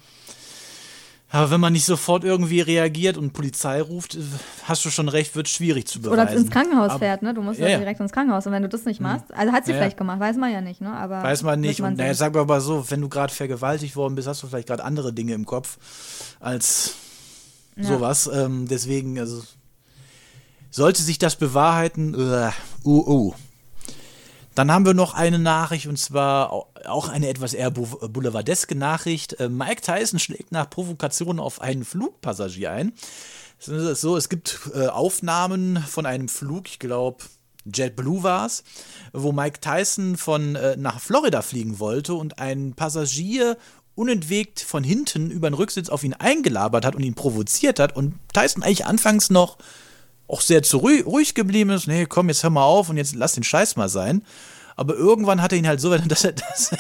aber 1.32 1.52
wenn 1.52 1.60
man 1.62 1.74
nicht 1.74 1.86
sofort 1.86 2.24
irgendwie 2.24 2.60
reagiert 2.62 3.16
und 3.16 3.34
Polizei 3.34 3.82
ruft, 3.82 4.16
äh, 4.16 4.20
hast 4.64 4.84
du 4.84 4.90
schon 4.90 5.08
recht, 5.10 5.36
wird 5.36 5.48
schwierig 5.48 5.88
zu 5.88 6.02
beweisen. 6.02 6.20
Oder 6.20 6.32
ins 6.34 6.50
Krankenhaus 6.50 6.90
Aber- 6.90 7.00
fährt, 7.00 7.22
ne? 7.22 7.36
Du 7.36 7.44
musst 7.44 7.60
Ja, 7.60 7.68
ja. 7.68 7.78
Mhm. 7.78 7.82
direkt 7.82 8.00
ins 8.00 8.12
Krankenhaus. 8.12 8.48
Und 8.48 8.54
wenn 8.54 8.64
du 8.64 8.70
das 8.70 8.86
nicht 8.86 9.00
machst, 9.00 9.26
also 9.34 9.52
hat 9.54 9.66
sie 9.66 9.72
Ja, 9.74 9.78
vielleicht 9.78 9.98
gemacht, 9.98 10.20
weiß 10.20 10.38
man 10.38 10.52
ja 10.52 10.62
nicht, 10.62 10.82
ne? 10.82 10.92
Aber 10.92 11.22
Weiß 11.22 11.44
man 11.44 11.60
nicht. 11.60 11.82
man 11.82 11.92
und 11.92 11.98
naja, 12.00 12.16
sag 12.16 12.34
mal 12.34 12.62
so, 12.62 12.90
wenn 12.90 13.02
du 13.02 13.10
gerade 13.10 13.32
vergewaltigt 13.32 13.96
worden 13.96 14.16
bist, 14.16 14.28
hast 14.28 14.42
du 14.42 14.48
vielleicht 14.48 14.68
gerade 14.70 14.84
andere 14.84 15.14
Dinge 15.14 15.34
im 15.34 15.46
Kopf 15.46 15.78
als 16.40 16.96
sowas. 17.80 18.28
Ähm, 18.34 18.68
deswegen, 18.68 19.20
also 19.20 19.44
sollte 20.72 21.02
sich 21.04 21.20
das 21.20 21.36
bewahrheiten, 21.36 22.16
uh, 22.16 22.50
uh, 22.84 23.08
uh. 23.30 23.34
Dann 24.60 24.74
haben 24.74 24.86
wir 24.86 24.94
noch 24.94 25.14
eine 25.14 25.40
Nachricht 25.40 25.88
und 25.88 25.98
zwar 25.98 26.52
au- 26.52 26.68
auch 26.86 27.08
eine 27.08 27.30
etwas 27.30 27.54
eher 27.54 27.72
bou- 27.72 28.10
boulevardeske 28.10 28.76
Nachricht. 28.76 29.40
Äh, 29.40 29.48
Mike 29.48 29.80
Tyson 29.82 30.20
schlägt 30.20 30.52
nach 30.52 30.70
Provokationen 30.70 31.40
auf 31.40 31.62
einen 31.62 31.86
Flugpassagier 31.86 32.70
ein. 32.70 32.92
So, 33.58 34.18
es 34.18 34.28
gibt 34.28 34.60
äh, 34.76 34.88
Aufnahmen 34.88 35.78
von 35.88 36.06
einem 36.06 36.28
Flug, 36.28 36.68
ich 36.68 36.78
glaube 36.78 37.24
JetBlue 37.74 38.22
war 38.24 38.48
es, 38.48 38.66
wo 39.14 39.32
Mike 39.32 39.62
Tyson 39.62 40.18
von 40.18 40.58
äh, 40.58 40.76
nach 40.76 41.00
Florida 41.00 41.42
fliegen 41.42 41.80
wollte 41.80 42.16
und 42.16 42.40
ein 42.40 42.74
Passagier 42.74 43.58
unentwegt 43.96 44.60
von 44.60 44.84
hinten 44.84 45.32
über 45.32 45.50
den 45.50 45.54
Rücksitz 45.54 45.88
auf 45.88 46.04
ihn 46.04 46.16
eingelabert 46.16 46.84
hat 46.86 46.96
und 46.98 47.04
ihn 47.04 47.16
provoziert 47.16 47.80
hat 47.80 47.96
und 47.96 48.16
Tyson 48.34 48.62
eigentlich 48.64 48.86
anfangs 48.86 49.30
noch 49.30 49.58
auch 50.30 50.42
sehr 50.42 50.64
zu 50.64 50.78
ruhig, 50.78 51.34
geblieben 51.34 51.72
ist. 51.72 51.88
Nee, 51.88 52.06
komm, 52.06 52.30
jetzt 52.30 52.44
hör 52.44 52.50
mal 52.50 52.64
auf 52.64 52.90
und 52.90 52.98
jetzt 52.98 53.16
lass 53.16 53.34
den 53.34 53.44
Scheiß 53.44 53.76
mal 53.76 53.90
sein. 53.90 54.24
Aber 54.76 54.96
irgendwann 54.96 55.42
hat 55.42 55.52
er 55.52 55.58
ihn 55.58 55.68
halt 55.68 55.82
so 55.82 55.92
weit, 55.92 56.04
dass, 56.12 56.24
er, 56.24 56.34
dass, 56.34 56.76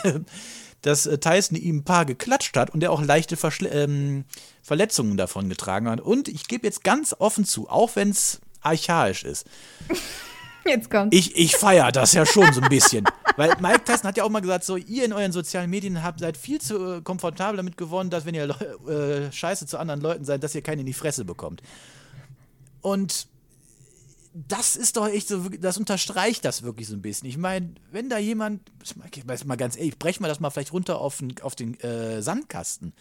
dass 0.81 1.05
äh, 1.05 1.17
Tyson 1.17 1.57
ihm 1.57 1.77
ein 1.77 1.83
paar 1.83 2.05
geklatscht 2.05 2.55
hat 2.55 2.69
und 2.69 2.83
er 2.83 2.91
auch 2.91 3.01
leichte 3.01 3.35
Verschle 3.35 3.69
ähm, 3.69 4.25
Verletzungen 4.61 5.17
davon 5.17 5.49
getragen 5.49 5.89
hat. 5.89 5.99
Und 5.99 6.27
ich 6.27 6.47
gebe 6.47 6.65
jetzt 6.67 6.83
ganz 6.83 7.15
offen 7.17 7.43
zu, 7.43 7.69
auch 7.69 7.95
wenn 7.95 8.11
es 8.11 8.39
archaisch 8.61 9.23
ist, 9.23 9.47
Jetzt 10.65 10.91
kommt. 10.91 11.13
ich, 11.13 11.35
ich 11.35 11.55
feiere 11.55 11.91
das 11.91 12.13
ja 12.13 12.25
schon 12.25 12.53
so 12.53 12.61
ein 12.61 12.69
bisschen. 12.69 13.05
Weil 13.37 13.53
Mike 13.59 13.85
Tyson 13.85 14.03
hat 14.03 14.17
ja 14.17 14.23
auch 14.23 14.29
mal 14.29 14.41
gesagt, 14.41 14.65
so, 14.65 14.75
ihr 14.75 15.05
in 15.05 15.13
euren 15.13 15.31
sozialen 15.31 15.69
Medien 15.69 16.03
habt, 16.03 16.19
seid 16.19 16.37
viel 16.37 16.59
zu 16.61 16.97
äh, 16.97 17.01
komfortabel 17.01 17.57
damit 17.57 17.77
geworden, 17.77 18.09
dass 18.09 18.25
wenn 18.25 18.35
ihr 18.35 18.49
äh, 18.87 19.31
scheiße 19.31 19.65
zu 19.65 19.79
anderen 19.79 20.01
Leuten 20.01 20.25
seid, 20.25 20.43
dass 20.43 20.53
ihr 20.53 20.61
keinen 20.61 20.79
in 20.79 20.85
die 20.85 20.93
Fresse 20.93 21.25
bekommt. 21.25 21.63
Und 22.81 23.28
das 24.33 24.75
ist 24.75 24.97
doch 24.97 25.07
echt 25.07 25.27
so, 25.27 25.49
das 25.49 25.77
unterstreicht 25.77 26.45
das 26.45 26.63
wirklich 26.63 26.87
so 26.87 26.95
ein 26.95 27.01
bisschen. 27.01 27.27
Ich 27.27 27.37
meine, 27.37 27.73
wenn 27.91 28.09
da 28.09 28.17
jemand, 28.17 28.61
ich 29.13 29.27
weiß 29.27 29.45
mal 29.45 29.57
ganz 29.57 29.75
ehrlich, 29.75 29.97
brech 29.97 30.19
mal 30.19 30.27
das 30.27 30.39
mal 30.39 30.49
vielleicht 30.49 30.73
runter 30.73 30.99
auf 30.99 31.17
den, 31.17 31.35
auf 31.41 31.55
den 31.55 31.79
äh, 31.79 32.21
Sandkasten. 32.21 32.93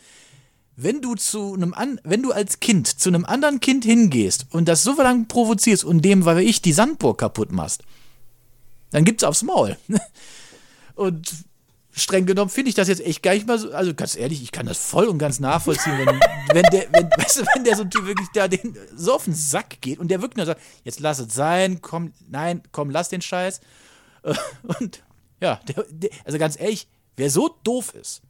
Wenn 0.76 1.02
du 1.02 1.16
zu 1.16 1.54
einem 1.54 1.74
an, 1.74 2.00
wenn 2.04 2.22
du 2.22 2.32
als 2.32 2.60
Kind 2.60 2.86
zu 2.86 3.08
einem 3.08 3.24
anderen 3.24 3.60
Kind 3.60 3.84
hingehst 3.84 4.46
und 4.50 4.68
das 4.68 4.84
so 4.84 4.94
lange 4.94 5.24
provozierst 5.24 5.84
und 5.84 6.02
dem, 6.02 6.24
weil 6.24 6.38
ich 6.38 6.62
die 6.62 6.72
Sandburg 6.72 7.18
kaputt 7.18 7.52
machst, 7.52 7.82
dann 8.90 9.04
gibt's 9.04 9.24
aufs 9.24 9.42
Maul. 9.42 9.76
Und 10.94 11.30
streng 11.92 12.26
genommen 12.26 12.50
finde 12.50 12.68
ich 12.68 12.74
das 12.74 12.88
jetzt 12.88 13.00
echt 13.00 13.22
gar 13.22 13.34
nicht 13.34 13.46
mal 13.46 13.58
so. 13.58 13.72
Also 13.72 13.94
ganz 13.94 14.16
ehrlich, 14.16 14.42
ich 14.42 14.52
kann 14.52 14.66
das 14.66 14.78
voll 14.78 15.06
und 15.06 15.18
ganz 15.18 15.40
nachvollziehen, 15.40 15.98
wenn, 15.98 16.06
wenn 16.52 16.62
der, 16.70 16.86
wenn, 16.92 17.10
weißt 17.10 17.40
du, 17.40 17.44
wenn 17.54 17.64
der 17.64 17.76
so 17.76 17.82
ein 17.82 17.90
Typ 17.90 18.06
wirklich 18.06 18.28
da 18.34 18.48
den, 18.48 18.76
so 18.94 19.14
auf 19.14 19.24
den 19.24 19.34
Sack 19.34 19.80
geht 19.80 19.98
und 19.98 20.08
der 20.08 20.20
wirklich 20.20 20.36
nur 20.36 20.46
sagt, 20.46 20.60
jetzt 20.84 21.00
lass 21.00 21.18
es 21.18 21.34
sein, 21.34 21.80
komm, 21.80 22.12
nein, 22.28 22.62
komm, 22.72 22.90
lass 22.90 23.08
den 23.08 23.22
Scheiß. 23.22 23.60
Und 24.80 25.02
ja, 25.40 25.60
der, 25.68 25.84
der, 25.88 26.10
also 26.24 26.38
ganz 26.38 26.58
ehrlich, 26.58 26.88
wer 27.16 27.30
so 27.30 27.56
doof 27.62 27.94
ist, 27.94 28.22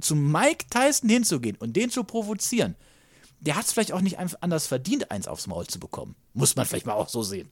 zu 0.00 0.14
Mike 0.16 0.66
Tyson 0.70 1.10
hinzugehen 1.10 1.56
und 1.56 1.74
den 1.74 1.90
zu 1.90 2.04
provozieren, 2.04 2.76
der 3.40 3.56
hat 3.56 3.66
es 3.66 3.72
vielleicht 3.72 3.92
auch 3.92 4.00
nicht 4.00 4.18
anders 4.18 4.66
verdient, 4.66 5.10
eins 5.10 5.28
aufs 5.28 5.46
Maul 5.46 5.66
zu 5.66 5.78
bekommen. 5.78 6.16
Muss 6.34 6.56
man 6.56 6.66
vielleicht 6.66 6.86
mal 6.86 6.94
auch 6.94 7.08
so 7.08 7.22
sehen. 7.22 7.48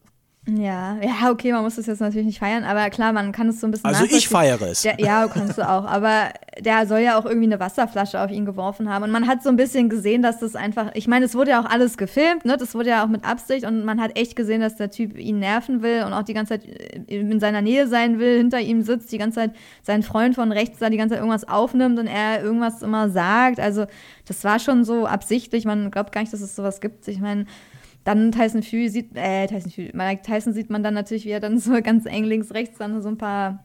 Ja, 0.49 0.97
ja, 1.03 1.31
okay, 1.31 1.51
man 1.53 1.65
muss 1.65 1.75
das 1.75 1.87
jetzt 1.87 1.99
natürlich 1.99 2.27
nicht 2.27 2.39
feiern, 2.39 2.63
aber 2.63 2.89
klar, 2.91 3.13
man 3.13 3.33
kann 3.33 3.49
es 3.49 3.61
so 3.61 3.67
ein 3.67 3.73
bisschen 3.73 3.87
Also 3.87 4.05
ich 4.05 4.29
feiere 4.29 4.63
es. 4.63 4.83
Der, 4.83 5.01
ja, 5.01 5.27
kannst 5.27 5.59
du 5.59 5.69
auch, 5.69 5.85
aber 5.85 6.29
der 6.61 6.87
soll 6.87 7.01
ja 7.01 7.19
auch 7.19 7.25
irgendwie 7.25 7.47
eine 7.47 7.59
Wasserflasche 7.59 8.21
auf 8.21 8.31
ihn 8.31 8.45
geworfen 8.45 8.89
haben 8.89 9.03
und 9.03 9.11
man 9.11 9.27
hat 9.27 9.43
so 9.43 9.49
ein 9.49 9.57
bisschen 9.57 9.89
gesehen, 9.89 10.23
dass 10.23 10.39
das 10.39 10.55
einfach, 10.55 10.93
ich 10.95 11.09
meine, 11.09 11.25
es 11.25 11.35
wurde 11.35 11.51
ja 11.51 11.61
auch 11.61 11.69
alles 11.69 11.99
gefilmt, 11.99 12.45
ne, 12.45 12.57
das 12.57 12.77
wurde 12.77 12.91
ja 12.91 13.05
auch 13.05 13.09
mit 13.09 13.25
Absicht 13.25 13.67
und 13.67 13.85
man 13.85 14.01
hat 14.01 14.17
echt 14.17 14.37
gesehen, 14.37 14.61
dass 14.61 14.77
der 14.77 14.93
Typ 14.93 15.19
ihn 15.19 15.41
nerven 15.41 15.83
will 15.83 16.05
und 16.05 16.13
auch 16.13 16.23
die 16.23 16.35
ganze 16.35 16.61
Zeit 16.61 16.65
äh, 16.65 17.19
in 17.19 17.41
seiner 17.41 17.61
Nähe 17.61 17.89
sein 17.89 18.21
will, 18.21 18.39
hinter 18.39 18.61
ihm 18.61 18.83
sitzt, 18.83 19.11
die 19.11 19.19
ganze 19.19 19.41
Zeit 19.41 19.51
sein 19.83 20.05
Freund 20.05 20.37
von 20.37 20.53
rechts 20.53 20.79
da 20.79 20.91
die 20.91 20.97
ganze 20.97 21.15
Zeit 21.15 21.23
irgendwas 21.23 21.49
aufnimmt 21.49 21.99
und 21.99 22.07
er 22.07 22.45
irgendwas 22.45 22.83
immer 22.83 23.11
sagt, 23.11 23.59
also 23.59 23.87
das 24.27 24.45
war 24.45 24.61
schon 24.61 24.85
so 24.85 25.07
absichtlich, 25.07 25.65
man 25.65 25.91
glaubt 25.91 26.13
gar 26.13 26.21
nicht, 26.21 26.33
dass 26.33 26.41
es 26.41 26.55
sowas 26.55 26.81
gibt, 26.81 27.09
ich 27.09 27.19
meine, 27.19 27.47
dann 28.07 28.31
Tyson 28.31 28.63
Fury 28.63 28.89
sieht, 28.89 29.17
äh, 29.17 29.47
Tyson 29.49 29.71
Fury, 29.71 29.91
Mike 29.93 30.23
Tyson 30.23 30.53
sieht 30.53 30.71
man 30.71 30.83
dann 30.83 30.95
natürlich, 30.95 31.25
wie 31.25 31.31
er 31.31 31.41
dann 31.41 31.59
so 31.59 31.73
ganz 31.83 32.07
eng 32.07 32.25
links, 32.25 32.55
rechts 32.55 32.79
dann 32.79 33.03
so 33.03 33.09
ein 33.09 33.19
paar 33.19 33.65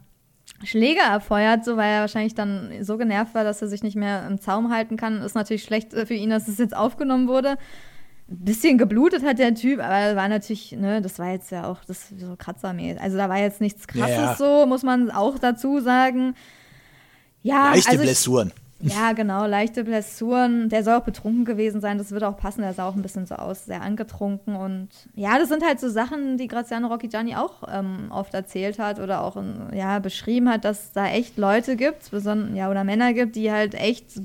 Schläge 0.64 1.00
erfeuert, 1.00 1.64
so 1.64 1.78
weil 1.78 1.94
er 1.94 2.02
wahrscheinlich 2.02 2.34
dann 2.34 2.72
so 2.82 2.98
genervt 2.98 3.36
war, 3.36 3.44
dass 3.44 3.62
er 3.62 3.68
sich 3.68 3.84
nicht 3.84 3.96
mehr 3.96 4.26
im 4.28 4.42
Zaum 4.42 4.74
halten 4.74 4.98
kann. 4.98 5.22
Ist 5.22 5.36
natürlich 5.36 5.64
schlecht 5.64 5.94
äh, 5.94 6.06
für 6.06 6.16
ihn, 6.16 6.32
dass 6.32 6.48
es 6.48 6.58
jetzt 6.58 6.76
aufgenommen 6.76 7.28
wurde. 7.28 7.58
Ein 8.30 8.46
bisschen 8.46 8.78
geblutet 8.80 9.24
hat 9.24 9.38
der 9.38 9.54
Typ, 9.54 9.80
aber 9.80 10.16
war 10.16 10.28
natürlich, 10.28 10.72
ne, 10.72 11.02
das 11.02 11.20
war 11.20 11.32
jetzt 11.32 11.52
ja 11.52 11.68
auch 11.68 11.84
das 11.86 12.10
so 12.10 12.36
kratzermäßig. 12.36 13.00
Also 13.02 13.18
da 13.18 13.30
war 13.30 13.38
jetzt 13.38 13.62
nichts 13.62 13.88
krasses 13.88 14.16
Ja, 14.16 14.24
ja. 14.24 14.36
so, 14.36 14.66
muss 14.66 14.82
man 14.82 15.12
auch 15.12 15.38
dazu 15.38 15.82
sagen. 15.82 16.34
Ja, 17.44 17.72
Leichte 17.72 17.92
also 17.92 18.04
Blessuren. 18.04 18.52
Ja, 18.82 19.14
genau, 19.14 19.46
leichte 19.46 19.84
Blessuren. 19.84 20.70
Der 20.70 20.84
soll 20.84 20.96
auch 20.96 21.04
betrunken 21.04 21.46
gewesen 21.46 21.82
sein, 21.82 21.98
das 21.98 22.12
würde 22.12 22.28
auch 22.28 22.38
passen. 22.38 22.62
Der 22.62 22.74
sah 22.74 22.88
auch 22.88 22.96
ein 22.96 23.02
bisschen 23.02 23.26
so 23.26 23.36
aus, 23.36 23.66
sehr 23.66 23.82
angetrunken. 23.82 24.56
Und 24.56 24.90
ja, 25.16 25.38
das 25.40 25.50
sind 25.50 25.64
halt 25.66 25.80
so 25.80 25.90
Sachen, 25.90 26.38
die 26.38 26.48
Graziano 26.48 26.88
Rocchigiani 26.88 27.36
auch 27.36 27.64
ähm, 27.72 28.08
oft 28.12 28.34
erzählt 28.34 28.80
hat 28.80 29.00
oder 29.00 29.24
auch 29.24 29.38
ja, 29.74 30.00
beschrieben 30.00 30.50
hat, 30.50 30.66
dass 30.66 30.92
da 30.92 31.08
echt 31.08 31.38
Leute 31.38 31.76
gibt, 31.76 32.04
beson- 32.14 32.56
ja, 32.56 32.70
oder 32.70 32.84
Männer 32.84 33.14
gibt, 33.14 33.36
die 33.36 33.52
halt 33.52 33.74
echt 33.76 34.18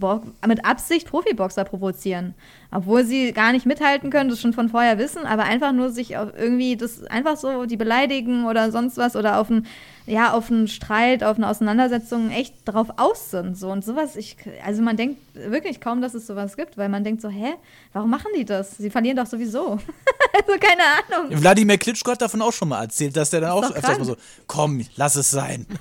mit 0.47 0.65
Absicht 0.65 1.09
Profiboxer 1.09 1.65
provozieren. 1.65 2.35
Obwohl 2.77 3.07
sie 3.07 3.33
gar 3.33 3.53
nicht 3.53 3.65
mithalten 3.65 4.11
können, 4.11 4.29
das 4.29 4.39
schon 4.39 4.53
von 4.53 4.69
vorher 4.69 4.99
wissen, 4.99 5.25
aber 5.25 5.45
einfach 5.45 5.73
nur 5.73 5.89
sich 5.91 6.19
auf 6.19 6.29
irgendwie 6.37 6.77
das 6.77 7.05
einfach 7.05 7.39
so 7.39 7.65
die 7.65 7.79
beleidigen 7.79 8.45
oder 8.45 8.71
sonst 8.71 8.99
was 8.99 9.17
oder 9.17 9.41
auf 9.41 9.51
einen, 9.51 9.67
ja, 10.05 10.35
auf 10.35 10.51
einen 10.51 10.69
Streit, 10.69 11.25
auf 11.25 11.39
eine 11.39 11.49
Auseinandersetzung 11.49 12.31
echt 12.31 12.55
drauf 12.67 12.89
aus 12.99 13.31
sind. 13.31 13.57
So 13.57 13.71
und 13.71 13.83
sowas, 13.83 14.15
ich, 14.15 14.37
also 14.63 14.83
man 14.83 14.99
denkt 14.99 15.19
wirklich 15.33 15.81
kaum, 15.81 16.03
dass 16.03 16.13
es 16.13 16.27
sowas 16.27 16.55
gibt, 16.55 16.77
weil 16.77 16.91
man 16.91 17.03
denkt 17.03 17.23
so, 17.23 17.31
hä, 17.31 17.55
warum 17.95 18.11
machen 18.11 18.31
die 18.37 18.45
das? 18.45 18.77
Sie 18.77 18.91
verlieren 18.91 19.17
doch 19.17 19.27
sowieso. 19.27 19.79
also 20.35 20.61
keine 20.61 21.23
Ahnung. 21.25 21.41
Wladimir 21.41 21.79
Klitschko 21.79 22.11
hat 22.11 22.21
davon 22.21 22.43
auch 22.43 22.53
schon 22.53 22.69
mal 22.69 22.83
erzählt, 22.83 23.17
dass 23.17 23.31
der 23.31 23.41
dann 23.41 23.53
auch 23.53 23.71
öfters 23.71 23.99
mal 23.99 24.05
so, 24.05 24.17
komm, 24.47 24.85
lass 24.97 25.17
es 25.17 25.31
sein. 25.31 25.65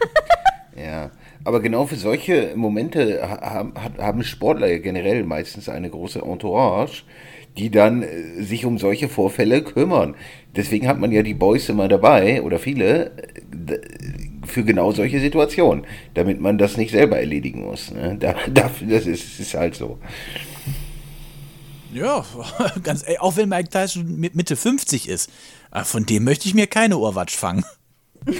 Ja, 0.76 1.10
aber 1.46 1.62
genau 1.62 1.86
für 1.86 1.96
solche 1.96 2.54
Momente 2.56 3.22
ha- 3.22 3.72
haben, 4.00 4.24
Sportler 4.24 4.68
ja 4.68 4.80
generell 4.80 5.24
meistens 5.24 5.70
eine 5.70 5.90
große 5.90 6.20
Entourage, 6.22 7.04
die 7.58 7.70
dann 7.70 8.02
äh, 8.04 8.42
sich 8.42 8.66
um 8.66 8.78
solche 8.78 9.08
Vorfälle 9.08 9.64
kümmern. 9.64 10.16
Deswegen 10.56 10.88
hat 10.88 11.00
man 11.00 11.12
ja 11.12 11.22
die 11.22 11.34
Boys 11.36 11.70
immer 11.70 11.88
dabei 11.88 12.42
oder 12.42 12.60
viele 12.60 13.12
äh, 13.12 13.80
für 14.46 14.64
genau 14.64 14.92
solche 14.92 15.20
Situationen, 15.20 15.86
damit 16.16 16.42
man 16.42 16.58
das 16.58 16.78
nicht 16.78 16.92
selber 16.92 17.20
erledigen 17.20 17.64
muss. 17.64 17.92
Ne? 17.92 18.18
Das 18.54 19.06
ist, 19.06 19.54
halt 19.54 19.76
so. 19.76 20.00
Ja, 21.94 22.26
ganz 22.84 23.04
ehrlich, 23.04 23.22
auch 23.22 23.38
wenn 23.38 23.50
Mike 23.50 23.70
Tyson 23.70 24.20
mit 24.20 24.36
Mitte 24.36 24.56
50 24.56 25.08
ist, 25.08 25.32
äh, 25.72 25.84
von 25.84 26.06
dem 26.06 26.24
möchte 26.24 26.48
ich 26.48 26.56
mir 26.56 26.68
keine 26.68 26.98
Ohrwatsch 26.98 27.36
fangen. 27.36 27.64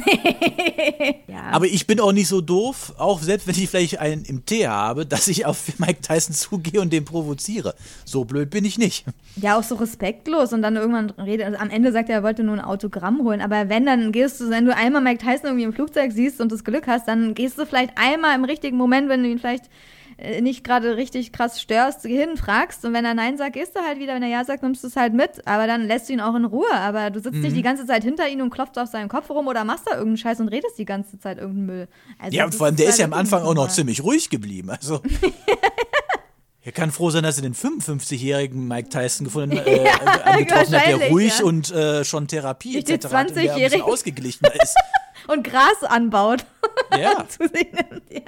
Ja. 1.28 1.52
Aber 1.52 1.66
ich 1.66 1.88
bin 1.88 2.00
auch 2.00 2.12
nicht 2.12 2.28
so 2.28 2.42
doof, 2.42 2.94
auch 2.98 3.22
selbst 3.22 3.48
wenn 3.48 3.56
ich 3.56 3.70
vielleicht 3.70 4.00
einen 4.00 4.24
im 4.26 4.46
Tee 4.46 4.68
habe, 4.68 5.06
dass 5.06 5.28
ich 5.28 5.46
auf 5.46 5.64
Mike 5.80 6.02
Tyson 6.02 6.34
zugehe 6.34 6.82
und 6.82 6.92
den 6.94 7.06
provoziere. 7.06 7.76
So 8.06 8.26
blöd 8.26 8.50
bin 8.50 8.66
ich 8.66 8.78
nicht. 8.78 9.06
Ja, 9.36 9.58
auch 9.58 9.64
so 9.64 9.76
respektlos 9.76 10.54
und 10.54 10.62
dann 10.62 10.76
irgendwann 10.76 11.12
redet, 11.12 11.48
also 11.48 11.60
am 11.60 11.70
Ende 11.70 11.92
sagt 11.92 12.10
er, 12.10 12.18
er 12.18 12.24
wollte 12.24 12.44
nur 12.44 12.56
ein 12.56 12.62
Autogramm 12.62 13.24
holen, 13.24 13.42
aber 13.42 13.70
wenn, 13.70 13.86
dann 13.86 14.12
gehst 14.12 14.40
du, 14.40 14.50
wenn 14.50 14.66
du 14.66 14.76
einmal 14.76 15.02
Mike 15.02 15.24
Tyson 15.24 15.46
irgendwie 15.48 15.64
im 15.64 15.74
Flugzeug 15.74 16.12
siehst 16.12 16.42
und 16.42 16.52
das 16.52 16.64
Glück 16.64 16.88
hast, 16.88 17.08
dann 17.08 17.34
gehst 17.34 17.58
du 17.58 17.66
vielleicht 17.66 17.92
einmal 17.98 18.36
im 18.36 18.46
richtigen 18.46 18.78
Moment, 18.78 19.10
wenn 19.10 19.24
du 19.24 19.30
ihn 19.30 19.40
vielleicht 19.40 19.66
nicht 20.42 20.64
gerade 20.64 20.96
richtig 20.96 21.32
krass 21.34 21.62
störst, 21.62 22.04
geh 22.04 22.18
hin, 22.18 22.38
fragst 22.38 22.86
und 22.86 22.94
wenn 22.94 23.04
er 23.04 23.14
Nein 23.14 23.38
sagt, 23.38 23.54
gehst 23.54 23.76
du 23.76 23.82
halt 23.82 24.00
wieder, 24.00 24.16
wenn 24.16 24.24
er 24.24 24.30
Ja 24.30 24.46
sagt, 24.46 24.64
nimmst 24.64 24.82
du 24.84 24.88
es 24.88 24.96
halt 24.96 25.14
mit, 25.14 25.46
aber 25.46 25.68
dann 25.68 25.88
lässt 25.88 26.08
du 26.08 26.14
ihn 26.14 26.22
auch 26.22 26.36
in 26.36 26.46
Ruhe, 26.46 26.72
aber 26.74 27.10
du 27.10 27.20
sitzt 27.20 27.36
Mhm. 27.36 27.42
nicht 27.42 27.56
die 27.58 27.62
ganze 27.62 27.86
Zeit 27.86 28.04
hinter 28.04 28.28
ihm 28.30 28.40
und 28.42 28.50
klopfst 28.50 28.78
auf 28.78 28.88
seinen 28.90 29.10
Kopf 29.10 29.30
rum 29.30 29.48
oder 29.48 29.66
machst 29.66 29.86
da 29.88 29.92
irgendeinen 29.92 30.18
Scheiß 30.18 30.40
und 30.40 30.48
redest 30.48 30.78
die 30.78 30.86
ganze 30.86 31.20
Zeit 31.20 31.38
irgendeinen 31.38 31.66
Müll. 31.66 31.88
Also 32.18 32.38
Ja, 32.38 32.46
und 32.46 32.56
vor 32.56 32.68
allem, 32.68 32.76
der 32.78 32.88
ist 32.90 32.98
ja 33.00 33.06
am 33.06 33.12
halt 33.12 33.22
Anfang 33.22 33.44
auch 33.44 33.54
noch 33.56 33.68
ziemlich 33.70 34.04
ruhig 34.04 34.30
geblieben. 34.30 34.70
Also. 34.70 35.02
Er 36.68 36.72
kann 36.72 36.90
froh 36.92 37.12
sein, 37.12 37.22
dass 37.22 37.38
er 37.38 37.44
den 37.44 37.54
55-jährigen 37.54 38.68
Mike 38.68 38.90
Tyson 38.90 39.26
gefunden 39.26 39.56
äh, 39.66 39.84
äh, 39.84 39.90
angetroffen 40.24 40.76
hat, 40.76 40.88
der 40.88 41.10
ruhig 41.10 41.38
ja. 41.38 41.46
und 41.46 41.72
äh, 41.72 42.04
schon 42.04 42.28
Therapie 42.28 42.82
den 42.82 42.96
etc. 42.96 43.14
hat 43.14 43.28
und 43.30 43.36
der 43.36 43.42
ein 43.44 43.46
bisschen 43.46 43.50
20-Jährigen. 43.58 43.82
ausgeglichener 43.84 44.52
ist. 44.64 44.76
Und 45.28 45.44
Gras 45.44 45.84
anbaut. 45.84 46.46
Ja. 46.92 47.26
Ja. 48.10 48.22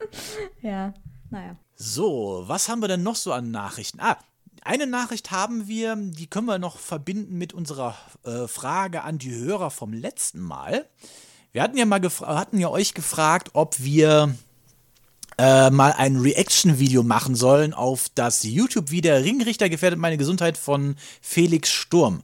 Ja, 0.62 0.94
naja. 1.30 1.56
So, 1.76 2.44
was 2.46 2.68
haben 2.68 2.80
wir 2.80 2.88
denn 2.88 3.02
noch 3.02 3.16
so 3.16 3.32
an 3.32 3.50
Nachrichten? 3.50 4.00
Ah, 4.00 4.18
eine 4.62 4.86
Nachricht 4.86 5.30
haben 5.30 5.68
wir, 5.68 5.96
die 5.96 6.26
können 6.26 6.46
wir 6.46 6.58
noch 6.58 6.78
verbinden 6.78 7.38
mit 7.38 7.52
unserer 7.52 7.96
äh, 8.24 8.48
Frage 8.48 9.02
an 9.02 9.18
die 9.18 9.34
Hörer 9.34 9.70
vom 9.70 9.92
letzten 9.92 10.40
Mal. 10.40 10.86
Wir 11.52 11.62
hatten 11.62 11.78
ja 11.78 11.86
mal 11.86 12.00
hatten 12.02 12.58
ja 12.58 12.68
euch 12.68 12.94
gefragt, 12.94 13.50
ob 13.54 13.78
wir 13.78 14.34
äh, 15.38 15.70
mal 15.70 15.92
ein 15.92 16.16
Reaction-Video 16.16 17.02
machen 17.02 17.34
sollen 17.34 17.72
auf 17.72 18.08
das 18.14 18.42
YouTube-Video 18.42 19.16
Ringrichter 19.16 19.68
gefährdet 19.68 19.98
meine 19.98 20.18
Gesundheit 20.18 20.58
von 20.58 20.96
Felix 21.22 21.70
Sturm. 21.70 22.22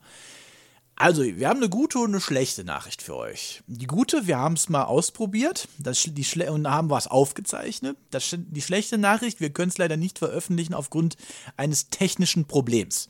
Also, 0.96 1.24
wir 1.24 1.48
haben 1.48 1.58
eine 1.58 1.68
gute 1.68 1.98
und 1.98 2.10
eine 2.10 2.20
schlechte 2.20 2.62
Nachricht 2.62 3.02
für 3.02 3.16
euch. 3.16 3.62
Die 3.66 3.86
gute, 3.86 4.28
wir 4.28 4.38
haben 4.38 4.54
es 4.54 4.68
mal 4.68 4.84
ausprobiert 4.84 5.68
das, 5.78 6.04
die 6.06 6.24
schle 6.24 6.52
und 6.52 6.68
haben 6.68 6.90
was 6.90 7.08
aufgezeichnet. 7.08 7.96
Das, 8.10 8.36
die 8.36 8.62
schlechte 8.62 8.96
Nachricht, 8.96 9.40
wir 9.40 9.50
können 9.50 9.70
es 9.70 9.78
leider 9.78 9.96
nicht 9.96 10.18
veröffentlichen 10.18 10.72
aufgrund 10.72 11.16
eines 11.56 11.90
technischen 11.90 12.44
Problems. 12.44 13.08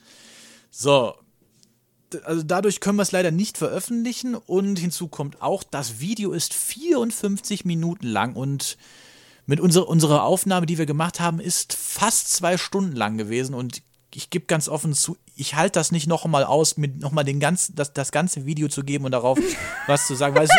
So, 0.71 1.15
also 2.25 2.43
dadurch 2.43 2.81
können 2.81 2.97
wir 2.97 3.03
es 3.03 3.13
leider 3.13 3.31
nicht 3.31 3.59
veröffentlichen 3.59 4.35
und 4.35 4.79
hinzu 4.79 5.09
kommt 5.09 5.43
auch, 5.43 5.63
das 5.63 6.01
Video 6.01 6.33
ist 6.33 6.55
54 6.55 7.65
Minuten 7.65 8.07
lang 8.07 8.35
und 8.35 8.79
mit 9.47 9.61
unserer, 9.61 9.89
unserer 9.89 10.23
Aufnahme, 10.23 10.65
die 10.67 10.79
wir 10.79 10.87
gemacht 10.87 11.21
haben, 11.21 11.39
ist 11.39 11.75
fast 11.75 12.33
zwei 12.33 12.57
Stunden 12.57 12.97
lang 12.97 13.19
gewesen 13.19 13.55
und 13.55 13.83
ich 14.17 14.31
gebe 14.31 14.47
ganz 14.47 14.69
offen 14.69 14.95
zu, 14.95 15.17
ich 15.37 15.55
halte 15.55 15.79
das 15.79 15.93
nicht 15.93 16.07
noch 16.07 16.25
mal 16.27 16.45
aus, 16.45 16.77
mit 16.77 17.01
noch 17.01 17.11
mal 17.13 17.25
den 17.25 17.41
ganz, 17.41 17.73
das, 17.75 17.93
das 17.93 18.13
ganze 18.13 18.47
Video 18.47 18.69
zu 18.69 18.85
geben 18.85 19.05
und 19.05 19.13
darauf 19.13 19.39
was 19.87 20.07
zu 20.07 20.15
sagen. 20.15 20.35
Weil 20.37 20.45
es, 20.45 20.51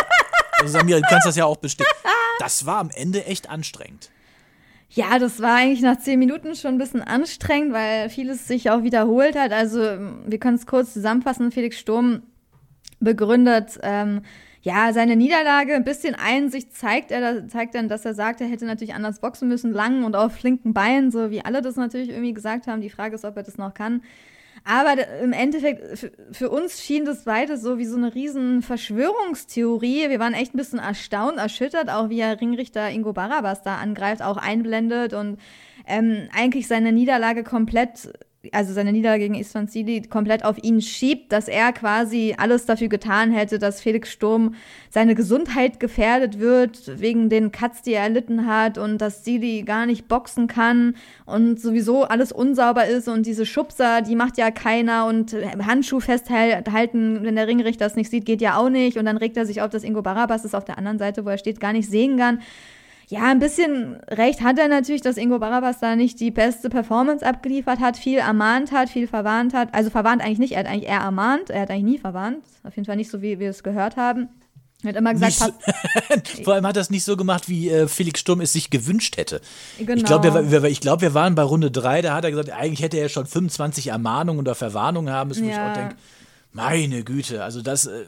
also 0.59 0.73
Samira, 0.77 0.99
du 0.99 1.07
kannst 1.07 1.27
das 1.27 1.35
ja 1.35 1.45
auch 1.45 1.57
bestätigen. 1.57 1.97
Das 2.39 2.65
war 2.65 2.79
am 2.79 2.89
Ende 2.89 3.25
echt 3.25 3.49
anstrengend. 3.49 4.09
Ja, 4.89 5.19
das 5.19 5.41
war 5.41 5.55
eigentlich 5.55 5.81
nach 5.81 5.99
zehn 5.99 6.19
Minuten 6.19 6.55
schon 6.55 6.75
ein 6.75 6.77
bisschen 6.77 7.01
anstrengend, 7.01 7.73
weil 7.73 8.09
vieles 8.09 8.47
sich 8.47 8.69
auch 8.69 8.83
wiederholt 8.83 9.37
hat. 9.37 9.51
Also 9.51 9.79
wir 9.79 10.37
können 10.39 10.55
es 10.55 10.67
kurz 10.67 10.93
zusammenfassen. 10.93 11.51
Felix 11.51 11.79
Sturm 11.79 12.23
begründet 12.99 13.79
ähm, 13.83 14.21
ja 14.65 14.91
seine 14.93 15.15
Niederlage. 15.15 15.75
Ein 15.75 15.83
bisschen 15.83 16.15
Einsicht 16.15 16.75
zeigt 16.75 17.11
er, 17.11 17.47
zeigt 17.47 17.75
dann, 17.75 17.87
dass 17.87 18.03
er 18.03 18.15
sagt, 18.15 18.41
er 18.41 18.47
hätte 18.47 18.65
natürlich 18.65 18.95
anders 18.95 19.19
boxen 19.19 19.47
müssen, 19.47 19.71
lang 19.71 20.03
und 20.03 20.15
auf 20.15 20.33
flinken 20.33 20.73
Beinen, 20.73 21.11
so 21.11 21.29
wie 21.29 21.45
alle 21.45 21.61
das 21.61 21.75
natürlich 21.75 22.09
irgendwie 22.09 22.33
gesagt 22.33 22.67
haben. 22.67 22.81
Die 22.81 22.89
Frage 22.89 23.15
ist, 23.15 23.25
ob 23.25 23.37
er 23.37 23.43
das 23.43 23.57
noch 23.57 23.73
kann. 23.73 24.01
Aber 24.63 24.95
im 25.21 25.33
Endeffekt, 25.33 25.99
für, 25.99 26.11
für 26.31 26.49
uns 26.49 26.81
schien 26.81 27.05
das 27.05 27.25
beides 27.25 27.61
so 27.61 27.77
wie 27.77 27.85
so 27.85 27.97
eine 27.97 28.15
riesen 28.15 28.63
Verschwörungstheorie. 28.63 30.09
Wir 30.09 30.19
waren 30.19 30.33
echt 30.33 30.55
ein 30.55 30.57
bisschen 30.57 30.79
erstaunt, 30.79 31.37
erschüttert, 31.37 31.89
auch 31.91 32.09
wie 32.09 32.19
er 32.19 32.41
Ringrichter 32.41 32.89
Ingo 32.89 33.13
Barabas 33.13 33.61
da 33.61 33.75
angreift, 33.75 34.23
auch 34.23 34.37
einblendet 34.37 35.13
und 35.13 35.37
ähm, 35.85 36.27
eigentlich 36.33 36.67
seine 36.67 36.91
Niederlage 36.91 37.43
komplett, 37.43 38.11
also 38.51 38.73
seine 38.73 38.91
Niederlage 38.91 39.23
gegen 39.23 39.35
Istvan 39.35 39.67
Sili 39.67 40.01
komplett 40.01 40.43
auf 40.43 40.61
ihn 40.63 40.81
schiebt, 40.81 41.31
dass 41.31 41.47
er 41.47 41.71
quasi 41.73 42.35
alles 42.37 42.65
dafür 42.65 42.87
getan 42.87 43.31
hätte, 43.31 43.59
dass 43.59 43.81
Felix 43.81 44.11
Sturm 44.11 44.55
seine 44.89 45.15
Gesundheit 45.15 45.79
gefährdet 45.79 46.39
wird, 46.39 46.99
wegen 46.99 47.29
den 47.29 47.51
Cuts, 47.51 47.81
die 47.81 47.93
er 47.93 48.03
erlitten 48.03 48.45
hat 48.45 48.77
und 48.77 48.99
dass 48.99 49.23
Sili 49.23 49.63
gar 49.63 49.85
nicht 49.85 50.07
boxen 50.07 50.47
kann 50.47 50.95
und 51.25 51.59
sowieso 51.59 52.03
alles 52.03 52.31
unsauber 52.31 52.85
ist 52.85 53.07
und 53.07 53.25
diese 53.25 53.45
Schubser, 53.45 54.01
die 54.01 54.15
macht 54.15 54.37
ja 54.37 54.51
keiner 54.51 55.05
und 55.05 55.35
Handschuh 55.65 55.99
festhalten, 55.99 57.19
wenn 57.23 57.35
der 57.35 57.47
Ringrichter 57.47 57.85
das 57.85 57.95
nicht 57.95 58.09
sieht, 58.09 58.25
geht 58.25 58.41
ja 58.41 58.57
auch 58.57 58.69
nicht 58.69 58.97
und 58.97 59.05
dann 59.05 59.17
regt 59.17 59.37
er 59.37 59.45
sich 59.45 59.61
auf, 59.61 59.69
dass 59.69 59.83
Ingo 59.83 60.01
Barabas 60.01 60.43
das 60.43 60.55
auf 60.55 60.65
der 60.65 60.77
anderen 60.77 60.99
Seite, 60.99 61.25
wo 61.25 61.29
er 61.29 61.37
steht, 61.37 61.59
gar 61.59 61.73
nicht 61.73 61.89
sehen 61.89 62.17
kann. 62.17 62.39
Ja, 63.07 63.23
ein 63.25 63.39
bisschen 63.39 63.97
recht 64.09 64.41
hat 64.41 64.57
er 64.57 64.67
natürlich, 64.67 65.01
dass 65.01 65.17
Ingo 65.17 65.37
Barabas 65.39 65.79
da 65.79 65.95
nicht 65.95 66.19
die 66.19 66.31
beste 66.31 66.69
Performance 66.69 67.25
abgeliefert 67.25 67.79
hat, 67.79 67.97
viel 67.97 68.17
ermahnt 68.17 68.71
hat, 68.71 68.89
viel 68.89 69.07
verwarnt 69.07 69.53
hat. 69.53 69.73
Also 69.73 69.89
verwarnt 69.91 70.23
eigentlich 70.23 70.39
nicht, 70.39 70.53
er 70.53 70.59
hat 70.59 70.67
eigentlich 70.67 70.89
eher 70.89 70.99
ermahnt, 71.01 71.49
er 71.51 71.61
hat 71.61 71.69
eigentlich 71.71 71.83
nie 71.83 71.97
verwarnt. 71.99 72.43
Auf 72.63 72.75
jeden 72.75 72.85
Fall 72.85 72.95
nicht 72.95 73.11
so, 73.11 73.21
wie 73.21 73.37
wir 73.39 73.49
es 73.51 73.61
gehört 73.63 73.95
haben. 73.95 74.29
Er 74.83 74.89
hat 74.89 74.95
immer 74.97 75.13
gesagt, 75.13 75.53
Vor 76.43 76.53
allem 76.53 76.67
hat 76.67 76.75
er 76.75 76.81
es 76.81 76.89
nicht 76.89 77.03
so 77.03 77.15
gemacht, 77.17 77.47
wie 77.47 77.69
äh, 77.69 77.87
Felix 77.87 78.19
Sturm 78.19 78.41
es 78.41 78.53
sich 78.53 78.69
gewünscht 78.69 79.17
hätte. 79.17 79.41
Genau. 79.79 79.93
Ich 79.95 80.03
glaube, 80.03 80.51
wir, 80.51 80.63
wir, 80.63 80.71
glaub, 80.73 81.01
wir 81.01 81.13
waren 81.13 81.33
bei 81.35 81.43
Runde 81.43 81.71
3, 81.71 82.01
da 82.01 82.13
hat 82.15 82.23
er 82.23 82.31
gesagt, 82.31 82.51
eigentlich 82.51 82.81
hätte 82.81 82.97
er 82.97 83.09
schon 83.09 83.25
25 83.25 83.87
Ermahnungen 83.87 84.39
oder 84.39 84.53
Verwarnungen 84.55 85.13
haben 85.13 85.29
müssen, 85.29 85.45
wo 85.45 85.49
ich 85.49 85.55
Ja. 85.55 85.69
auch 85.69 85.73
denke, 85.73 85.95
meine 86.51 87.03
Güte, 87.03 87.43
also 87.43 87.61
das, 87.61 87.85
äh, 87.85 88.05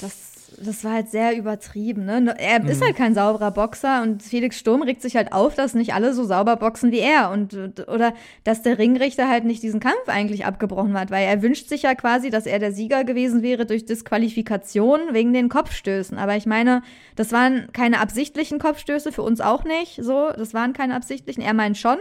das, 0.00 0.27
das 0.64 0.84
war 0.84 0.92
halt 0.92 1.08
sehr 1.08 1.36
übertrieben. 1.36 2.04
Ne? 2.04 2.34
Er 2.38 2.64
ist 2.64 2.82
halt 2.82 2.96
kein 2.96 3.14
sauberer 3.14 3.50
Boxer 3.50 4.02
und 4.02 4.22
Felix 4.22 4.58
Sturm 4.58 4.82
regt 4.82 5.02
sich 5.02 5.16
halt 5.16 5.32
auf, 5.32 5.54
dass 5.54 5.74
nicht 5.74 5.94
alle 5.94 6.12
so 6.12 6.24
sauber 6.24 6.56
boxen 6.56 6.92
wie 6.92 6.98
er 6.98 7.30
und 7.30 7.54
oder 7.88 8.14
dass 8.44 8.62
der 8.62 8.78
Ringrichter 8.78 9.28
halt 9.28 9.44
nicht 9.44 9.62
diesen 9.62 9.80
Kampf 9.80 10.08
eigentlich 10.08 10.44
abgebrochen 10.44 10.98
hat, 10.98 11.10
weil 11.10 11.26
er 11.26 11.42
wünscht 11.42 11.68
sich 11.68 11.82
ja 11.82 11.94
quasi, 11.94 12.30
dass 12.30 12.46
er 12.46 12.58
der 12.58 12.72
Sieger 12.72 13.04
gewesen 13.04 13.42
wäre 13.42 13.66
durch 13.66 13.84
Disqualifikation 13.84 15.00
wegen 15.12 15.32
den 15.32 15.48
Kopfstößen. 15.48 16.18
Aber 16.18 16.36
ich 16.36 16.46
meine, 16.46 16.82
das 17.16 17.32
waren 17.32 17.72
keine 17.72 18.00
absichtlichen 18.00 18.58
Kopfstöße, 18.58 19.12
für 19.12 19.22
uns 19.22 19.40
auch 19.40 19.64
nicht. 19.64 19.98
So, 20.02 20.30
das 20.36 20.54
waren 20.54 20.72
keine 20.72 20.94
absichtlichen. 20.94 21.42
Er 21.42 21.54
meint 21.54 21.78
schon. 21.78 21.98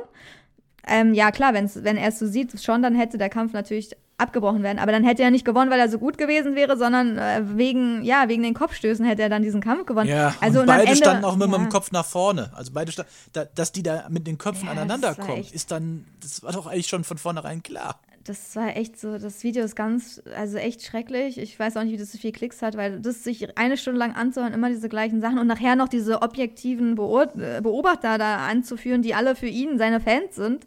Ähm, 0.87 1.13
ja, 1.13 1.31
klar, 1.31 1.53
wenn's, 1.53 1.83
wenn 1.83 1.97
er 1.97 2.09
es 2.09 2.19
so 2.19 2.25
sieht, 2.25 2.61
schon, 2.61 2.81
dann 2.81 2.95
hätte 2.95 3.17
der 3.17 3.29
Kampf 3.29 3.53
natürlich 3.53 3.91
abgebrochen 4.17 4.63
werden. 4.63 4.79
Aber 4.79 4.91
dann 4.91 5.03
hätte 5.03 5.21
er 5.23 5.31
nicht 5.31 5.45
gewonnen, 5.45 5.69
weil 5.69 5.79
er 5.79 5.89
so 5.89 5.99
gut 5.99 6.17
gewesen 6.17 6.55
wäre, 6.55 6.77
sondern 6.77 7.17
äh, 7.17 7.41
wegen, 7.55 8.03
ja, 8.03 8.27
wegen 8.27 8.43
den 8.43 8.53
Kopfstößen 8.53 9.05
hätte 9.05 9.21
er 9.21 9.29
dann 9.29 9.43
diesen 9.43 9.61
Kampf 9.61 9.85
gewonnen. 9.85 10.09
ja, 10.09 10.33
also 10.41 10.61
und 10.61 10.65
beide 10.65 10.83
Ende, 10.83 10.95
standen 10.97 11.23
auch 11.25 11.35
mit 11.35 11.49
ja, 11.51 11.57
dem 11.57 11.69
Kopf 11.69 11.91
nach 11.91 12.05
vorne. 12.05 12.51
Also 12.55 12.71
beide 12.73 12.91
sta 12.91 13.05
da, 13.33 13.45
dass 13.45 13.71
die 13.71 13.83
da 13.83 14.07
mit 14.09 14.25
den 14.25 14.37
Köpfen 14.37 14.65
Ja, 14.65 14.71
aneinander 14.71 15.13
kommen, 15.13 15.39
echt- 15.39 15.53
ist 15.53 15.71
dann, 15.71 16.05
das 16.21 16.41
war 16.41 16.51
doch 16.51 16.65
eigentlich 16.65 16.87
schon 16.87 17.03
von 17.03 17.17
vornherein 17.17 17.61
klar. 17.61 17.99
Das 18.23 18.55
war 18.57 18.75
echt 18.75 18.99
so, 18.99 19.17
das 19.17 19.43
Video 19.43 19.63
ist 19.63 19.75
ganz, 19.75 20.21
also 20.35 20.57
echt 20.57 20.83
schrecklich. 20.83 21.37
Ich 21.37 21.57
weiß 21.57 21.77
auch 21.77 21.83
nicht, 21.83 21.93
wie 21.93 21.97
das 21.97 22.11
so 22.11 22.17
viel 22.17 22.33
Klicks 22.33 22.61
hat, 22.61 22.75
weil 22.75 22.99
das 22.99 23.23
sich 23.23 23.57
eine 23.57 23.77
Stunde 23.77 23.99
lang 23.99 24.15
anzuhören, 24.15 24.51
immer 24.53 24.67
diese 24.67 24.89
gleichen 24.89 25.21
Sachen 25.21 25.39
und 25.39 25.47
nachher 25.47 25.77
noch 25.77 25.87
diese 25.87 26.21
objektiven 26.21 26.97
äh, 26.97 27.61
Beobachter 27.61 28.17
da 28.17 28.47
anzuführen, 28.47 29.01
die 29.01 29.13
alle 29.13 29.35
für 29.35 29.47
ihn 29.47 29.77
seine 29.77 30.01
Fans 30.01 30.35
sind. 30.35 30.65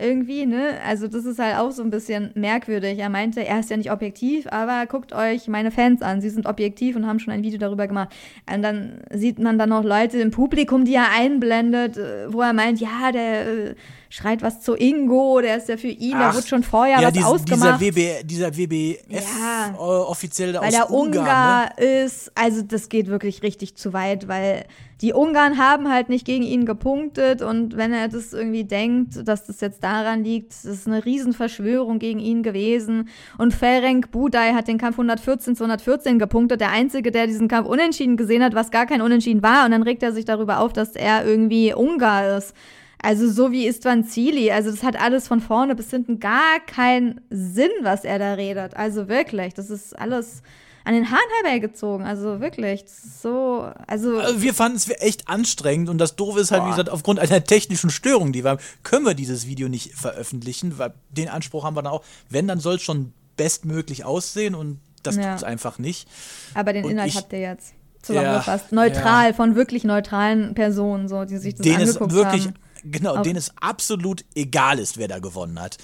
Irgendwie, 0.00 0.46
ne? 0.46 0.78
Also 0.86 1.08
das 1.08 1.26
ist 1.26 1.38
halt 1.38 1.58
auch 1.58 1.72
so 1.72 1.82
ein 1.82 1.90
bisschen 1.90 2.30
merkwürdig. 2.34 2.98
Er 2.98 3.10
meinte, 3.10 3.44
er 3.44 3.60
ist 3.60 3.68
ja 3.68 3.76
nicht 3.76 3.92
objektiv, 3.92 4.46
aber 4.50 4.86
guckt 4.86 5.12
euch 5.12 5.46
meine 5.46 5.70
Fans 5.70 6.00
an. 6.00 6.22
Sie 6.22 6.30
sind 6.30 6.46
objektiv 6.46 6.96
und 6.96 7.06
haben 7.06 7.18
schon 7.18 7.34
ein 7.34 7.42
Video 7.42 7.58
darüber 7.58 7.86
gemacht. 7.86 8.08
Und 8.50 8.62
dann 8.62 9.02
sieht 9.12 9.38
man 9.38 9.58
dann 9.58 9.68
noch 9.68 9.84
Leute 9.84 10.18
im 10.18 10.30
Publikum, 10.30 10.86
die 10.86 10.94
er 10.94 11.12
einblendet, 11.14 11.98
äh, 11.98 12.32
wo 12.32 12.40
er 12.40 12.54
meint, 12.54 12.80
ja, 12.80 13.12
der 13.12 13.46
äh, 13.46 13.74
schreit 14.12 14.42
was 14.42 14.60
zu 14.60 14.74
Ingo, 14.74 15.40
der 15.40 15.56
ist 15.56 15.68
ja 15.68 15.76
für 15.76 15.86
ihn, 15.88 16.18
der 16.18 16.30
Ach, 16.30 16.34
wurde 16.34 16.46
schon 16.46 16.64
vorher 16.64 16.98
was 17.00 17.12
diesen- 17.12 17.26
ausgemacht. 17.26 17.80
Dieser, 17.80 17.94
WB, 17.96 18.24
dieser 18.24 18.56
WBF 18.56 18.98
Ja. 19.08 19.72
äh, 19.72 19.78
offiziell 19.78 20.52
weil 20.54 20.64
aus 20.66 20.70
der 20.74 20.90
Ungarn, 20.90 21.18
Ungar 21.18 21.64
ne? 21.78 21.84
ist, 22.04 22.32
also 22.34 22.60
das 22.62 22.88
geht 22.88 23.06
wirklich 23.06 23.42
richtig 23.44 23.76
zu 23.76 23.92
weit, 23.92 24.26
weil 24.26 24.64
die 25.00 25.12
Ungarn 25.12 25.56
haben 25.58 25.88
halt 25.90 26.08
nicht 26.08 26.26
gegen 26.26 26.42
ihn 26.42 26.66
gepunktet 26.66 27.40
und 27.40 27.76
wenn 27.76 27.92
er 27.92 28.08
das 28.08 28.32
irgendwie 28.32 28.64
denkt, 28.64 29.26
dass 29.28 29.44
das 29.46 29.60
jetzt 29.60 29.82
daran 29.84 30.24
liegt, 30.24 30.50
das 30.52 30.64
ist 30.64 30.86
eine 30.88 31.04
Riesenverschwörung 31.04 32.00
gegen 32.00 32.18
ihn 32.18 32.42
gewesen 32.42 33.08
und 33.38 33.54
Ferenc 33.54 34.10
Budai 34.10 34.54
hat 34.54 34.66
den 34.66 34.76
Kampf 34.76 34.96
114 34.98 35.54
zu 35.54 35.62
114 35.64 36.18
gepunktet, 36.18 36.60
der 36.60 36.72
Einzige, 36.72 37.12
der 37.12 37.28
diesen 37.28 37.46
Kampf 37.46 37.68
unentschieden 37.68 38.16
gesehen 38.16 38.42
hat, 38.42 38.54
was 38.56 38.72
gar 38.72 38.86
kein 38.86 39.02
Unentschieden 39.02 39.42
war 39.44 39.64
und 39.66 39.70
dann 39.70 39.84
regt 39.84 40.02
er 40.02 40.12
sich 40.12 40.24
darüber 40.24 40.58
auf, 40.58 40.72
dass 40.72 40.96
er 40.96 41.24
irgendwie 41.24 41.72
Ungar 41.72 42.36
ist. 42.36 42.54
Also 43.02 43.30
so 43.30 43.50
wie 43.50 43.66
Istvan 43.66 44.04
Zili, 44.04 44.50
also 44.52 44.70
das 44.70 44.82
hat 44.82 45.00
alles 45.00 45.26
von 45.26 45.40
vorne 45.40 45.74
bis 45.74 45.90
hinten 45.90 46.20
gar 46.20 46.60
keinen 46.66 47.20
Sinn, 47.30 47.70
was 47.82 48.04
er 48.04 48.18
da 48.18 48.34
redet. 48.34 48.76
Also 48.76 49.08
wirklich, 49.08 49.54
das 49.54 49.70
ist 49.70 49.98
alles 49.98 50.42
an 50.84 50.94
den 50.94 51.10
Haaren 51.10 51.20
herbeigezogen. 51.42 52.04
Also 52.06 52.40
wirklich, 52.40 52.84
das 52.84 52.98
ist 53.04 53.22
so, 53.22 53.70
also 53.86 54.18
Also 54.18 54.42
wir 54.42 54.52
fanden 54.54 54.76
es 54.76 54.88
echt 55.00 55.28
anstrengend 55.28 55.88
und 55.88 55.98
das 55.98 56.16
Doofe 56.16 56.40
ist 56.40 56.50
halt, 56.50 56.62
wie 56.62 56.66
Boah. 56.66 56.70
gesagt, 56.72 56.90
aufgrund 56.90 57.20
einer 57.20 57.42
technischen 57.44 57.90
Störung, 57.90 58.32
die 58.32 58.44
wir 58.44 58.50
haben, 58.50 58.60
können 58.82 59.06
wir 59.06 59.14
dieses 59.14 59.46
Video 59.46 59.68
nicht 59.68 59.94
veröffentlichen, 59.94 60.78
weil 60.78 60.92
den 61.10 61.28
Anspruch 61.28 61.64
haben 61.64 61.76
wir 61.76 61.82
dann 61.82 61.92
auch. 61.92 62.02
Wenn, 62.28 62.48
dann 62.48 62.60
soll 62.60 62.76
es 62.76 62.82
schon 62.82 63.12
bestmöglich 63.36 64.04
aussehen 64.04 64.54
und 64.54 64.78
das 65.02 65.16
Ja. 65.16 65.30
tut 65.30 65.36
es 65.38 65.44
einfach 65.44 65.78
nicht. 65.78 66.06
aber 66.54 66.72
den 66.74 66.84
und 66.84 66.90
Inhalt 66.92 67.08
ich- 67.08 67.16
habt 67.16 67.32
ihr 67.32 67.40
jetzt 67.40 67.72
zusammengefasst. 68.02 68.66
Ja, 68.70 68.74
Neutral, 68.74 69.34
von 69.34 69.54
wirklich 69.56 69.84
neutralen 69.84 70.54
Personen, 70.54 71.08
so, 71.08 71.24
die 71.26 71.36
sich 71.38 71.54
das 71.54 71.64
Den 71.64 71.80
es 71.80 71.88
angeguckt 71.96 72.12
wirklich, 72.14 72.46
haben. 72.46 72.54
Genau, 72.84 73.16
Auch- 73.16 73.22
denen 73.22 73.36
es 73.36 73.52
absolut 73.60 74.24
egal 74.34 74.78
ist, 74.78 74.96
wer 74.98 75.08
da 75.08 75.18
gewonnen 75.18 75.60
hat. 75.60 75.76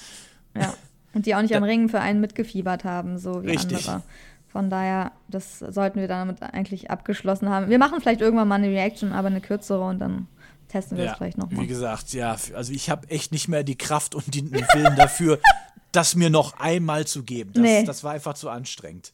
Ja. 0.57 0.75
Und 1.15 1.27
die 1.27 1.35
auch 1.35 1.43
nicht 1.43 1.55
am 1.57 1.63
Ringen 1.65 1.89
für 1.89 2.01
einen 2.01 2.21
mitgefiebert 2.21 2.85
haben, 2.85 3.19
so 3.19 3.43
wie 3.43 3.49
Richtig. 3.51 3.87
andere. 3.89 4.03
Von 4.49 4.71
daher, 4.71 5.13
das 5.29 5.59
sollten 5.59 6.01
wir 6.01 6.09
damit 6.09 6.43
eigentlich 6.43 6.91
abgeschlossen 6.91 7.49
haben. 7.51 7.69
Wir 7.69 7.79
machen 7.79 8.01
vielleicht 8.01 8.21
irgendwann 8.21 8.49
mal 8.49 8.55
eine 8.57 8.69
Reaction, 8.69 9.13
aber 9.13 9.29
eine 9.29 9.41
kürzere 9.41 9.83
und 9.85 9.99
dann 9.99 10.29
testen 10.69 10.97
wir 10.97 11.05
es 11.05 11.11
Ja, 11.11 11.17
vielleicht 11.17 11.37
wie 11.37 11.41
nochmal. 11.43 11.67
gesagt, 11.67 12.13
ja, 12.13 12.37
also 12.55 12.73
ich 12.73 12.89
habe 12.91 13.09
echt 13.11 13.33
nicht 13.33 13.49
mehr 13.49 13.65
die 13.65 13.77
Kraft 13.77 14.15
und 14.15 14.35
den 14.35 14.51
Willen 14.53 14.97
dafür, 14.97 15.39
das 15.93 16.15
mir 16.17 16.31
noch 16.31 16.59
einmal 16.59 17.07
zu 17.07 17.23
geben. 17.23 17.53
Das, 17.55 17.63
Nee. 17.63 17.85
das 17.85 18.03
war 18.05 18.13
einfach 18.13 18.35
zu 18.35 18.49
anstrengend. 18.51 19.13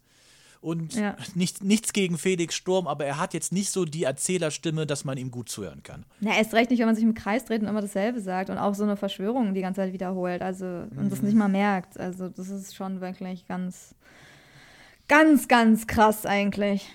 Und 0.63 0.95
Ja. 0.95 1.17
nichts, 1.35 1.61
nichts 1.61 1.93
gegen 1.93 2.17
Felix 2.19 2.55
Sturm, 2.55 2.87
aber 2.87 3.05
er 3.05 3.19
hat 3.19 3.35
jetzt 3.35 3.51
nicht 3.53 3.71
so 3.71 3.85
die 3.85 4.05
Erzählerstimme, 4.05 4.87
dass 4.87 5.05
man 5.05 5.19
ihm 5.19 5.33
gut 5.33 5.49
zuhören 5.49 5.83
kann. 5.83 6.05
Na, 6.21 6.37
erst 6.39 6.55
recht 6.55 6.71
nicht, 6.71 6.79
wenn 6.79 6.87
man 6.87 6.95
sich 6.95 7.03
im 7.05 7.15
Kreis 7.15 7.45
dreht 7.45 7.63
und 7.63 7.69
immer 7.69 7.81
dasselbe 7.83 8.21
sagt 8.21 8.49
und 8.49 8.59
auch 8.59 8.75
so 8.75 8.85
eine 8.85 8.97
Verschwörung 8.97 9.55
die 9.55 9.61
ganze 9.61 9.81
Zeit 9.81 9.93
wiederholt. 9.93 10.41
Also, 10.41 10.65
und 10.97 11.11
das 11.11 11.21
nicht 11.21 11.35
mal 11.37 11.49
merkt. 11.49 11.99
Also, 11.99 12.29
das 12.29 12.49
ist 12.49 12.77
schon 12.77 13.01
wirklich 13.01 13.47
ganz, 13.49 13.97
ganz, 15.09 15.49
ganz 15.49 15.87
krass 15.89 16.27
eigentlich. 16.27 16.89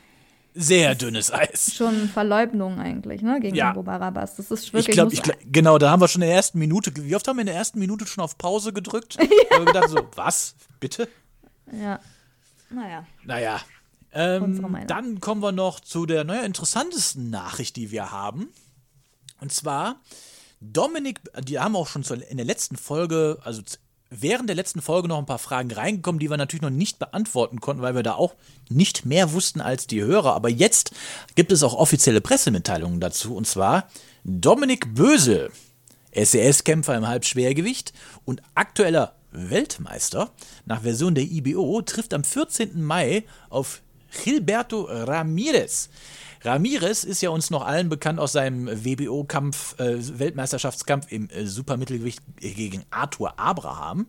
Sehr 0.60 0.96
dünnes 0.96 1.32
Eis. 1.32 1.76
Schon 1.76 2.08
Verleugnung 2.10 2.80
eigentlich, 2.80 3.22
ne, 3.22 3.40
gegen 3.40 3.56
Ja. 3.56 3.72
Abu 3.72 3.84
Barabas. 3.84 4.38
Das 4.38 4.50
ist 4.50 4.64
Ich 4.64 4.74
wirklich. 4.74 4.96
glaube, 4.96 5.14
ich 5.14 5.22
glaub, 5.22 5.36
genau, 5.46 5.78
da 5.78 5.92
haben 5.92 6.02
wir 6.02 6.08
schon 6.08 6.22
in 6.24 6.30
der 6.30 6.36
ersten 6.38 6.58
Minute, 6.58 6.92
wie 6.96 7.16
oft 7.16 7.28
haben 7.28 7.36
wir 7.36 7.42
in 7.42 7.48
der 7.48 7.56
ersten 7.58 7.78
Minute 7.80 8.08
schon 8.08 8.24
auf 8.24 8.38
Pause 8.38 8.72
gedrückt? 8.74 9.18
Ja. 9.52 9.58
Und 9.60 9.66
gedacht 9.68 9.90
so, 9.90 10.00
was? 10.16 10.56
Bitte? 10.80 11.08
Ja. 11.72 12.00
Naja. 12.70 13.06
Naja. 13.24 13.62
Ähm, 14.14 14.88
dann 14.88 15.20
kommen 15.20 15.42
wir 15.42 15.52
noch 15.52 15.80
zu 15.80 16.06
der 16.06 16.24
naja, 16.24 16.44
interessantesten 16.44 17.30
Nachricht, 17.30 17.76
die 17.76 17.92
wir 17.92 18.12
haben. 18.12 18.48
Und 19.40 19.52
zwar, 19.52 20.02
Dominik, 20.60 21.20
die 21.44 21.60
haben 21.60 21.76
auch 21.76 21.88
schon 21.88 22.04
in 22.04 22.38
der 22.38 22.46
letzten 22.46 22.78
Folge, 22.78 23.38
also 23.44 23.62
während 24.10 24.50
der 24.50 24.56
letzten 24.56 24.82
Folge 24.82 25.08
noch 25.08 25.18
ein 25.18 25.26
paar 25.26 25.40
Fragen 25.40 25.72
reingekommen, 25.72 26.20
die 26.20 26.30
wir 26.30 26.38
natürlich 26.38 26.62
noch 26.62 26.70
nicht 26.70 27.00
beantworten 27.00 27.60
konnten, 27.60 27.82
weil 27.82 27.96
wir 27.96 28.04
da 28.04 28.14
auch 28.14 28.36
nicht 28.70 29.06
mehr 29.06 29.34
wussten 29.34 29.62
als 29.62 29.88
die 29.88 30.02
Hörer. 30.02 30.34
Aber 30.34 30.50
jetzt 30.50 30.92
gibt 31.36 31.52
es 31.52 31.64
auch 31.64 31.74
offizielle 31.74 32.22
Pressemitteilungen 32.22 33.00
dazu. 33.00 33.36
Und 33.36 33.46
zwar 33.46 33.90
Dominik 34.24 34.96
Bösel, 34.96 35.52
SES-Kämpfer 36.14 36.96
im 36.96 37.08
Halbschwergewicht 37.08 37.94
und 38.26 38.42
aktueller 38.56 39.17
Weltmeister 39.38 40.32
nach 40.66 40.82
Version 40.82 41.16
der 41.16 41.24
IBO, 41.24 41.82
trifft 41.82 42.14
am 42.14 42.24
14. 42.24 42.84
Mai 42.84 43.24
auf 43.50 43.82
Gilberto 44.24 44.88
Ramirez. 44.90 45.90
Ramirez 46.44 47.04
ist 47.04 47.22
ja 47.22 47.30
uns 47.30 47.50
noch 47.50 47.66
allen 47.66 47.90
bekannt 47.90 48.20
aus 48.20 48.32
seinem 48.32 48.68
WBO-Kampf, 48.68 49.80
äh, 49.80 50.20
Weltmeisterschaftskampf 50.20 51.12
im 51.12 51.30
äh, 51.30 51.46
Supermittelgewicht 51.46 52.22
gegen 52.40 52.84
Arthur 52.90 53.40
Abraham. 53.40 54.08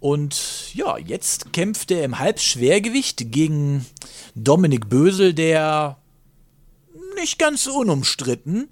Und 0.00 0.74
ja, 0.74 0.98
jetzt 0.98 1.52
kämpft 1.52 1.90
er 1.90 2.04
im 2.04 2.18
Halbschwergewicht 2.18 3.32
gegen 3.32 3.86
Dominik 4.34 4.88
Bösel, 4.88 5.32
der 5.32 5.96
nicht 7.16 7.38
ganz 7.38 7.66
unumstritten 7.66 8.68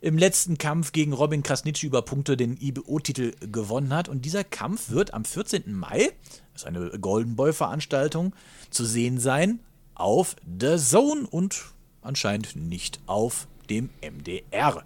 im 0.00 0.18
letzten 0.18 0.58
Kampf 0.58 0.92
gegen 0.92 1.12
Robin 1.12 1.42
Krasnitschi 1.42 1.86
über 1.86 2.02
Punkte 2.02 2.36
den 2.36 2.56
IBO-Titel 2.60 3.32
gewonnen 3.40 3.94
hat. 3.94 4.08
Und 4.08 4.24
dieser 4.24 4.44
Kampf 4.44 4.90
wird 4.90 5.14
am 5.14 5.24
14. 5.24 5.72
Mai, 5.72 6.10
das 6.52 6.62
ist 6.62 6.66
eine 6.66 6.90
Golden 6.98 7.36
Boy-Veranstaltung, 7.36 8.34
zu 8.70 8.84
sehen 8.84 9.18
sein 9.18 9.60
auf 9.94 10.36
The 10.60 10.76
Zone 10.76 11.26
und 11.28 11.64
anscheinend 12.02 12.56
nicht 12.56 13.00
auf 13.06 13.48
dem 13.68 13.90
MDR. 14.00 14.82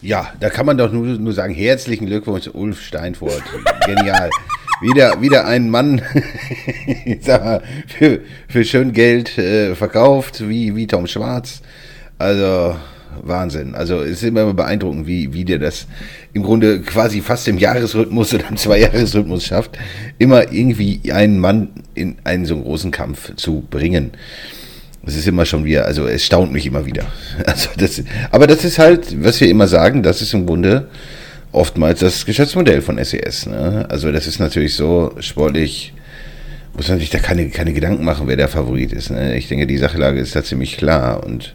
Ja, 0.00 0.32
da 0.40 0.50
kann 0.50 0.66
man 0.66 0.78
doch 0.78 0.90
nur, 0.90 1.06
nur 1.06 1.32
sagen, 1.32 1.54
herzlichen 1.54 2.06
Glückwunsch, 2.06 2.48
Ulf 2.52 2.80
Steinfurt. 2.80 3.42
Genial. 3.86 4.30
Wieder, 4.80 5.20
wieder 5.20 5.46
ein 5.46 5.70
Mann, 5.70 6.02
sag 7.20 7.44
mal, 7.44 7.62
für, 7.86 8.20
für 8.48 8.64
schön 8.64 8.92
Geld 8.92 9.38
äh, 9.38 9.76
verkauft, 9.76 10.48
wie, 10.48 10.74
wie 10.74 10.88
Tom 10.88 11.06
Schwarz. 11.06 11.62
Also, 12.18 12.76
Wahnsinn. 13.22 13.74
Also, 13.74 14.00
es 14.02 14.22
ist 14.22 14.24
immer 14.24 14.52
beeindruckend, 14.54 15.06
wie, 15.06 15.32
wie 15.32 15.44
der 15.44 15.58
das 15.58 15.86
im 16.32 16.42
Grunde 16.42 16.80
quasi 16.80 17.20
fast 17.20 17.48
im 17.48 17.58
Jahresrhythmus 17.58 18.32
oder 18.34 18.48
im 18.48 18.56
Zweijahresrhythmus 18.56 19.44
schafft, 19.44 19.78
immer 20.18 20.52
irgendwie 20.52 21.12
einen 21.12 21.38
Mann 21.38 21.68
in 21.94 22.16
einen 22.24 22.46
so 22.46 22.60
großen 22.60 22.90
Kampf 22.90 23.34
zu 23.36 23.64
bringen. 23.70 24.12
Es 25.04 25.16
ist 25.16 25.26
immer 25.26 25.44
schon 25.44 25.64
wieder, 25.64 25.84
also 25.86 26.06
es 26.06 26.24
staunt 26.24 26.52
mich 26.52 26.66
immer 26.66 26.86
wieder. 26.86 27.04
Also 27.44 27.70
das, 27.76 28.02
aber 28.30 28.46
das 28.46 28.64
ist 28.64 28.78
halt, 28.78 29.22
was 29.22 29.40
wir 29.40 29.48
immer 29.48 29.66
sagen, 29.66 30.02
das 30.02 30.22
ist 30.22 30.32
im 30.32 30.46
Grunde 30.46 30.88
oftmals 31.50 32.00
das 32.00 32.24
Geschäftsmodell 32.24 32.82
von 32.82 33.02
SES. 33.02 33.46
Ne? 33.46 33.86
Also 33.88 34.12
das 34.12 34.26
ist 34.26 34.38
natürlich 34.38 34.74
so 34.74 35.12
sportlich, 35.20 35.92
muss 36.74 36.88
man 36.88 36.98
sich 36.98 37.10
da 37.10 37.18
keine, 37.18 37.50
keine 37.50 37.72
Gedanken 37.72 38.04
machen, 38.04 38.26
wer 38.28 38.36
der 38.36 38.48
Favorit 38.48 38.92
ist. 38.92 39.10
Ne? 39.10 39.36
Ich 39.36 39.48
denke, 39.48 39.66
die 39.66 39.78
Sachlage 39.78 40.20
ist 40.20 40.34
da 40.34 40.42
ziemlich 40.42 40.76
klar 40.76 41.24
und 41.24 41.54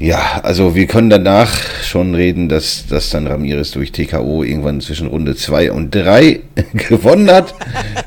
ja, 0.00 0.40
also 0.44 0.76
wir 0.76 0.86
können 0.86 1.10
danach 1.10 1.50
schon 1.82 2.14
reden, 2.14 2.48
dass, 2.48 2.86
dass 2.86 3.10
dann 3.10 3.26
Ramirez 3.26 3.72
durch 3.72 3.90
TKO 3.90 4.44
irgendwann 4.44 4.80
zwischen 4.80 5.08
Runde 5.08 5.34
2 5.34 5.72
und 5.72 5.92
3 5.92 6.40
gewonnen 6.88 7.30
hat. 7.30 7.54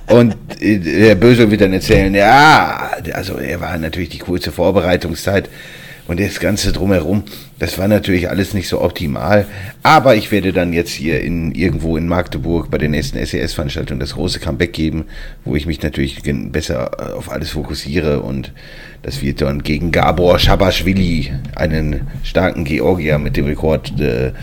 Und 0.08 0.36
äh, 0.62 0.78
der 0.80 1.16
Böse 1.16 1.52
wird 1.52 1.62
dann 1.62 1.74
erzählen, 1.74 2.14
ja, 2.16 2.92
also 3.14 3.38
er 3.38 3.60
war 3.60 3.78
natürlich 3.78 4.10
die 4.10 4.20
kurze 4.20 4.52
Vorbereitungszeit 4.52 5.50
und 6.12 6.20
das 6.20 6.42
Ganze 6.42 6.74
drumherum, 6.74 7.24
das 7.58 7.78
war 7.78 7.88
natürlich 7.88 8.30
alles 8.30 8.54
nicht 8.54 8.68
so 8.68 8.82
optimal. 8.82 9.46
Aber 9.82 10.14
ich 10.14 10.30
werde 10.30 10.52
dann 10.52 10.74
jetzt 10.74 10.92
hier 10.92 11.22
in 11.22 11.54
irgendwo 11.54 11.96
in 11.96 12.06
Magdeburg 12.06 12.70
bei 12.70 12.78
der 12.78 12.90
nächsten 12.90 13.18
SES-Veranstaltung 13.18 13.98
das 13.98 14.16
große 14.16 14.42
Comeback 14.42 14.74
geben, 14.74 15.06
wo 15.46 15.56
ich 15.56 15.66
mich 15.68 15.82
natürlich 15.82 16.22
besser 16.52 16.92
äh, 17.00 17.14
auf 17.14 17.32
alles 17.32 17.52
fokussiere 17.52 18.24
und 18.24 18.52
das 19.04 19.22
wird 19.22 19.40
dann 19.42 19.64
gegen 19.64 19.94
Gabor 19.94 20.38
Schabaschwili, 20.38 21.32
einen 21.56 22.02
starken 22.24 22.66
Georgier 22.66 23.18
mit 23.18 23.38
dem 23.38 23.46
Rekord 23.46 23.98
äh, 24.02 24.34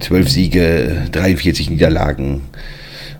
12 0.00 0.30
Siege, 0.30 1.08
43 1.12 1.68
Niederlagen. 1.68 2.40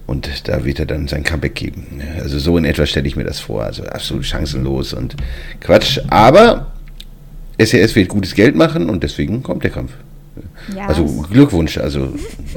Und 0.07 0.49
da 0.49 0.65
wird 0.65 0.79
er 0.79 0.87
dann 0.87 1.09
sein 1.09 1.25
Comeback 1.25 1.57
geben. 1.57 2.01
Also 2.23 2.39
so 2.39 2.57
in 2.57 2.65
etwa 2.65 2.87
stelle 2.87 3.07
ich 3.07 3.17
mir 3.17 3.25
das 3.25 3.41
vor. 3.41 3.65
Also 3.65 3.85
absolut 3.85 4.25
chancenlos 4.25 4.95
und 4.95 5.17
Quatsch. 5.61 5.99
Aber 6.09 6.73
SES 7.59 7.95
wird 7.95 8.09
gutes 8.09 8.35
Geld 8.35 8.55
machen 8.55 8.91
und 8.91 9.03
deswegen 9.03 9.43
kommt 9.43 9.65
der 9.65 9.71
Kampf. 9.71 9.93
Ja, 10.75 10.87
Also 10.89 11.05
Glückwunsch. 11.31 11.79
Also 11.79 12.13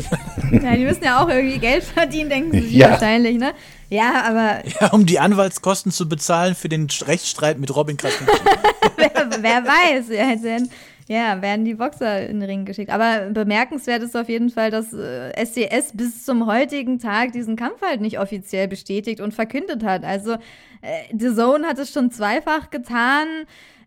ja, 0.51 0.75
die 0.75 0.83
müssen 0.83 1.03
ja 1.03 1.23
auch 1.23 1.29
irgendwie 1.29 1.59
Geld 1.59 1.83
verdienen, 1.83 2.29
denken 2.29 2.51
sie 2.53 2.61
sich 2.61 2.73
Ja. 2.73 2.91
wahrscheinlich, 2.91 3.37
ne? 3.37 3.53
Ja, 3.89 4.23
aber 4.27 4.61
Ja, 4.81 4.87
um 4.89 5.05
die 5.05 5.19
Anwaltskosten 5.19 5.91
zu 5.91 6.07
bezahlen 6.09 6.55
für 6.55 6.69
den 6.69 6.87
Rechtsstreit 7.05 7.57
mit 7.59 7.73
Robin 7.75 7.97
Krasnitschi. 7.97 8.37
wer, 8.97 9.11
wer 9.41 9.63
weiß, 9.65 10.09
ja, 10.09 10.35
dann, 10.35 10.69
ja, 11.07 11.41
werden 11.41 11.65
die 11.65 11.73
Boxer 11.73 12.27
in 12.27 12.39
den 12.41 12.49
Ring 12.49 12.65
geschickt. 12.65 12.91
Aber 12.91 13.29
bemerkenswert 13.31 14.03
ist 14.03 14.15
auf 14.17 14.29
jeden 14.29 14.49
Fall, 14.49 14.69
dass 14.71 14.93
äh, 14.93 15.31
SCS 15.43 15.93
bis 15.93 16.25
zum 16.25 16.45
heutigen 16.45 16.99
Tag 16.99 17.31
diesen 17.31 17.55
Kampf 17.55 17.81
halt 17.81 18.01
nicht 18.01 18.19
offiziell 18.19 18.67
bestätigt 18.67 19.19
und 19.21 19.33
verkündet 19.33 19.83
hat. 19.83 20.03
Also 20.03 20.33
äh, 20.33 20.37
The 21.17 21.33
Zone 21.33 21.65
hat 21.65 21.79
es 21.79 21.91
schon 21.91 22.11
zweifach 22.11 22.69
getan. 22.69 23.25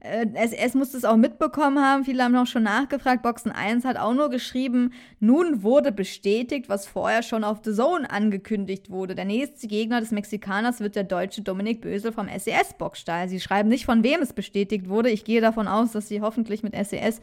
Äh, 0.02 0.26
SS 0.34 0.74
muss 0.74 0.94
es 0.94 1.04
auch 1.04 1.16
mitbekommen 1.16 1.78
haben. 1.78 2.04
Viele 2.04 2.24
haben 2.24 2.32
noch 2.32 2.48
schon 2.48 2.64
nachgefragt. 2.64 3.22
Boxen 3.22 3.52
1 3.52 3.84
hat 3.84 3.96
auch 3.96 4.14
nur 4.14 4.30
geschrieben, 4.30 4.92
nun 5.20 5.62
wurde 5.62 5.92
bestätigt, 5.92 6.68
was 6.68 6.88
vorher 6.88 7.22
schon 7.22 7.44
auf 7.44 7.60
The 7.64 7.72
Zone 7.72 8.10
angekündigt 8.10 8.90
wurde. 8.90 9.14
Der 9.14 9.24
nächste 9.24 9.68
Gegner 9.68 10.00
des 10.00 10.10
Mexikaners 10.10 10.80
wird 10.80 10.96
der 10.96 11.04
deutsche 11.04 11.42
Dominik 11.42 11.80
Bösel 11.82 12.10
vom 12.10 12.28
SES 12.28 12.74
Boxstall. 12.78 13.28
Sie 13.28 13.38
schreiben 13.38 13.68
nicht, 13.68 13.84
von 13.84 14.02
wem 14.02 14.20
es 14.22 14.32
bestätigt 14.32 14.88
wurde. 14.88 15.08
Ich 15.08 15.24
gehe 15.24 15.40
davon 15.40 15.68
aus, 15.68 15.92
dass 15.92 16.08
sie 16.08 16.20
hoffentlich 16.20 16.64
mit 16.64 16.74
SES 16.74 17.20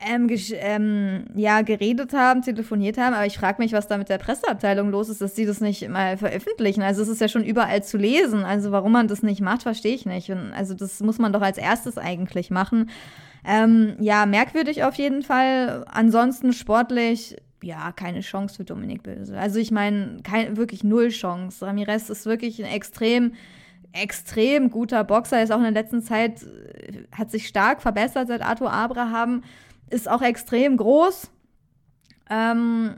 ähm, 0.00 0.28
ähm, 0.54 1.24
ja, 1.34 1.62
geredet 1.62 2.12
haben, 2.12 2.42
telefoniert 2.42 2.98
haben, 2.98 3.14
aber 3.14 3.26
ich 3.26 3.38
frage 3.38 3.62
mich, 3.62 3.72
was 3.72 3.86
da 3.86 3.96
mit 3.96 4.08
der 4.08 4.18
Presseabteilung 4.18 4.90
los 4.90 5.08
ist, 5.08 5.20
dass 5.20 5.36
sie 5.36 5.46
das 5.46 5.60
nicht 5.60 5.88
mal 5.88 6.16
veröffentlichen. 6.16 6.82
Also 6.82 7.02
es 7.02 7.08
ist 7.08 7.20
ja 7.20 7.28
schon 7.28 7.44
überall 7.44 7.82
zu 7.82 7.96
lesen. 7.96 8.44
Also 8.44 8.72
warum 8.72 8.92
man 8.92 9.08
das 9.08 9.22
nicht 9.22 9.40
macht, 9.40 9.62
verstehe 9.62 9.94
ich 9.94 10.06
nicht. 10.06 10.30
Und 10.30 10.52
also 10.52 10.74
das 10.74 11.00
muss 11.00 11.18
man 11.18 11.32
doch 11.32 11.42
als 11.42 11.58
erstes 11.58 11.98
eigentlich 11.98 12.50
machen. 12.50 12.90
Ähm, 13.46 13.96
ja, 14.00 14.26
merkwürdig 14.26 14.84
auf 14.84 14.94
jeden 14.96 15.22
Fall. 15.22 15.84
Ansonsten 15.90 16.52
sportlich, 16.52 17.36
ja, 17.62 17.92
keine 17.92 18.20
Chance 18.20 18.56
für 18.56 18.64
Dominik 18.64 19.02
Böse. 19.02 19.38
Also 19.38 19.58
ich 19.58 19.70
meine, 19.70 20.18
wirklich 20.50 20.84
null 20.84 21.08
Chance. 21.08 21.66
Ramirez 21.66 22.10
ist 22.10 22.26
wirklich 22.26 22.62
ein 22.62 22.70
extrem 22.70 23.32
extrem 23.94 24.70
guter 24.70 25.04
Boxer, 25.04 25.42
ist 25.42 25.52
auch 25.52 25.58
in 25.58 25.62
der 25.62 25.72
letzten 25.72 26.02
Zeit, 26.02 26.42
äh, 26.42 27.04
hat 27.12 27.30
sich 27.30 27.46
stark 27.46 27.80
verbessert 27.80 28.28
seit 28.28 28.42
Arthur 28.42 28.72
Abraham, 28.72 29.42
ist 29.94 30.08
auch 30.10 30.22
extrem 30.22 30.76
groß. 30.76 31.30
Ähm, 32.30 32.96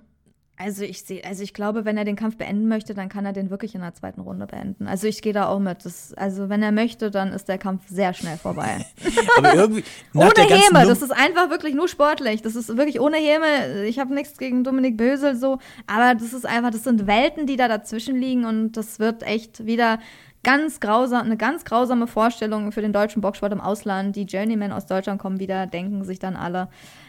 Also 0.58 0.84
ich 0.84 1.02
sehe, 1.02 1.22
also 1.22 1.42
ich 1.42 1.52
glaube, 1.52 1.84
wenn 1.84 1.98
er 1.98 2.06
den 2.06 2.16
Kampf 2.16 2.38
beenden 2.38 2.66
möchte, 2.66 2.94
dann 2.94 3.10
kann 3.10 3.26
er 3.26 3.34
den 3.34 3.50
wirklich 3.50 3.74
in 3.74 3.82
der 3.82 3.92
zweiten 3.92 4.22
Runde 4.22 4.46
beenden. 4.46 4.86
Also 4.86 5.06
ich 5.06 5.20
gehe 5.20 5.34
da 5.34 5.48
auch 5.48 5.58
mit. 5.58 5.84
Das, 5.84 6.14
also 6.14 6.48
wenn 6.48 6.62
er 6.62 6.72
möchte, 6.72 7.10
dann 7.10 7.34
ist 7.34 7.46
der 7.48 7.58
Kampf 7.58 7.82
sehr 7.88 8.14
schnell 8.14 8.38
vorbei. 8.38 8.86
Aber 9.36 9.54
irgendwie. 9.54 9.84
ohne 10.14 10.32
Häme, 10.48 10.86
das 10.86 11.02
ist 11.02 11.10
einfach 11.10 11.50
wirklich 11.50 11.74
nur 11.74 11.88
sportlich. 11.88 12.40
Das 12.40 12.56
ist 12.56 12.74
wirklich 12.74 13.00
ohne 13.00 13.18
Häme. 13.18 13.84
Ich 13.84 13.98
habe 13.98 14.14
nichts 14.14 14.38
gegen 14.38 14.64
Dominik 14.64 14.96
Bösel 14.96 15.36
so, 15.36 15.58
aber 15.86 16.14
das 16.14 16.32
ist 16.32 16.46
einfach, 16.46 16.70
das 16.70 16.84
sind 16.84 17.06
Welten, 17.06 17.46
die 17.46 17.56
da 17.56 17.68
dazwischen 17.68 18.16
liegen 18.16 18.46
und 18.46 18.78
das 18.78 18.98
wird 18.98 19.24
echt 19.24 19.66
wieder 19.66 19.98
ganz 20.46 20.78
grausam, 20.78 21.26
eine 21.26 21.36
ganz 21.36 21.64
grausame 21.64 22.06
Vorstellung 22.06 22.70
für 22.70 22.80
den 22.80 22.92
deutschen 22.92 23.20
Boxsport 23.20 23.52
im 23.52 23.60
Ausland. 23.60 24.14
Die 24.14 24.22
Journeymen 24.22 24.70
aus 24.70 24.86
Deutschland 24.86 25.20
kommen 25.20 25.40
wieder, 25.40 25.66
denken 25.66 26.04
sich 26.04 26.20
dann 26.20 26.36
alle. 26.36 26.68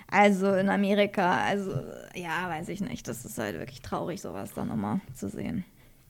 Also 0.10 0.54
in 0.54 0.70
Amerika, 0.70 1.38
also 1.46 1.70
ja, 2.16 2.50
weiß 2.50 2.68
ich 2.70 2.82
nicht. 2.82 3.08
Das 3.08 3.26
ist 3.26 3.38
halt 3.38 3.60
wirklich 3.60 3.84
traurig, 3.84 4.22
sowas 4.24 4.50
dann 4.56 4.70
nochmal 4.70 5.02
zu 5.14 5.30
sehen. 5.30 5.66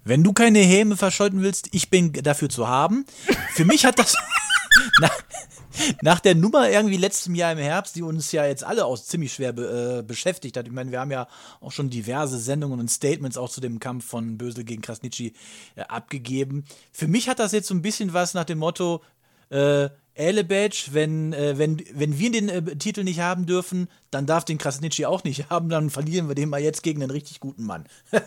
Wenn 0.05 0.23
du 0.23 0.31
keine 0.31 0.59
Häme 0.59 0.95
verschalten 0.95 1.41
willst, 1.41 1.67
ich 1.73 1.89
bin 1.89 2.13
dafür 2.13 2.47
zu 2.47 2.69
haben. 2.69 3.05
Für 3.51 3.65
mich 3.65 3.85
hat 3.85 3.99
das 3.99 4.15
nach, 5.01 5.11
nach 6.01 6.19
der 6.19 6.35
Nummer 6.35 6.69
irgendwie 6.69 6.97
letztem 6.97 7.35
Jahr 7.35 7.51
im 7.51 7.57
Herbst, 7.57 7.95
die 7.95 8.01
uns 8.01 8.31
ja 8.31 8.45
jetzt 8.45 8.63
alle 8.63 8.85
auch 8.85 8.97
ziemlich 8.97 9.33
schwer 9.33 9.53
be, 9.53 9.99
äh, 9.99 10.03
beschäftigt 10.03 10.57
hat. 10.57 10.67
Ich 10.67 10.73
meine, 10.73 10.91
wir 10.91 10.99
haben 10.99 11.11
ja 11.11 11.27
auch 11.61 11.71
schon 11.71 11.89
diverse 11.89 12.37
Sendungen 12.37 12.79
und 12.79 12.89
Statements 12.89 13.37
auch 13.37 13.49
zu 13.49 13.61
dem 13.61 13.79
Kampf 13.79 14.05
von 14.05 14.37
Bösel 14.37 14.63
gegen 14.63 14.81
Krasnitschi 14.81 15.33
äh, 15.75 15.81
abgegeben. 15.81 16.65
Für 16.91 17.07
mich 17.07 17.29
hat 17.29 17.39
das 17.39 17.51
jetzt 17.51 17.67
so 17.67 17.75
ein 17.75 17.81
bisschen 17.81 18.13
was 18.13 18.33
nach 18.33 18.45
dem 18.45 18.59
Motto, 18.59 19.01
äh, 19.49 19.89
Elebetsch, 20.17 20.89
wenn, 20.93 21.31
äh, 21.33 21.57
wenn, 21.57 21.83
wenn 21.93 22.17
wir 22.17 22.31
den 22.31 22.49
äh, 22.49 22.75
Titel 22.75 23.03
nicht 23.03 23.19
haben 23.19 23.45
dürfen, 23.45 23.87
dann 24.09 24.25
darf 24.25 24.45
den 24.45 24.57
Krasnitschi 24.57 25.05
auch 25.05 25.23
nicht 25.23 25.49
haben, 25.49 25.69
dann 25.69 25.89
verlieren 25.89 26.27
wir 26.27 26.35
den 26.35 26.49
mal 26.49 26.61
jetzt 26.61 26.83
gegen 26.83 27.01
einen 27.01 27.11
richtig 27.11 27.39
guten 27.39 27.63
Mann. 27.63 27.85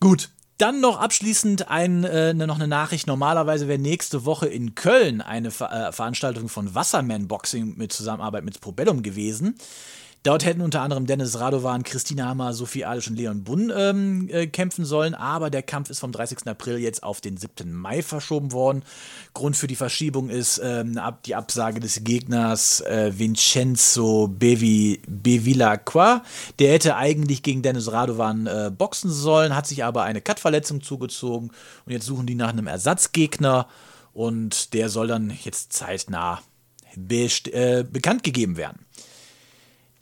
Gut. 0.00 0.30
Dann 0.62 0.80
noch 0.80 1.00
abschließend 1.00 1.70
ein, 1.70 2.04
äh, 2.04 2.34
ne- 2.34 2.46
noch 2.46 2.54
eine 2.54 2.68
Nachricht. 2.68 3.08
Normalerweise 3.08 3.66
wäre 3.66 3.80
nächste 3.80 4.24
Woche 4.24 4.46
in 4.46 4.76
Köln 4.76 5.20
eine 5.20 5.50
Ver 5.50 5.88
äh, 5.88 5.90
Veranstaltung 5.90 6.48
von 6.48 6.72
Wasserman 6.72 7.26
Boxing 7.26 7.74
mit 7.76 7.92
Zusammenarbeit 7.92 8.44
mit 8.44 8.60
Probellum 8.60 9.02
gewesen. 9.02 9.56
Dort 10.24 10.44
hätten 10.44 10.60
unter 10.60 10.82
anderem 10.82 11.06
Dennis 11.06 11.40
Radovan, 11.40 11.82
Christina 11.82 12.26
Hammer, 12.28 12.52
Sophie 12.52 12.84
Alisch 12.84 13.08
und 13.08 13.16
Leon 13.16 13.42
Bunn 13.42 13.72
ähm, 13.76 14.28
äh, 14.30 14.46
kämpfen 14.46 14.84
sollen, 14.84 15.14
aber 15.14 15.50
der 15.50 15.64
Kampf 15.64 15.90
ist 15.90 15.98
vom 15.98 16.12
30. 16.12 16.46
April 16.46 16.78
jetzt 16.78 17.02
auf 17.02 17.20
den 17.20 17.36
7. 17.36 17.72
Mai 17.72 18.02
verschoben 18.02 18.52
worden. 18.52 18.84
Grund 19.34 19.56
für 19.56 19.66
die 19.66 19.74
Verschiebung 19.74 20.28
ist 20.30 20.60
ähm, 20.62 20.96
die 21.26 21.34
Absage 21.34 21.80
des 21.80 22.04
Gegners 22.04 22.82
äh, 22.82 23.12
Vincenzo 23.18 24.28
Bevi, 24.28 25.02
Bevilacqua. 25.08 26.22
Der 26.60 26.72
hätte 26.72 26.94
eigentlich 26.94 27.42
gegen 27.42 27.62
Dennis 27.62 27.90
Radovan 27.90 28.46
äh, 28.46 28.70
boxen 28.70 29.10
sollen, 29.10 29.56
hat 29.56 29.66
sich 29.66 29.82
aber 29.82 30.04
eine 30.04 30.20
Cut-Verletzung 30.20 30.82
zugezogen 30.82 31.50
und 31.84 31.92
jetzt 31.92 32.06
suchen 32.06 32.26
die 32.26 32.36
nach 32.36 32.50
einem 32.50 32.68
Ersatzgegner 32.68 33.66
und 34.12 34.72
der 34.72 34.88
soll 34.88 35.08
dann 35.08 35.36
jetzt 35.42 35.72
zeitnah 35.72 36.40
best- 36.94 37.48
äh, 37.48 37.84
bekannt 37.90 38.22
gegeben 38.22 38.56
werden. 38.56 38.86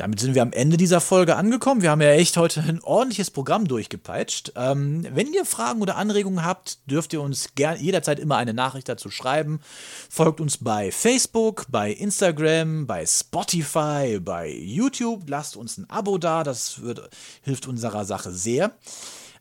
Damit 0.00 0.18
sind 0.18 0.34
wir 0.34 0.40
am 0.40 0.54
Ende 0.54 0.78
dieser 0.78 1.02
Folge 1.02 1.36
angekommen. 1.36 1.82
Wir 1.82 1.90
haben 1.90 2.00
ja 2.00 2.12
echt 2.12 2.38
heute 2.38 2.62
ein 2.62 2.80
ordentliches 2.80 3.30
Programm 3.30 3.68
durchgepeitscht. 3.68 4.52
Ähm, 4.56 5.06
wenn 5.12 5.30
ihr 5.30 5.44
Fragen 5.44 5.82
oder 5.82 5.96
Anregungen 5.96 6.42
habt, 6.42 6.78
dürft 6.90 7.12
ihr 7.12 7.20
uns 7.20 7.54
gern 7.54 7.78
jederzeit 7.78 8.18
immer 8.18 8.38
eine 8.38 8.54
Nachricht 8.54 8.88
dazu 8.88 9.10
schreiben. 9.10 9.60
Folgt 10.08 10.40
uns 10.40 10.56
bei 10.56 10.90
Facebook, 10.90 11.66
bei 11.68 11.92
Instagram, 11.92 12.86
bei 12.86 13.04
Spotify, 13.04 14.18
bei 14.18 14.48
YouTube. 14.48 15.28
Lasst 15.28 15.54
uns 15.54 15.76
ein 15.76 15.90
Abo 15.90 16.16
da, 16.16 16.44
das 16.44 16.80
wird, 16.80 17.10
hilft 17.42 17.68
unserer 17.68 18.06
Sache 18.06 18.32
sehr. 18.32 18.72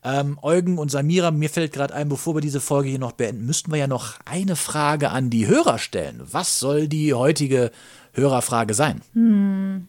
Ähm, 0.04 0.40
Eugen 0.42 0.78
und 0.78 0.92
Samira, 0.92 1.32
mir 1.32 1.50
fällt 1.50 1.74
gerade 1.74 1.94
ein, 1.94 2.10
bevor 2.10 2.36
wir 2.36 2.42
diese 2.42 2.62
Folge 2.62 2.90
hier 2.90 3.00
noch 3.00 3.12
beenden, 3.14 3.46
müssten 3.46 3.72
wir 3.72 3.78
ja 3.78 3.88
noch 3.88 4.16
eine 4.26 4.56
Frage 4.56 5.10
an 5.10 5.30
die 5.30 5.48
Hörer 5.48 5.78
stellen. 5.78 6.22
Was 6.24 6.60
soll 6.60 6.88
die 6.90 7.14
heutige 7.14 7.72
Hörerfrage 8.14 8.74
sein? 8.74 9.02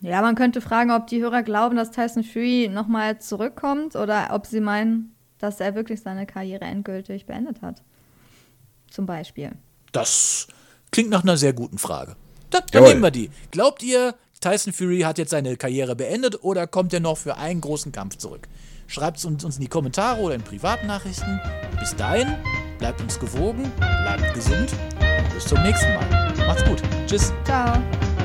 Ja, 0.03 0.23
man 0.23 0.35
könnte 0.35 0.61
fragen, 0.61 0.91
ob 0.91 1.07
die 1.07 1.23
Hörer 1.23 1.43
glauben, 1.43 1.77
dass 1.77 1.91
Tyson 1.91 2.25
Fury 2.25 2.69
nochmal 2.73 3.19
zurückkommt 3.19 3.97
oder 3.97 4.29
ob 4.33 4.47
sie 4.47 4.61
meinen, 4.61 5.15
dass 5.39 5.61
er 5.61 5.75
wirklich 5.75 6.01
seine 6.01 6.27
Karriere 6.27 6.65
endgültig 6.65 7.27
beendet 7.27 7.63
hat. 7.63 7.83
Zum 8.91 9.07
Beispiel. 9.07 9.53
Das 9.93 10.49
klingt 10.91 11.11
nach 11.11 11.23
einer 11.23 11.37
sehr 11.37 11.53
guten 11.53 11.79
Frage. 11.79 12.17
Da, 12.51 12.61
dann 12.61 12.69
Jawohl. 12.73 12.89
nehmen 12.89 13.03
wir 13.03 13.11
die. 13.11 13.31
Glaubt 13.51 13.83
ihr, 13.83 14.15
Tyson 14.41 14.73
Fury 14.73 15.01
hat 15.01 15.19
jetzt 15.19 15.31
seine 15.31 15.57
Karriere 15.57 15.95
beendet 15.95 16.43
oder 16.43 16.67
kommt 16.67 16.93
er 16.93 17.01
noch 17.01 17.17
für 17.19 17.37
einen 17.37 17.61
großen 17.61 17.93
Kampf 17.93 18.17
zurück? 18.17 18.49
Schreibt 18.87 19.19
es 19.19 19.25
uns, 19.25 19.45
uns 19.45 19.57
in 19.57 19.63
die 19.63 19.69
Kommentare 19.69 20.21
oder 20.21 20.35
in 20.35 20.43
Privatnachrichten. 20.43 21.41
Bis 21.79 21.95
dahin, 21.95 22.35
bleibt 22.79 23.01
uns 23.01 23.21
gewogen, 23.21 23.71
bleibt 23.77 24.35
gesund 24.35 24.73
und 24.99 25.35
bis 25.35 25.47
zum 25.47 25.63
nächsten 25.63 25.95
Mal. 25.95 26.35
Macht's 26.47 26.65
gut. 26.65 26.83
Tschüss. 27.07 27.33
Ciao. 27.45 27.81